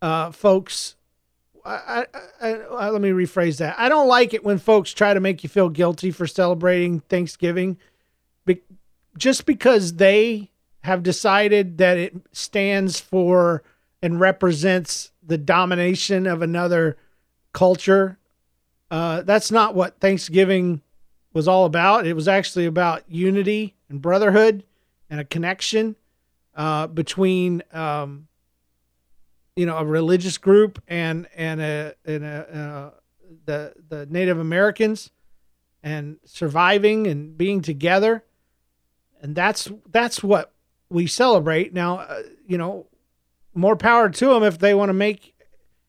uh, 0.00 0.30
folks. 0.30 0.94
I, 1.64 2.06
I, 2.40 2.52
I, 2.52 2.90
let 2.90 3.02
me 3.02 3.10
rephrase 3.10 3.58
that. 3.58 3.78
I 3.78 3.88
don't 3.88 4.08
like 4.08 4.32
it 4.32 4.44
when 4.44 4.58
folks 4.58 4.92
try 4.92 5.12
to 5.12 5.20
make 5.20 5.42
you 5.42 5.48
feel 5.48 5.68
guilty 5.68 6.10
for 6.10 6.26
celebrating 6.26 7.00
Thanksgiving, 7.00 7.76
be, 8.46 8.62
just 9.18 9.44
because 9.44 9.94
they 9.94 10.50
have 10.80 11.02
decided 11.02 11.78
that 11.78 11.98
it 11.98 12.16
stands 12.32 13.00
for 13.00 13.62
and 14.00 14.20
represents 14.20 15.10
the 15.28 15.38
domination 15.38 16.26
of 16.26 16.42
another 16.42 16.96
culture. 17.52 18.18
Uh, 18.90 19.22
that's 19.22 19.50
not 19.50 19.74
what 19.74 20.00
Thanksgiving 20.00 20.82
was 21.32 21.46
all 21.46 21.66
about. 21.66 22.06
It 22.06 22.14
was 22.14 22.26
actually 22.26 22.66
about 22.66 23.04
unity 23.08 23.76
and 23.88 24.02
brotherhood 24.02 24.64
and 25.08 25.20
a 25.20 25.24
connection 25.24 25.94
uh, 26.56 26.88
between 26.88 27.62
um, 27.72 28.26
you 29.54 29.66
know 29.66 29.76
a 29.76 29.84
religious 29.84 30.38
group 30.38 30.82
and 30.88 31.28
and 31.36 31.60
a, 31.60 31.94
and 32.04 32.24
a 32.24 32.92
uh, 32.94 32.98
the 33.44 33.74
the 33.88 34.06
Native 34.06 34.38
Americans 34.38 35.10
and 35.82 36.18
surviving 36.24 37.06
and 37.06 37.38
being 37.38 37.62
together, 37.62 38.24
and 39.22 39.36
that's 39.36 39.70
that's 39.90 40.22
what 40.22 40.52
we 40.90 41.06
celebrate 41.06 41.72
now. 41.72 41.98
Uh, 41.98 42.22
you 42.46 42.58
know, 42.58 42.86
more 43.58 43.76
power 43.76 44.08
to 44.08 44.26
them 44.26 44.42
if 44.44 44.58
they 44.58 44.74
want 44.74 44.88
to 44.88 44.94
make. 44.94 45.34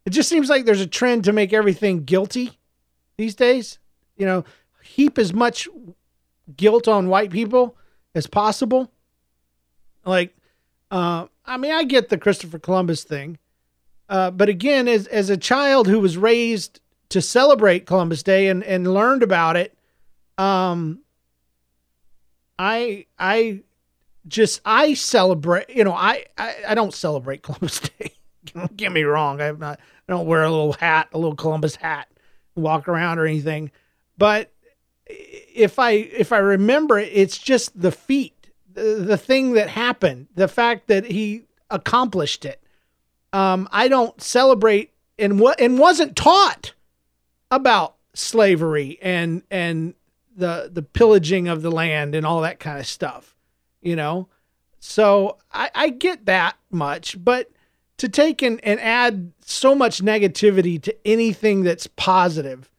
It 0.05 0.09
just 0.09 0.27
seems 0.27 0.49
like 0.49 0.65
there's 0.65 0.81
a 0.81 0.87
trend 0.87 1.25
to 1.25 1.33
make 1.33 1.53
everything 1.53 2.03
guilty 2.03 2.57
these 3.17 3.35
days. 3.35 3.77
You 4.17 4.25
know, 4.25 4.43
heap 4.81 5.17
as 5.17 5.33
much 5.33 5.67
guilt 6.57 6.87
on 6.87 7.09
white 7.09 7.29
people 7.29 7.77
as 8.15 8.27
possible. 8.27 8.91
Like 10.03 10.35
uh, 10.89 11.27
I 11.45 11.57
mean, 11.57 11.71
I 11.71 11.83
get 11.83 12.09
the 12.09 12.17
Christopher 12.17 12.57
Columbus 12.57 13.03
thing, 13.03 13.37
uh, 14.09 14.31
but 14.31 14.49
again, 14.49 14.87
as 14.87 15.05
as 15.07 15.29
a 15.29 15.37
child 15.37 15.87
who 15.87 15.99
was 15.99 16.17
raised 16.17 16.81
to 17.09 17.21
celebrate 17.21 17.85
Columbus 17.85 18.23
Day 18.23 18.47
and 18.47 18.63
and 18.63 18.91
learned 18.91 19.21
about 19.21 19.55
it, 19.55 19.77
um, 20.39 21.01
I 22.57 23.05
I 23.19 23.61
just 24.27 24.61
I 24.65 24.93
celebrate. 24.93 25.69
You 25.69 25.83
know, 25.83 25.93
I 25.93 26.25
I, 26.37 26.55
I 26.69 26.75
don't 26.75 26.93
celebrate 26.93 27.41
Columbus 27.43 27.79
Day. 27.79 28.13
don't 28.53 28.75
get 28.75 28.91
me 28.91 29.03
wrong. 29.03 29.41
I'm 29.41 29.59
not. 29.59 29.79
I 30.07 30.11
don't 30.11 30.25
wear 30.25 30.43
a 30.43 30.49
little 30.49 30.73
hat, 30.73 31.09
a 31.13 31.17
little 31.17 31.35
Columbus 31.35 31.75
hat, 31.75 32.07
walk 32.55 32.87
around 32.87 33.19
or 33.19 33.25
anything. 33.25 33.71
But 34.17 34.51
if 35.05 35.79
I 35.79 35.91
if 35.91 36.31
I 36.31 36.37
remember 36.37 36.99
it, 36.99 37.09
it's 37.13 37.37
just 37.37 37.79
the 37.79 37.91
feat 37.91 38.33
the 38.79 39.17
thing 39.17 39.53
that 39.53 39.69
happened, 39.69 40.27
the 40.35 40.47
fact 40.47 40.87
that 40.87 41.05
he 41.05 41.43
accomplished 41.69 42.45
it. 42.45 42.61
Um, 43.33 43.67
I 43.71 43.87
don't 43.87 44.19
celebrate 44.21 44.91
and 45.17 45.39
what 45.39 45.59
and 45.59 45.77
wasn't 45.77 46.15
taught 46.15 46.73
about 47.51 47.95
slavery 48.13 48.97
and 49.01 49.43
and 49.51 49.93
the 50.35 50.69
the 50.71 50.81
pillaging 50.81 51.47
of 51.47 51.61
the 51.61 51.71
land 51.71 52.15
and 52.15 52.25
all 52.25 52.41
that 52.41 52.59
kind 52.59 52.79
of 52.79 52.87
stuff, 52.87 53.35
you 53.81 53.95
know. 53.95 54.27
So 54.79 55.37
I, 55.51 55.69
I 55.75 55.89
get 55.89 56.25
that 56.25 56.57
much, 56.71 57.23
but 57.23 57.51
to 57.97 58.07
take 58.07 58.41
and, 58.41 58.63
and 58.63 58.79
add 58.79 59.33
so 59.41 59.75
much 59.75 60.01
negativity 60.01 60.81
to 60.81 60.95
anything 61.05 61.63
that's 61.63 61.87
positive 61.87 62.69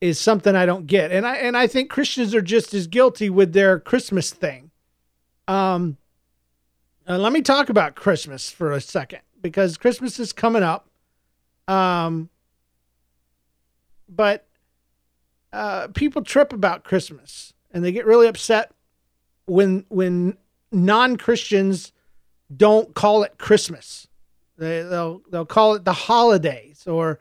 is 0.00 0.20
something 0.20 0.54
I 0.54 0.66
don't 0.66 0.86
get. 0.86 1.10
And 1.10 1.26
I 1.26 1.36
and 1.36 1.56
I 1.56 1.66
think 1.66 1.90
Christians 1.90 2.34
are 2.34 2.42
just 2.42 2.74
as 2.74 2.86
guilty 2.86 3.30
with 3.30 3.52
their 3.52 3.80
Christmas 3.80 4.30
thing. 4.30 4.70
Um, 5.48 5.96
uh, 7.08 7.18
let 7.18 7.32
me 7.32 7.40
talk 7.40 7.70
about 7.70 7.94
Christmas 7.94 8.50
for 8.50 8.72
a 8.72 8.80
second 8.80 9.20
because 9.40 9.78
Christmas 9.78 10.20
is 10.20 10.32
coming 10.32 10.62
up. 10.62 10.90
Um, 11.66 12.28
but 14.08 14.46
uh, 15.52 15.88
people 15.88 16.22
trip 16.22 16.52
about 16.52 16.84
Christmas 16.84 17.54
and 17.70 17.82
they 17.82 17.92
get 17.92 18.06
really 18.06 18.26
upset 18.26 18.72
when 19.48 19.84
when 19.88 20.36
non 20.70 21.16
Christians 21.16 21.92
don't 22.54 22.94
call 22.94 23.22
it 23.22 23.38
Christmas. 23.38 24.08
They, 24.56 24.82
they'll 24.82 25.22
they'll 25.30 25.46
call 25.46 25.74
it 25.74 25.84
the 25.84 25.92
holidays 25.92 26.86
or 26.86 27.20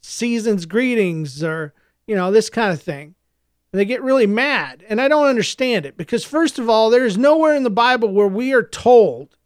seasons 0.00 0.66
greetings 0.66 1.42
or 1.42 1.74
you 2.06 2.14
know 2.14 2.30
this 2.30 2.50
kind 2.50 2.72
of 2.72 2.80
thing 2.80 3.16
and 3.76 3.80
they 3.80 3.84
get 3.84 4.02
really 4.02 4.26
mad. 4.26 4.84
And 4.88 5.02
I 5.02 5.08
don't 5.08 5.26
understand 5.26 5.84
it 5.84 5.98
because, 5.98 6.24
first 6.24 6.58
of 6.58 6.70
all, 6.70 6.88
there 6.88 7.04
is 7.04 7.18
nowhere 7.18 7.54
in 7.54 7.62
the 7.62 7.68
Bible 7.68 8.10
where 8.10 8.26
we 8.26 8.54
are 8.54 8.62
told, 8.62 9.36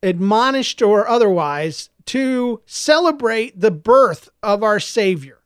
admonished 0.00 0.80
or 0.80 1.08
otherwise, 1.08 1.90
to 2.06 2.60
celebrate 2.66 3.60
the 3.60 3.72
birth 3.72 4.28
of 4.44 4.62
our 4.62 4.78
Savior. 4.78 5.40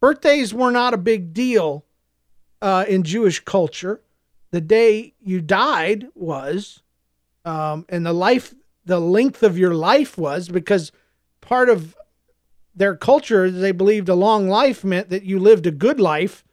Birthdays 0.00 0.54
were 0.54 0.70
not 0.70 0.94
a 0.94 0.98
big 0.98 1.32
deal 1.32 1.84
uh, 2.62 2.84
in 2.86 3.02
Jewish 3.02 3.40
culture. 3.40 4.00
The 4.50 4.60
day 4.60 5.14
you 5.20 5.40
died 5.40 6.08
was, 6.14 6.82
um, 7.44 7.84
and 7.88 8.06
the 8.06 8.12
life, 8.12 8.54
the 8.84 9.00
length 9.00 9.42
of 9.42 9.58
your 9.58 9.74
life 9.74 10.16
was, 10.16 10.48
because 10.48 10.92
part 11.40 11.68
of 11.68 11.96
their 12.74 12.96
culture, 12.96 13.50
they 13.50 13.72
believed 13.72 14.08
a 14.08 14.14
long 14.14 14.48
life 14.48 14.84
meant 14.84 15.10
that 15.10 15.24
you 15.24 15.38
lived 15.38 15.66
a 15.66 15.70
good 15.70 16.00
life 16.00 16.44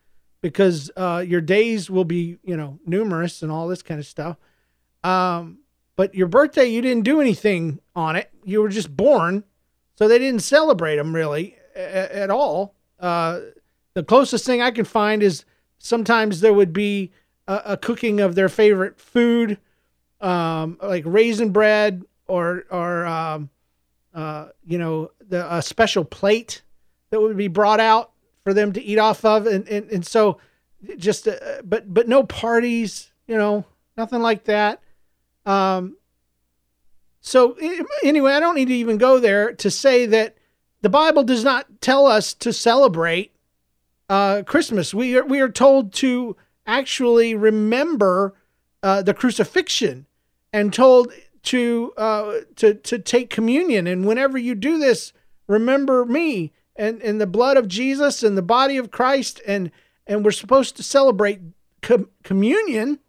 because 0.42 0.92
uh, 0.98 1.24
your 1.26 1.42
days 1.42 1.90
will 1.90 2.04
be, 2.06 2.38
you 2.44 2.58
know, 2.58 2.80
numerous 2.86 3.42
and 3.42 3.52
all 3.52 3.68
this 3.68 3.82
kind 3.82 4.00
of 4.00 4.06
stuff. 4.06 4.38
Um, 5.04 5.60
but 5.96 6.14
your 6.14 6.28
birthday, 6.28 6.66
you 6.66 6.82
didn't 6.82 7.04
do 7.04 7.22
anything 7.22 7.80
on 7.96 8.16
it. 8.16 8.30
You 8.44 8.62
were 8.62 8.70
just 8.70 8.96
born, 8.96 9.44
so 9.96 10.08
they 10.08 10.20
didn't 10.20 10.42
celebrate 10.42 10.98
them 10.98 11.16
really 11.16 11.56
a- 11.76 12.16
at 12.16 12.30
all. 12.30 12.76
Uh, 13.00 13.40
the 13.94 14.04
closest 14.04 14.46
thing 14.46 14.62
I 14.62 14.72
can 14.72 14.86
find 14.86 15.24
is 15.24 15.46
sometimes 15.80 16.42
there 16.42 16.54
would 16.54 16.74
be 16.74 17.12
a, 17.48 17.62
a 17.66 17.78
cooking 17.78 18.20
of 18.20 18.36
their 18.36 18.50
favorite 18.50 19.00
food, 19.00 19.58
um, 20.22 20.78
like 20.82 21.04
raisin 21.06 21.52
bread 21.52 22.04
or 22.28 22.66
or 22.70 23.06
um, 23.06 23.50
uh, 24.14 24.48
you 24.66 24.78
know 24.78 25.12
the, 25.28 25.56
a 25.56 25.62
special 25.62 26.04
plate 26.04 26.62
that 27.10 27.22
would 27.22 27.38
be 27.38 27.48
brought 27.48 27.80
out 27.80 28.12
for 28.44 28.54
them 28.54 28.74
to 28.74 28.82
eat 28.82 28.98
off 28.98 29.26
of, 29.26 29.46
and 29.48 29.68
and, 29.68 29.90
and 29.92 30.06
so 30.06 30.40
just 30.98 31.28
uh, 31.28 31.62
but 31.64 31.92
but 31.92 32.08
no 32.08 32.24
parties, 32.24 33.12
you 33.28 33.38
know, 33.38 33.66
nothing 33.98 34.22
like 34.22 34.46
that. 34.46 34.82
Um. 35.46 35.98
So 37.22 37.58
anyway, 38.04 38.34
I 38.34 38.40
don't 38.40 38.56
need 38.56 38.68
to 38.68 38.76
even 38.76 39.00
go 39.00 39.20
there 39.20 39.52
to 39.54 39.72
say 39.72 40.06
that 40.06 40.38
the 40.82 40.90
Bible 40.90 41.24
does 41.24 41.44
not 41.44 41.82
tell 41.82 42.06
us 42.06 42.36
to 42.36 42.54
celebrate 42.54 43.34
uh, 44.10 44.44
Christmas. 44.46 44.94
We 44.94 45.18
are 45.18 45.26
we 45.26 45.42
are 45.42 45.50
told 45.50 45.94
to 45.94 46.38
actually 46.66 47.36
remember 47.36 48.36
uh, 48.82 49.02
the 49.02 49.14
crucifixion 49.14 50.06
and 50.52 50.74
told 50.74 51.12
to 51.44 51.94
uh, 51.98 52.40
to 52.56 52.74
to 52.74 53.00
take 53.00 53.30
communion. 53.30 53.88
And 53.88 54.06
whenever 54.06 54.38
you 54.38 54.56
do 54.56 54.78
this, 54.78 55.14
remember 55.48 56.06
me 56.06 56.52
and, 56.76 57.02
and 57.02 57.22
the 57.22 57.28
blood 57.28 57.58
of 57.58 57.68
Jesus 57.68 58.24
and 58.24 58.38
the 58.38 58.42
body 58.42 58.78
of 58.78 58.92
Christ. 58.92 59.42
And, 59.48 59.72
and 60.08 60.26
we're 60.26 60.32
supposed 60.32 60.76
to 60.78 60.84
celebrate 60.84 61.40
com- 61.82 62.10
communion 62.24 63.00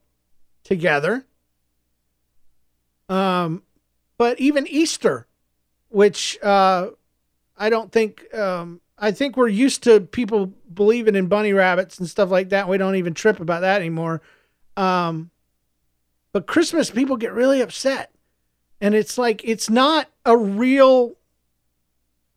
together. 0.65 1.27
Um, 3.09 3.63
but 4.19 4.39
even 4.41 4.67
Easter, 4.67 5.27
which 5.89 6.39
uh, 6.43 6.91
I 7.57 7.71
don't 7.71 7.93
think, 7.93 8.33
um, 8.35 8.81
I 8.99 9.13
think 9.13 9.37
we're 9.37 9.49
used 9.49 9.83
to 9.85 10.01
people 10.01 10.53
believing 10.77 11.17
in 11.17 11.27
bunny 11.27 11.53
rabbits 11.53 11.99
and 11.99 12.09
stuff 12.09 12.31
like 12.31 12.51
that. 12.51 12.69
We 12.69 12.79
don't 12.79 12.95
even 12.95 13.15
trip 13.15 13.41
about 13.41 13.63
that 13.63 13.81
anymore. 13.81 14.23
Um, 14.77 15.31
But 16.33 16.47
Christmas, 16.47 16.91
people 16.91 17.17
get 17.17 17.33
really 17.33 17.61
upset. 17.61 18.13
And 18.81 18.95
it's 18.95 19.19
like, 19.19 19.41
it's 19.43 19.69
not 19.69 20.09
a 20.25 20.37
real 20.37 21.17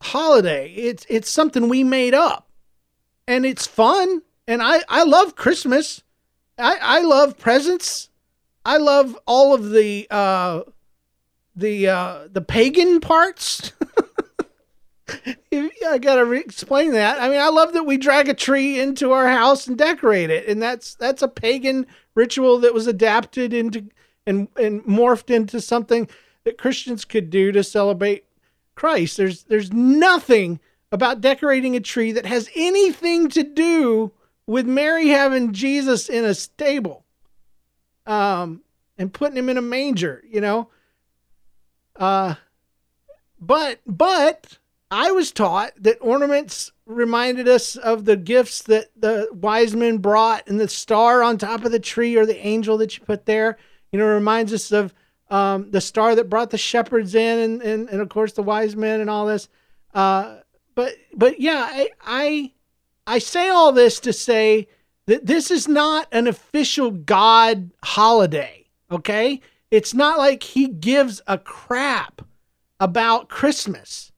holiday. 0.02 0.72
It's, 0.72 1.06
it's 1.08 1.30
something 1.30 1.68
we 1.68 1.84
made 1.84 2.14
up. 2.14 2.48
And 3.28 3.44
it's 3.46 3.66
fun. 3.66 4.22
And 4.48 4.62
I, 4.62 4.80
I 4.88 5.04
love 5.04 5.36
Christmas. 5.36 6.02
I, 6.58 6.78
I 6.80 7.00
love 7.02 7.38
presents. 7.38 8.08
I 8.64 8.78
love 8.78 9.18
all 9.26 9.54
of 9.54 9.70
the 9.70 10.06
uh, 10.10 10.62
the 11.56 11.88
uh, 11.88 12.28
the 12.30 12.42
pagan 12.42 13.00
parts. 13.00 13.72
I 15.52 15.98
gotta 15.98 16.24
re- 16.24 16.40
explain 16.40 16.92
that. 16.92 17.20
I 17.20 17.28
mean, 17.28 17.40
I 17.40 17.48
love 17.48 17.72
that 17.72 17.84
we 17.84 17.96
drag 17.96 18.28
a 18.28 18.34
tree 18.34 18.80
into 18.80 19.12
our 19.12 19.28
house 19.28 19.66
and 19.66 19.76
decorate 19.76 20.30
it, 20.30 20.46
and 20.46 20.60
that's 20.62 20.94
that's 20.94 21.22
a 21.22 21.28
pagan 21.28 21.86
ritual 22.14 22.58
that 22.58 22.74
was 22.74 22.86
adapted 22.86 23.52
into 23.52 23.86
and 24.26 24.48
and 24.56 24.82
morphed 24.84 25.34
into 25.34 25.60
something 25.60 26.08
that 26.44 26.58
Christians 26.58 27.04
could 27.04 27.30
do 27.30 27.52
to 27.52 27.64
celebrate 27.64 28.24
Christ. 28.74 29.16
There's 29.16 29.44
there's 29.44 29.72
nothing 29.72 30.60
about 30.92 31.20
decorating 31.20 31.76
a 31.76 31.80
tree 31.80 32.12
that 32.12 32.26
has 32.26 32.50
anything 32.54 33.28
to 33.30 33.42
do 33.42 34.12
with 34.46 34.66
Mary 34.66 35.08
having 35.08 35.52
Jesus 35.52 36.08
in 36.08 36.24
a 36.24 36.34
stable, 36.34 37.04
um, 38.06 38.62
and 38.98 39.12
putting 39.12 39.36
him 39.36 39.48
in 39.48 39.58
a 39.58 39.62
manger. 39.62 40.22
You 40.28 40.40
know, 40.40 40.68
uh, 41.96 42.34
but 43.40 43.80
but 43.86 44.58
I 44.90 45.12
was 45.12 45.30
taught 45.30 45.72
that 45.78 45.98
ornaments 46.00 46.72
reminded 46.84 47.46
us 47.46 47.76
of 47.76 48.04
the 48.04 48.16
gifts 48.16 48.62
that 48.62 48.86
the 48.96 49.28
wise 49.32 49.76
men 49.76 49.98
brought, 49.98 50.48
and 50.48 50.58
the 50.58 50.68
star 50.68 51.22
on 51.22 51.38
top 51.38 51.64
of 51.64 51.70
the 51.70 51.78
tree 51.78 52.16
or 52.16 52.26
the 52.26 52.44
angel 52.44 52.76
that 52.78 52.98
you 52.98 53.04
put 53.04 53.26
there, 53.26 53.56
you 53.92 53.98
know, 53.98 54.06
reminds 54.06 54.52
us 54.52 54.72
of 54.72 54.92
um, 55.30 55.70
the 55.70 55.80
star 55.80 56.16
that 56.16 56.28
brought 56.28 56.50
the 56.50 56.58
shepherds 56.58 57.14
in, 57.14 57.38
and, 57.38 57.62
and, 57.62 57.88
and 57.88 58.00
of 58.00 58.08
course 58.08 58.32
the 58.32 58.42
wise 58.42 58.74
men 58.74 59.00
and 59.00 59.08
all 59.08 59.26
this. 59.26 59.48
Uh, 59.94 60.38
but 60.74 60.94
but 61.14 61.40
yeah, 61.40 61.68
I, 61.70 61.90
I 62.04 62.52
I 63.06 63.18
say 63.18 63.48
all 63.48 63.70
this 63.70 64.00
to 64.00 64.12
say 64.12 64.66
that 65.06 65.26
this 65.26 65.50
is 65.50 65.68
not 65.68 66.08
an 66.10 66.26
official 66.26 66.90
God 66.90 67.70
holiday. 67.84 68.66
Okay, 68.90 69.40
it's 69.70 69.94
not 69.94 70.18
like 70.18 70.42
he 70.42 70.66
gives 70.66 71.20
a 71.28 71.38
crap 71.38 72.22
about 72.80 73.28
Christmas 73.28 74.09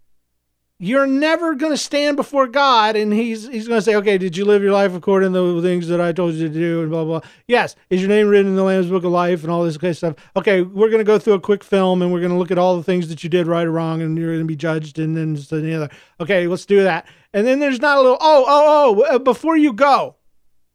you're 0.84 1.06
never 1.06 1.54
going 1.54 1.70
to 1.70 1.76
stand 1.76 2.16
before 2.16 2.48
God 2.48 2.96
and 2.96 3.12
he's 3.12 3.46
he's 3.46 3.68
going 3.68 3.78
to 3.78 3.84
say, 3.84 3.94
"Okay, 3.94 4.18
did 4.18 4.36
you 4.36 4.44
live 4.44 4.64
your 4.64 4.72
life 4.72 4.96
according 4.96 5.32
to 5.32 5.54
the 5.54 5.62
things 5.62 5.86
that 5.86 6.00
I 6.00 6.10
told 6.10 6.34
you 6.34 6.48
to 6.48 6.52
do?" 6.52 6.80
and 6.82 6.90
blah 6.90 7.04
blah. 7.04 7.20
Yes, 7.46 7.76
is 7.88 8.00
your 8.00 8.08
name 8.08 8.26
written 8.26 8.48
in 8.48 8.56
the 8.56 8.64
Lamb's 8.64 8.88
Book 8.88 9.04
of 9.04 9.12
Life 9.12 9.44
and 9.44 9.52
all 9.52 9.62
this 9.62 9.78
kind 9.78 9.92
of 9.92 9.96
stuff. 9.96 10.16
Okay, 10.34 10.62
we're 10.62 10.88
going 10.88 10.98
to 10.98 11.04
go 11.04 11.20
through 11.20 11.34
a 11.34 11.40
quick 11.40 11.62
film 11.62 12.02
and 12.02 12.12
we're 12.12 12.18
going 12.18 12.32
to 12.32 12.36
look 12.36 12.50
at 12.50 12.58
all 12.58 12.76
the 12.76 12.82
things 12.82 13.08
that 13.10 13.22
you 13.22 13.30
did 13.30 13.46
right 13.46 13.64
or 13.64 13.70
wrong 13.70 14.02
and 14.02 14.18
you're 14.18 14.32
going 14.32 14.40
to 14.40 14.44
be 14.44 14.56
judged 14.56 14.98
and 14.98 15.16
then 15.16 15.36
so 15.36 15.60
the 15.60 15.72
other. 15.72 15.88
Okay, 16.18 16.48
let's 16.48 16.66
do 16.66 16.82
that. 16.82 17.06
And 17.32 17.46
then 17.46 17.60
there's 17.60 17.80
not 17.80 17.98
a 17.98 18.00
little, 18.00 18.18
"Oh, 18.20 18.44
oh, 18.48 19.04
oh, 19.08 19.14
uh, 19.14 19.18
before 19.20 19.56
you 19.56 19.72
go 19.72 20.16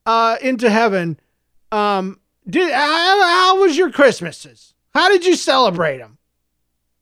uh 0.06 0.38
into 0.42 0.70
heaven, 0.70 1.20
um 1.74 2.18
did 2.50 2.72
how, 2.72 3.24
how 3.24 3.60
was 3.60 3.76
your 3.76 3.92
Christmases? 3.92 4.74
How 4.94 5.10
did 5.10 5.26
you 5.26 5.36
celebrate 5.36 5.98
them?" 5.98 6.18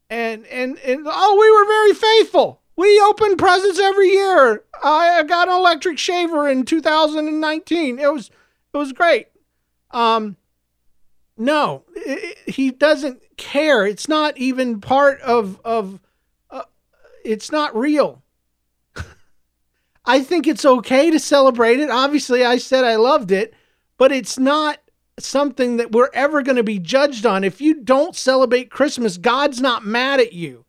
And 0.10 0.48
and 0.48 0.80
and 0.80 1.04
oh, 1.06 1.38
we 1.40 1.52
were 1.52 1.68
very 1.68 1.94
faithful 1.94 2.64
we 2.76 3.00
open 3.02 3.38
presents 3.38 3.80
every 3.80 4.10
year. 4.10 4.64
I 4.84 5.24
got 5.24 5.48
an 5.48 5.56
electric 5.56 5.98
shaver 5.98 6.50
in 6.50 6.66
2019. 6.66 8.00
It 8.00 8.12
was 8.12 8.30
it 8.74 8.78
was 8.78 8.92
great. 8.92 9.28
Um, 9.92 10.36
no, 11.38 11.84
it, 11.96 12.38
he 12.48 12.72
doesn't 12.72 13.22
care. 13.38 13.86
It's 13.86 14.08
not 14.08 14.38
even 14.38 14.82
part 14.82 15.22
of 15.22 15.60
of. 15.64 16.00
Uh, 16.50 16.64
it's 17.24 17.52
not 17.52 17.76
real. 17.76 18.24
I 20.06 20.22
think 20.22 20.48
it's 20.48 20.66
okay 20.66 21.10
to 21.12 21.20
celebrate 21.20 21.80
it. 21.80 21.90
Obviously, 21.90 22.44
I 22.44 22.58
said 22.58 22.84
I 22.84 22.98
loved 22.98 23.32
it, 23.32 23.54
but 23.98 24.12
it's 24.12 24.38
not 24.38 24.80
something 25.18 25.78
that 25.78 25.94
we're 25.94 26.10
ever 26.14 26.42
going 26.42 26.58
to 26.58 26.64
be 26.64 26.80
judged 26.80 27.26
on. 27.26 27.46
If 27.46 27.62
you 27.62 27.82
don't 27.82 28.16
celebrate 28.16 28.70
Christmas, 28.70 29.18
God's 29.18 29.62
not 29.62 29.86
mad 29.86 30.20
at 30.20 30.34
you. 30.34 30.65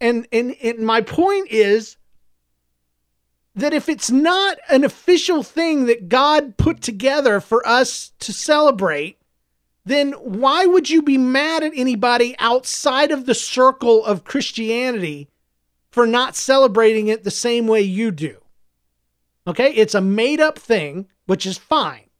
And, 0.00 0.26
and, 0.32 0.54
and 0.62 0.80
my 0.80 1.00
point 1.00 1.48
is 1.50 1.96
that 3.54 3.74
if 3.74 3.88
it's 3.88 4.10
not 4.10 4.58
an 4.68 4.84
official 4.84 5.42
thing 5.42 5.86
that 5.86 6.08
God 6.08 6.56
put 6.56 6.80
together 6.80 7.40
for 7.40 7.66
us 7.66 8.12
to 8.20 8.32
celebrate, 8.32 9.18
then 9.84 10.12
why 10.12 10.66
would 10.66 10.88
you 10.88 11.02
be 11.02 11.18
mad 11.18 11.64
at 11.64 11.72
anybody 11.74 12.36
outside 12.38 13.10
of 13.10 13.26
the 13.26 13.34
circle 13.34 14.04
of 14.04 14.24
Christianity 14.24 15.28
for 15.90 16.06
not 16.06 16.36
celebrating 16.36 17.08
it 17.08 17.24
the 17.24 17.30
same 17.30 17.66
way 17.66 17.80
you 17.80 18.10
do? 18.10 18.36
Okay, 19.46 19.72
it's 19.72 19.94
a 19.94 20.00
made 20.00 20.40
up 20.40 20.58
thing, 20.58 21.08
which 21.26 21.46
is 21.46 21.56
fine. 21.56 22.10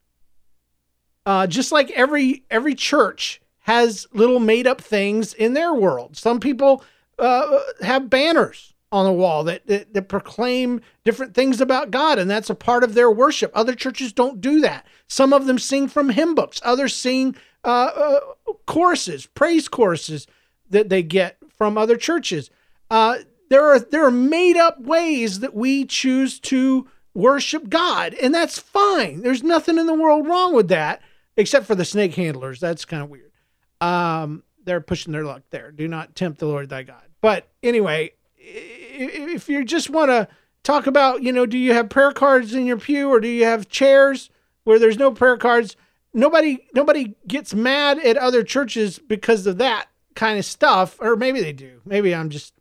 Uh, 1.26 1.47
just 1.47 1.70
like 1.70 1.91
every 1.91 2.45
every 2.51 2.74
church 2.74 3.41
has 3.61 4.07
little 4.14 4.41
made 4.41 4.66
up 4.66 4.81
things 4.81 5.35
in 5.35 5.53
their 5.53 5.74
world. 5.74 6.16
Some 6.16 6.41
people 6.41 6.83
uh, 7.19 7.61
have 7.83 8.11
banners 8.11 8.75
on 8.91 9.05
the 9.05 9.12
wall 9.12 9.45
that, 9.45 9.66
that, 9.66 9.93
that 9.93 10.09
proclaim 10.09 10.81
different 11.05 11.35
things 11.35 11.61
about 11.61 11.91
God, 11.91 12.19
and 12.19 12.31
that's 12.31 12.51
a 12.51 12.55
part 12.55 12.83
of 12.83 12.95
their 12.95 13.11
worship. 13.11 13.53
Other 13.55 13.75
churches 13.75 14.12
don't 14.12 14.41
do 14.41 14.61
that. 14.61 14.87
Some 15.09 15.33
of 15.33 15.47
them 15.47 15.59
sing 15.59 15.89
from 15.89 16.11
hymn 16.11 16.35
books. 16.35 16.61
Others 16.64 16.95
sing 16.95 17.37
uh, 17.64 17.69
uh, 17.95 18.21
choruses, 18.66 19.27
praise 19.27 19.69
choruses 19.69 20.27
that 20.71 20.89
they 20.89 21.03
get 21.03 21.37
from 21.57 21.77
other 21.77 21.97
churches. 21.97 22.51
Uh, 22.91 23.19
there 23.51 23.64
are 23.64 23.81
there 23.81 24.05
are 24.05 24.11
made 24.11 24.57
up 24.57 24.81
ways 24.81 25.41
that 25.41 25.55
we 25.55 25.85
choose 25.85 26.39
to 26.41 26.89
worship 27.14 27.69
God, 27.69 28.14
and 28.14 28.35
that's 28.35 28.59
fine. 28.59 29.23
There's 29.23 29.43
nothing 29.43 29.79
in 29.79 29.87
the 29.87 29.95
world 29.95 30.27
wrong 30.27 30.55
with 30.55 30.69
that, 30.69 31.03
except 31.37 31.66
for 31.66 31.75
the 31.75 31.85
snake 31.85 32.14
handlers. 32.14 32.61
That's 32.61 32.85
kind 32.85 33.03
of 33.03 33.11
weird. 33.11 33.33
Um, 33.81 34.43
they're 34.64 34.81
pushing 34.81 35.12
their 35.12 35.25
luck 35.25 35.43
there. 35.51 35.73
Do 35.73 35.89
not 35.89 36.14
tempt 36.14 36.39
the 36.41 36.47
Lord 36.47 36.69
thy 36.69 36.83
God. 36.83 37.07
But 37.21 37.49
anyway, 37.62 38.12
if 38.37 39.49
you 39.49 39.64
just 39.64 39.91
want 39.91 40.11
to 40.11 40.29
talk 40.62 40.87
about, 40.87 41.23
you 41.23 41.33
know, 41.33 41.47
do 41.47 41.59
you 41.59 41.73
have 41.73 41.89
prayer 41.89 42.12
cards 42.12 42.55
in 42.55 42.66
your 42.66 42.79
pew 42.79 43.09
or 43.09 43.21
do 43.21 43.29
you 43.29 43.45
have 43.45 43.69
chairs 43.69 44.31
where 44.64 44.79
there's 44.79 44.99
no 44.99 45.11
prayer 45.11 45.37
cards? 45.37 45.77
Nobody 46.14 46.66
nobody 46.75 47.14
gets 47.27 47.55
mad 47.55 47.99
at 47.99 48.16
other 48.16 48.43
churches 48.43 48.99
because 48.99 49.47
of 49.47 49.59
that 49.59 49.89
kind 50.14 50.39
of 50.39 50.45
stuff, 50.45 50.97
or 51.01 51.16
maybe 51.16 51.41
they 51.41 51.53
do. 51.53 51.81
Maybe 51.85 52.14
I'm 52.14 52.31
just 52.31 52.55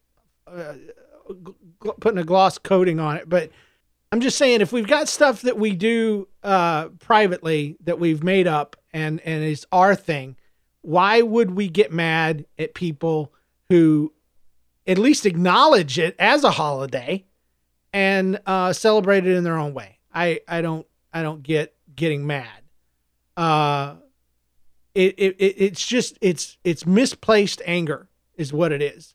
uh, 0.46 0.74
putting 2.00 2.20
a 2.20 2.24
gloss 2.24 2.58
coating 2.58 3.00
on 3.00 3.18
it, 3.18 3.28
but 3.28 3.52
I'm 4.12 4.22
just 4.22 4.38
saying 4.38 4.62
if 4.62 4.72
we've 4.72 4.88
got 4.88 5.10
stuff 5.10 5.42
that 5.42 5.58
we 5.58 5.74
do 5.74 6.28
uh, 6.44 6.90
privately 7.00 7.78
that 7.84 8.00
we've 8.00 8.24
made 8.24 8.48
up 8.48 8.76
and 8.94 9.20
and 9.22 9.44
is 9.44 9.66
our 9.72 9.96
thing, 9.96 10.36
why 10.82 11.22
would 11.22 11.52
we 11.52 11.68
get 11.68 11.92
mad 11.92 12.46
at 12.58 12.74
people 12.74 13.34
who 13.70 14.14
at 14.88 14.98
least 14.98 15.26
acknowledge 15.26 16.00
it 16.00 16.16
as 16.18 16.44
a 16.44 16.52
holiday 16.52 17.26
and 17.94 18.40
uh, 18.46 18.74
celebrate 18.74 19.28
it 19.28 19.36
in 19.36 19.44
their 19.44 19.58
own 19.58 19.74
way. 19.74 20.00
I, 20.14 20.40
I 20.48 20.62
don't 20.62 20.88
I 21.14 21.22
don't 21.22 21.44
get 21.44 21.76
getting 21.96 22.26
mad. 22.26 22.62
Uh, 23.36 23.96
it, 24.96 25.16
it 25.20 25.36
it's 25.40 25.86
just 25.86 26.18
it's 26.22 26.58
it's 26.64 26.86
misplaced 26.86 27.62
anger 27.66 28.10
is 28.36 28.52
what 28.52 28.72
it 28.72 28.82
is. 28.82 29.14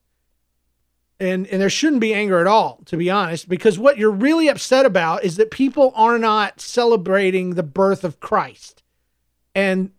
And 1.18 1.46
and 1.48 1.60
there 1.60 1.70
shouldn't 1.70 2.00
be 2.00 2.14
anger 2.14 2.40
at 2.40 2.46
all, 2.46 2.80
to 2.86 2.96
be 2.96 3.10
honest, 3.10 3.48
because 3.48 3.78
what 3.78 3.98
you're 3.98 4.10
really 4.10 4.48
upset 4.48 4.86
about 4.86 5.24
is 5.24 5.36
that 5.36 5.50
people 5.50 5.92
are 5.94 6.18
not 6.18 6.60
celebrating 6.60 7.54
the 7.54 7.62
birth 7.62 8.04
of 8.04 8.20
Christ. 8.20 8.82
And 9.54 9.90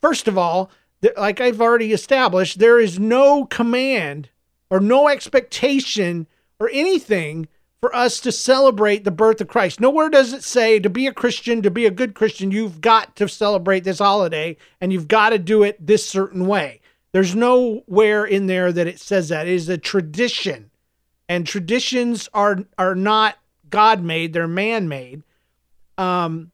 first 0.00 0.28
of 0.28 0.36
all, 0.36 0.70
like 1.16 1.40
I've 1.40 1.60
already 1.60 1.92
established, 1.92 2.58
there 2.58 2.80
is 2.80 2.98
no 2.98 3.44
command 3.44 4.30
or 4.70 4.80
no 4.80 5.08
expectation 5.08 6.26
or 6.58 6.70
anything 6.72 7.48
for 7.80 7.94
us 7.94 8.18
to 8.20 8.32
celebrate 8.32 9.04
the 9.04 9.10
birth 9.10 9.42
of 9.42 9.48
Christ. 9.48 9.78
Nowhere 9.78 10.08
does 10.08 10.32
it 10.32 10.42
say 10.42 10.78
to 10.78 10.88
be 10.88 11.06
a 11.06 11.12
Christian, 11.12 11.60
to 11.60 11.70
be 11.70 11.84
a 11.84 11.90
good 11.90 12.14
Christian, 12.14 12.50
you've 12.50 12.80
got 12.80 13.14
to 13.16 13.28
celebrate 13.28 13.84
this 13.84 13.98
holiday 13.98 14.56
and 14.80 14.90
you've 14.90 15.06
got 15.06 15.30
to 15.30 15.38
do 15.38 15.62
it 15.62 15.86
this 15.86 16.08
certain 16.08 16.46
way. 16.46 16.80
There's 17.12 17.36
nowhere 17.36 18.24
in 18.24 18.46
there 18.46 18.72
that 18.72 18.86
it 18.86 18.98
says 18.98 19.28
that. 19.28 19.46
It 19.46 19.52
is 19.52 19.68
a 19.68 19.78
tradition. 19.78 20.70
And 21.28 21.46
traditions 21.46 22.28
are 22.34 22.64
are 22.78 22.94
not 22.94 23.36
God 23.68 24.02
made, 24.02 24.32
they're 24.32 24.48
man 24.48 24.88
made. 24.88 25.22
Um 25.96 26.50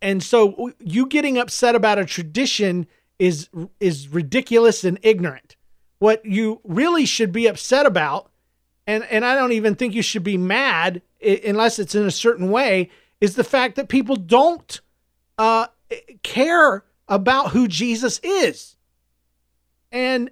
and 0.00 0.22
so 0.22 0.72
you 0.78 1.06
getting 1.06 1.36
upset 1.36 1.74
about 1.74 1.98
a 1.98 2.04
tradition 2.04 2.86
is 3.18 3.48
is 3.80 4.08
ridiculous 4.08 4.84
and 4.84 4.98
ignorant. 5.02 5.56
What 5.98 6.24
you 6.24 6.60
really 6.64 7.04
should 7.04 7.32
be 7.32 7.46
upset 7.46 7.86
about, 7.86 8.30
and, 8.86 9.04
and 9.04 9.24
I 9.24 9.34
don't 9.34 9.52
even 9.52 9.74
think 9.74 9.94
you 9.94 10.02
should 10.02 10.24
be 10.24 10.38
mad 10.38 11.02
unless 11.20 11.78
it's 11.78 11.94
in 11.94 12.06
a 12.06 12.10
certain 12.10 12.50
way, 12.50 12.90
is 13.20 13.34
the 13.34 13.44
fact 13.44 13.76
that 13.76 13.88
people 13.88 14.16
don't 14.16 14.80
uh, 15.38 15.66
care 16.22 16.84
about 17.08 17.50
who 17.50 17.66
Jesus 17.66 18.20
is. 18.22 18.76
And 19.90 20.30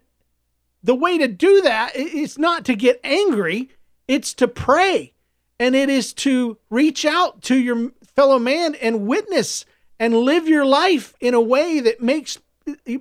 the 0.83 0.95
way 0.95 1.19
to 1.19 1.27
do 1.27 1.63
that 1.63 1.97
is 1.97 2.39
not 2.39 2.65
to 2.67 2.77
get 2.77 3.01
angry, 3.03 3.71
it's 4.07 4.35
to 4.35 4.47
pray. 4.47 5.15
And 5.59 5.75
it 5.75 5.89
is 5.89 6.13
to 6.15 6.59
reach 6.71 7.05
out 7.05 7.43
to 7.43 7.57
your 7.57 7.91
fellow 8.15 8.39
man 8.39 8.75
and 8.77 9.07
witness 9.07 9.65
and 9.99 10.15
live 10.15 10.47
your 10.47 10.67
life 10.67 11.15
in 11.21 11.35
a 11.35 11.41
way 11.41 11.81
that 11.81 12.01
makes 12.01 12.39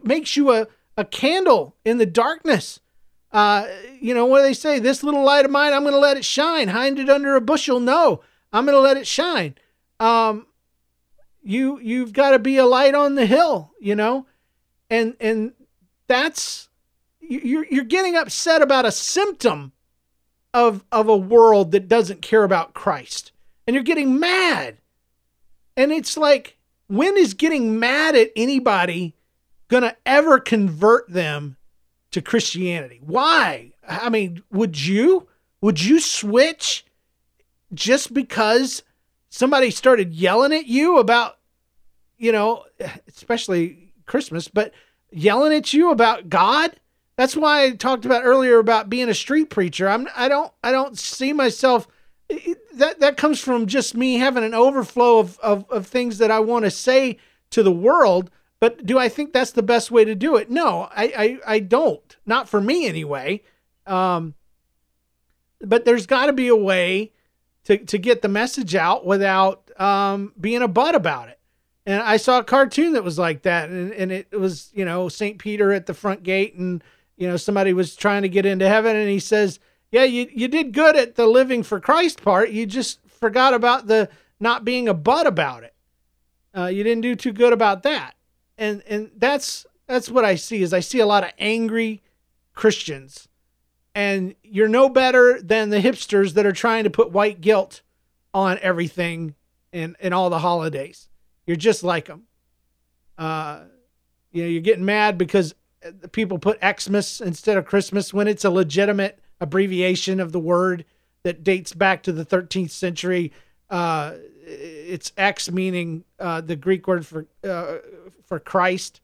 makes 0.04 0.38
you 0.38 0.52
a, 0.52 0.68
a 0.98 1.06
candle 1.06 1.76
in 1.84 1.98
the 1.98 2.06
darkness. 2.06 2.80
Uh, 3.32 3.68
you 4.00 4.14
know, 4.14 4.26
what 4.26 4.40
do 4.40 4.44
they 4.44 4.54
say? 4.54 4.80
This 4.80 5.04
little 5.04 5.24
light 5.24 5.46
of 5.46 5.52
mine, 5.52 5.74
I'm 5.74 5.84
going 5.84 5.94
to 5.94 6.00
let 6.00 6.18
it 6.18 6.26
shine. 6.26 6.70
Hide 6.70 6.98
it 7.00 7.10
under 7.10 7.36
a 7.36 7.42
bushel. 7.42 7.80
No, 7.80 8.22
I'm 8.54 8.66
going 8.66 8.76
to 8.76 8.82
let 8.82 8.98
it 8.98 9.08
shine. 9.08 9.56
Um, 10.00 10.48
you 11.44 11.80
you've 11.80 12.14
got 12.14 12.32
to 12.32 12.40
be 12.40 12.58
a 12.58 12.66
light 12.66 12.96
on 12.96 13.16
the 13.16 13.26
hill, 13.26 13.72
you 13.80 13.96
know, 13.96 14.26
and 14.90 15.16
and 15.20 15.54
that's 16.08 16.70
you're 17.20 17.66
you're 17.70 17.84
getting 17.84 18.16
upset 18.16 18.62
about 18.62 18.86
a 18.86 18.92
symptom 18.92 19.72
of 20.54 20.84
of 20.92 21.08
a 21.08 21.18
world 21.18 21.72
that 21.72 21.88
doesn't 21.88 22.22
care 22.22 22.44
about 22.44 22.74
Christ, 22.74 23.32
and 23.68 23.74
you're 23.74 23.84
getting 23.84 24.20
mad, 24.20 24.78
and 25.78 25.92
it's 25.92 26.18
like 26.18 26.58
when 26.88 27.18
is 27.18 27.34
getting 27.34 27.80
mad 27.80 28.16
at 28.16 28.32
anybody 28.36 29.15
gonna 29.68 29.96
ever 30.06 30.40
convert 30.40 31.10
them 31.10 31.58
to 32.12 32.22
Christianity? 32.22 33.00
Why? 33.04 33.74
I 33.88 34.10
mean, 34.10 34.44
would 34.52 34.86
you 34.86 35.28
would 35.62 35.84
you 35.84 36.00
switch 36.00 36.86
just 37.74 38.14
because 38.14 38.84
somebody 39.30 39.70
started 39.72 40.14
yelling 40.14 40.54
at 40.54 40.68
you 40.68 40.98
about, 40.98 41.38
you 42.18 42.32
know, 42.32 42.64
especially 43.08 43.94
Christmas, 44.06 44.48
but 44.48 44.72
yelling 45.12 45.54
at 45.54 45.74
you 45.74 45.92
about 45.92 46.30
God. 46.30 46.80
That's 47.18 47.36
why 47.36 47.64
I 47.64 47.72
talked 47.72 48.06
about 48.06 48.26
earlier 48.26 48.60
about 48.60 48.90
being 48.90 49.10
a 49.10 49.14
street 49.14 49.50
preacher. 49.50 49.88
I'm 49.88 50.08
I 50.16 50.28
don't 50.28 50.52
I 50.64 50.72
don't 50.72 50.98
see 50.98 51.34
myself 51.34 51.88
that 52.74 53.00
that 53.00 53.18
comes 53.18 53.40
from 53.40 53.68
just 53.68 53.96
me 53.96 54.16
having 54.16 54.44
an 54.44 54.54
overflow 54.54 55.20
of, 55.20 55.40
of, 55.40 55.70
of 55.70 55.88
things 55.88 56.18
that 56.18 56.32
I 56.32 56.40
want 56.40 56.66
to 56.66 56.72
say 56.72 57.18
to 57.52 57.64
the 57.64 57.72
world. 57.72 58.30
But 58.66 58.84
do 58.84 58.98
I 58.98 59.10
think 59.10 59.32
that's 59.32 59.52
the 59.52 59.62
best 59.62 59.92
way 59.92 60.06
to 60.06 60.16
do 60.16 60.38
it? 60.38 60.50
No, 60.50 60.90
I 60.90 61.38
I, 61.46 61.54
I 61.54 61.60
don't. 61.60 62.18
Not 62.26 62.50
for 62.50 62.60
me 62.60 62.88
anyway. 62.88 63.44
Um, 63.86 64.34
but 65.62 65.86
there's 65.86 66.08
got 66.08 66.26
to 66.26 66.34
be 66.34 66.48
a 66.48 66.56
way 66.56 67.12
to, 67.66 67.78
to 67.78 68.00
get 68.00 68.24
the 68.24 68.28
message 68.28 68.74
out 68.74 69.06
without 69.06 69.70
um, 69.80 70.34
being 70.42 70.64
a 70.64 70.68
butt 70.68 70.96
about 70.96 71.30
it. 71.30 71.40
And 71.86 72.02
I 72.02 72.18
saw 72.18 72.40
a 72.40 72.44
cartoon 72.44 72.94
that 72.94 73.04
was 73.04 73.20
like 73.20 73.44
that, 73.44 73.70
and, 73.70 73.94
and 73.94 74.12
it 74.12 74.32
was, 74.32 74.72
you 74.74 74.84
know, 74.84 75.10
St. 75.10 75.38
Peter 75.38 75.72
at 75.72 75.86
the 75.86 75.94
front 75.94 76.24
gate, 76.24 76.56
and, 76.56 76.84
you 77.18 77.28
know, 77.28 77.38
somebody 77.38 77.72
was 77.72 77.96
trying 77.96 78.24
to 78.24 78.30
get 78.30 78.48
into 78.48 78.68
heaven, 78.68 78.96
and 78.96 79.08
he 79.08 79.20
says, 79.20 79.60
Yeah, 79.92 80.06
you, 80.06 80.28
you 80.34 80.48
did 80.48 80.74
good 80.74 80.96
at 80.96 81.14
the 81.14 81.28
living 81.28 81.62
for 81.62 81.80
Christ 81.80 82.24
part. 82.24 82.50
You 82.50 82.66
just 82.66 83.00
forgot 83.08 83.54
about 83.54 83.86
the 83.86 84.10
not 84.40 84.66
being 84.66 84.90
a 84.90 84.96
butt 84.96 85.28
about 85.28 85.64
it. 85.64 85.76
Uh, 86.58 86.66
you 86.66 86.84
didn't 86.84 87.02
do 87.02 87.16
too 87.16 87.32
good 87.32 87.54
about 87.54 87.84
that. 87.84 88.16
And 88.58 88.84
and 88.88 89.12
that's 89.18 89.66
that's 89.88 90.10
what 90.10 90.26
I 90.26 90.36
see 90.36 90.62
is 90.62 90.74
I 90.74 90.80
see 90.80 91.00
a 91.00 91.06
lot 91.06 91.24
of 91.24 91.32
angry 91.38 92.02
Christians 92.54 93.28
and 93.96 94.36
you're 94.44 94.68
no 94.68 94.90
better 94.90 95.42
than 95.42 95.70
the 95.70 95.80
hipsters 95.80 96.34
that 96.34 96.46
are 96.46 96.52
trying 96.52 96.84
to 96.84 96.90
put 96.90 97.12
white 97.12 97.40
guilt 97.40 97.82
on 98.34 98.60
everything 98.62 99.36
and 99.72 99.96
in 100.02 100.12
all 100.12 100.30
the 100.30 100.40
holidays. 100.40 101.08
You're 101.48 101.56
just 101.56 101.82
like 101.82 102.06
them. 102.06 102.24
Uh, 103.18 103.62
you 104.34 104.44
know, 104.44 104.50
you're 104.50 104.62
getting 104.62 104.84
mad 104.84 105.18
because 105.18 105.56
people 106.12 106.38
put 106.38 106.60
Xmas 106.62 107.22
instead 107.22 107.58
of 107.58 107.66
Christmas 107.66 108.14
when 108.14 108.28
it's 108.28 108.44
a 108.44 108.50
legitimate 108.50 109.20
abbreviation 109.40 110.20
of 110.20 110.34
the 110.34 110.40
word 110.40 110.84
that 111.24 111.44
dates 111.44 111.72
back 111.72 112.04
to 112.04 112.12
the 112.12 112.26
13th 112.26 112.72
century. 112.72 113.32
Uh, 113.70 114.16
it's 114.46 115.14
X 115.16 115.50
meaning 115.50 116.04
uh, 116.20 116.42
the 116.42 116.58
Greek 116.58 116.86
word 116.86 117.06
for 117.06 117.26
uh, 117.44 117.78
for 118.28 118.40
Christ. 118.40 119.02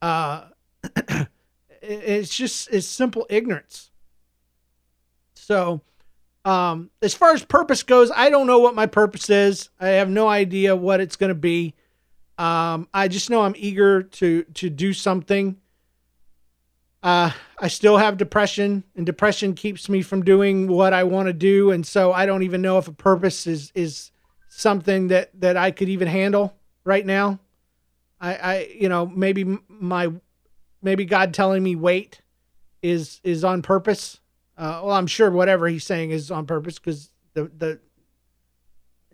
Uh, 0.00 0.44
it's 1.82 2.36
just 2.36 2.68
it's 2.70 2.86
simple 2.86 3.26
ignorance. 3.30 3.90
So, 5.34 5.80
um, 6.44 6.90
as 7.02 7.14
far 7.14 7.32
as 7.32 7.44
purpose 7.44 7.82
goes, 7.82 8.10
I 8.14 8.30
don't 8.30 8.46
know 8.46 8.58
what 8.58 8.74
my 8.74 8.86
purpose 8.86 9.30
is. 9.30 9.70
I 9.80 9.88
have 9.88 10.10
no 10.10 10.28
idea 10.28 10.76
what 10.76 11.00
it's 11.00 11.16
going 11.16 11.28
to 11.28 11.34
be. 11.34 11.74
Um, 12.36 12.88
I 12.94 13.08
just 13.08 13.30
know 13.30 13.42
I'm 13.42 13.54
eager 13.56 14.02
to 14.02 14.44
to 14.44 14.70
do 14.70 14.92
something. 14.92 15.56
Uh, 17.02 17.30
I 17.58 17.68
still 17.68 17.96
have 17.96 18.16
depression, 18.16 18.84
and 18.96 19.06
depression 19.06 19.54
keeps 19.54 19.88
me 19.88 20.02
from 20.02 20.24
doing 20.24 20.66
what 20.68 20.92
I 20.92 21.04
want 21.04 21.26
to 21.26 21.32
do, 21.32 21.70
and 21.70 21.86
so 21.86 22.12
I 22.12 22.26
don't 22.26 22.42
even 22.42 22.60
know 22.60 22.78
if 22.78 22.88
a 22.88 22.92
purpose 22.92 23.46
is 23.46 23.72
is 23.74 24.10
something 24.48 25.08
that 25.08 25.30
that 25.40 25.56
I 25.56 25.70
could 25.70 25.88
even 25.88 26.08
handle 26.08 26.54
right 26.84 27.04
now. 27.06 27.40
I, 28.20 28.34
I 28.34 28.76
you 28.78 28.88
know 28.88 29.06
maybe 29.06 29.58
my 29.68 30.12
maybe 30.82 31.04
God 31.04 31.34
telling 31.34 31.62
me 31.62 31.76
wait 31.76 32.20
is 32.82 33.20
is 33.24 33.44
on 33.44 33.62
purpose. 33.62 34.20
Uh, 34.56 34.82
well, 34.84 34.94
I'm 34.94 35.06
sure 35.06 35.30
whatever 35.30 35.68
he's 35.68 35.84
saying 35.84 36.10
is 36.10 36.30
on 36.30 36.46
purpose 36.46 36.78
because 36.78 37.10
the 37.34 37.44
the 37.44 37.80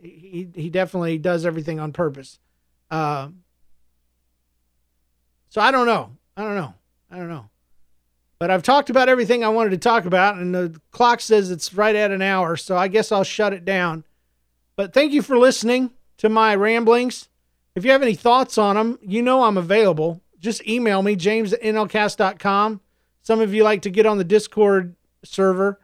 he 0.01 0.49
he 0.55 0.71
definitely 0.71 1.19
does 1.19 1.45
everything 1.47 1.81
on 1.81 1.93
purpose. 1.93 2.39
Uh, 2.91 3.29
so 5.49 5.61
I 5.61 5.71
don't 5.71 5.87
know. 5.87 6.17
I 6.37 6.43
don't 6.43 6.57
know. 6.57 6.75
I 7.11 7.17
don't 7.17 7.29
know. 7.29 7.51
But 8.39 8.51
I've 8.51 8.63
talked 8.63 8.91
about 8.91 9.09
everything 9.09 9.45
I 9.45 9.49
wanted 9.49 9.71
to 9.71 9.79
talk 9.79 10.05
about, 10.05 10.37
and 10.37 10.55
the 10.55 10.81
clock 10.91 11.21
says 11.21 11.51
it's 11.51 11.73
right 11.73 11.95
at 11.95 12.11
an 12.11 12.21
hour, 12.21 12.57
so 12.57 12.77
I 12.77 12.89
guess 12.89 13.13
I'll 13.13 13.25
shut 13.25 13.53
it 13.53 13.65
down. 13.65 14.05
But 14.77 14.93
thank 14.93 15.13
you 15.13 15.23
for 15.23 15.39
listening 15.39 15.93
to 16.19 16.29
my 16.29 16.55
ramblings. 16.55 17.29
If 17.75 17.85
you 17.85 17.91
have 17.91 18.03
any 18.03 18.15
thoughts 18.15 18.57
on 18.57 18.77
them, 18.77 18.99
you 19.03 19.21
know 19.23 19.43
I'm 19.43 19.57
available. 19.57 20.23
Just 20.39 20.67
email 20.67 21.03
me, 21.03 21.17
james 21.17 21.53
at 21.53 21.63
nlcast.com. 21.63 22.81
Some 23.23 23.41
of 23.41 23.53
you 23.53 23.65
like 23.65 23.83
to 23.83 23.91
get 23.91 24.07
on 24.07 24.19
the 24.19 24.25
Discord 24.25 24.95
server. 25.25 25.81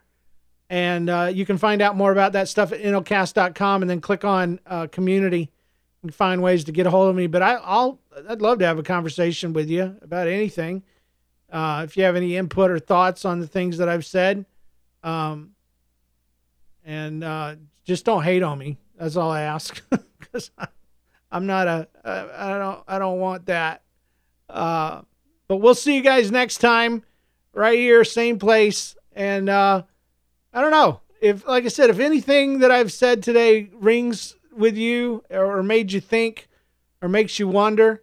And 0.68 1.10
uh, 1.10 1.30
you 1.32 1.44
can 1.44 1.58
find 1.58 1.82
out 1.82 1.96
more 1.96 2.12
about 2.12 2.32
that 2.34 2.48
stuff 2.48 2.70
at 2.70 2.80
nlcast.com 2.80 3.82
and 3.82 3.90
then 3.90 4.00
click 4.00 4.24
on 4.24 4.60
uh, 4.66 4.86
community 4.86 5.50
and 6.02 6.14
find 6.14 6.42
ways 6.42 6.64
to 6.64 6.72
get 6.72 6.86
a 6.86 6.90
hold 6.90 7.10
of 7.10 7.16
me. 7.16 7.26
But 7.26 7.42
I, 7.42 7.54
will 7.54 7.98
I'd 8.28 8.40
love 8.40 8.60
to 8.60 8.66
have 8.66 8.78
a 8.78 8.84
conversation 8.84 9.52
with 9.52 9.68
you 9.68 9.96
about 10.00 10.28
anything. 10.28 10.84
Uh, 11.50 11.82
if 11.84 11.96
you 11.96 12.04
have 12.04 12.14
any 12.14 12.36
input 12.36 12.70
or 12.70 12.78
thoughts 12.78 13.24
on 13.24 13.40
the 13.40 13.48
things 13.48 13.78
that 13.78 13.88
I've 13.88 14.06
said, 14.06 14.46
um, 15.02 15.50
and 16.84 17.24
uh, 17.24 17.56
just 17.84 18.04
don't 18.04 18.22
hate 18.22 18.44
on 18.44 18.58
me. 18.58 18.78
That's 18.96 19.16
all 19.16 19.32
I 19.32 19.42
ask 19.42 19.82
because 20.20 20.52
I'm 21.30 21.46
not 21.46 21.68
a 21.68 21.88
I 22.04 22.58
don't 22.58 22.82
I 22.88 22.98
don't 22.98 23.20
want 23.20 23.46
that. 23.46 23.82
Uh, 24.48 25.02
but 25.48 25.56
we'll 25.56 25.74
see 25.74 25.96
you 25.96 26.02
guys 26.02 26.30
next 26.30 26.58
time, 26.58 27.02
right 27.52 27.78
here, 27.78 28.04
same 28.04 28.38
place. 28.38 28.96
And 29.12 29.48
uh, 29.48 29.82
I 30.52 30.60
don't 30.60 30.70
know 30.70 31.00
if, 31.20 31.46
like 31.46 31.64
I 31.64 31.68
said, 31.68 31.90
if 31.90 31.98
anything 31.98 32.60
that 32.60 32.70
I've 32.70 32.92
said 32.92 33.22
today 33.22 33.68
rings 33.74 34.36
with 34.52 34.76
you 34.76 35.24
or 35.30 35.62
made 35.62 35.92
you 35.92 36.00
think 36.00 36.48
or 37.02 37.08
makes 37.08 37.38
you 37.38 37.48
wonder 37.48 38.02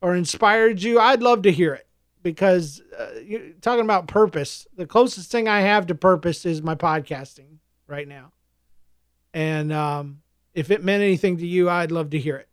or 0.00 0.14
inspired 0.14 0.82
you, 0.82 0.98
I'd 1.00 1.22
love 1.22 1.42
to 1.42 1.52
hear 1.52 1.74
it 1.74 1.86
because 2.22 2.82
uh, 2.98 3.18
you 3.24 3.54
talking 3.60 3.84
about 3.84 4.08
purpose, 4.08 4.66
the 4.76 4.86
closest 4.86 5.30
thing 5.30 5.48
I 5.48 5.60
have 5.60 5.86
to 5.88 5.94
purpose 5.94 6.46
is 6.46 6.62
my 6.62 6.74
podcasting 6.74 7.58
right 7.86 8.08
now. 8.08 8.32
And 9.32 9.72
um, 9.72 10.22
if 10.54 10.70
it 10.70 10.84
meant 10.84 11.02
anything 11.02 11.38
to 11.38 11.46
you, 11.46 11.68
I'd 11.68 11.92
love 11.92 12.10
to 12.10 12.18
hear 12.18 12.36
it. 12.36 12.48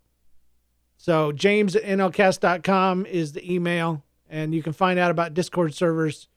So 1.01 1.31
James 1.31 1.75
at 1.75 1.81
nlcast.com 1.81 3.07
is 3.07 3.33
the 3.33 3.51
email, 3.51 4.03
and 4.29 4.53
you 4.53 4.61
can 4.61 4.71
find 4.71 4.99
out 4.99 5.09
about 5.09 5.33
Discord 5.33 5.73
servers 5.73 6.27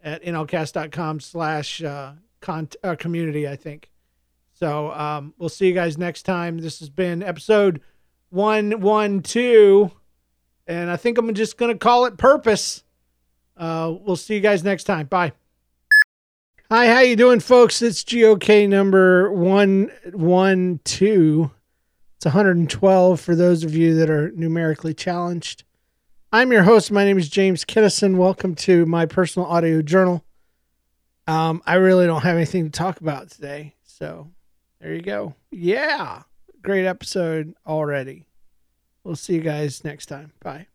at 0.00 0.22
nlcast.com 0.22 1.18
slash 1.18 1.82
uh, 1.82 2.12
uh, 2.46 2.94
community, 3.00 3.48
I 3.48 3.56
think. 3.56 3.90
So 4.52 4.92
um, 4.92 5.34
we'll 5.38 5.48
see 5.48 5.66
you 5.66 5.74
guys 5.74 5.98
next 5.98 6.22
time. 6.22 6.58
This 6.58 6.78
has 6.78 6.88
been 6.88 7.24
episode 7.24 7.80
112, 8.30 9.92
and 10.68 10.88
I 10.88 10.96
think 10.96 11.18
I'm 11.18 11.34
just 11.34 11.56
going 11.56 11.72
to 11.72 11.78
call 11.78 12.04
it 12.04 12.16
Purpose. 12.16 12.84
Uh, 13.56 13.92
we'll 14.02 14.14
see 14.14 14.36
you 14.36 14.40
guys 14.40 14.62
next 14.62 14.84
time. 14.84 15.06
Bye. 15.06 15.32
Hi, 16.70 16.86
how 16.86 17.00
you 17.00 17.16
doing, 17.16 17.40
folks? 17.40 17.82
It's 17.82 18.04
GOK 18.04 18.68
number 18.68 19.32
112. 19.32 21.50
It's 22.22 22.26
112 22.26 23.20
for 23.20 23.34
those 23.34 23.64
of 23.64 23.74
you 23.74 23.96
that 23.96 24.08
are 24.08 24.30
numerically 24.30 24.94
challenged. 24.94 25.64
I'm 26.32 26.52
your 26.52 26.62
host. 26.62 26.92
My 26.92 27.04
name 27.04 27.18
is 27.18 27.28
James 27.28 27.64
Kinnison. 27.64 28.16
Welcome 28.16 28.54
to 28.54 28.86
my 28.86 29.06
personal 29.06 29.48
audio 29.48 29.82
journal. 29.82 30.24
Um, 31.26 31.64
I 31.66 31.74
really 31.74 32.06
don't 32.06 32.22
have 32.22 32.36
anything 32.36 32.62
to 32.62 32.70
talk 32.70 33.00
about 33.00 33.30
today. 33.30 33.74
So 33.82 34.30
there 34.80 34.94
you 34.94 35.02
go. 35.02 35.34
Yeah. 35.50 36.22
Great 36.62 36.86
episode 36.86 37.54
already. 37.66 38.28
We'll 39.02 39.16
see 39.16 39.34
you 39.34 39.40
guys 39.40 39.82
next 39.82 40.06
time. 40.06 40.30
Bye. 40.44 40.68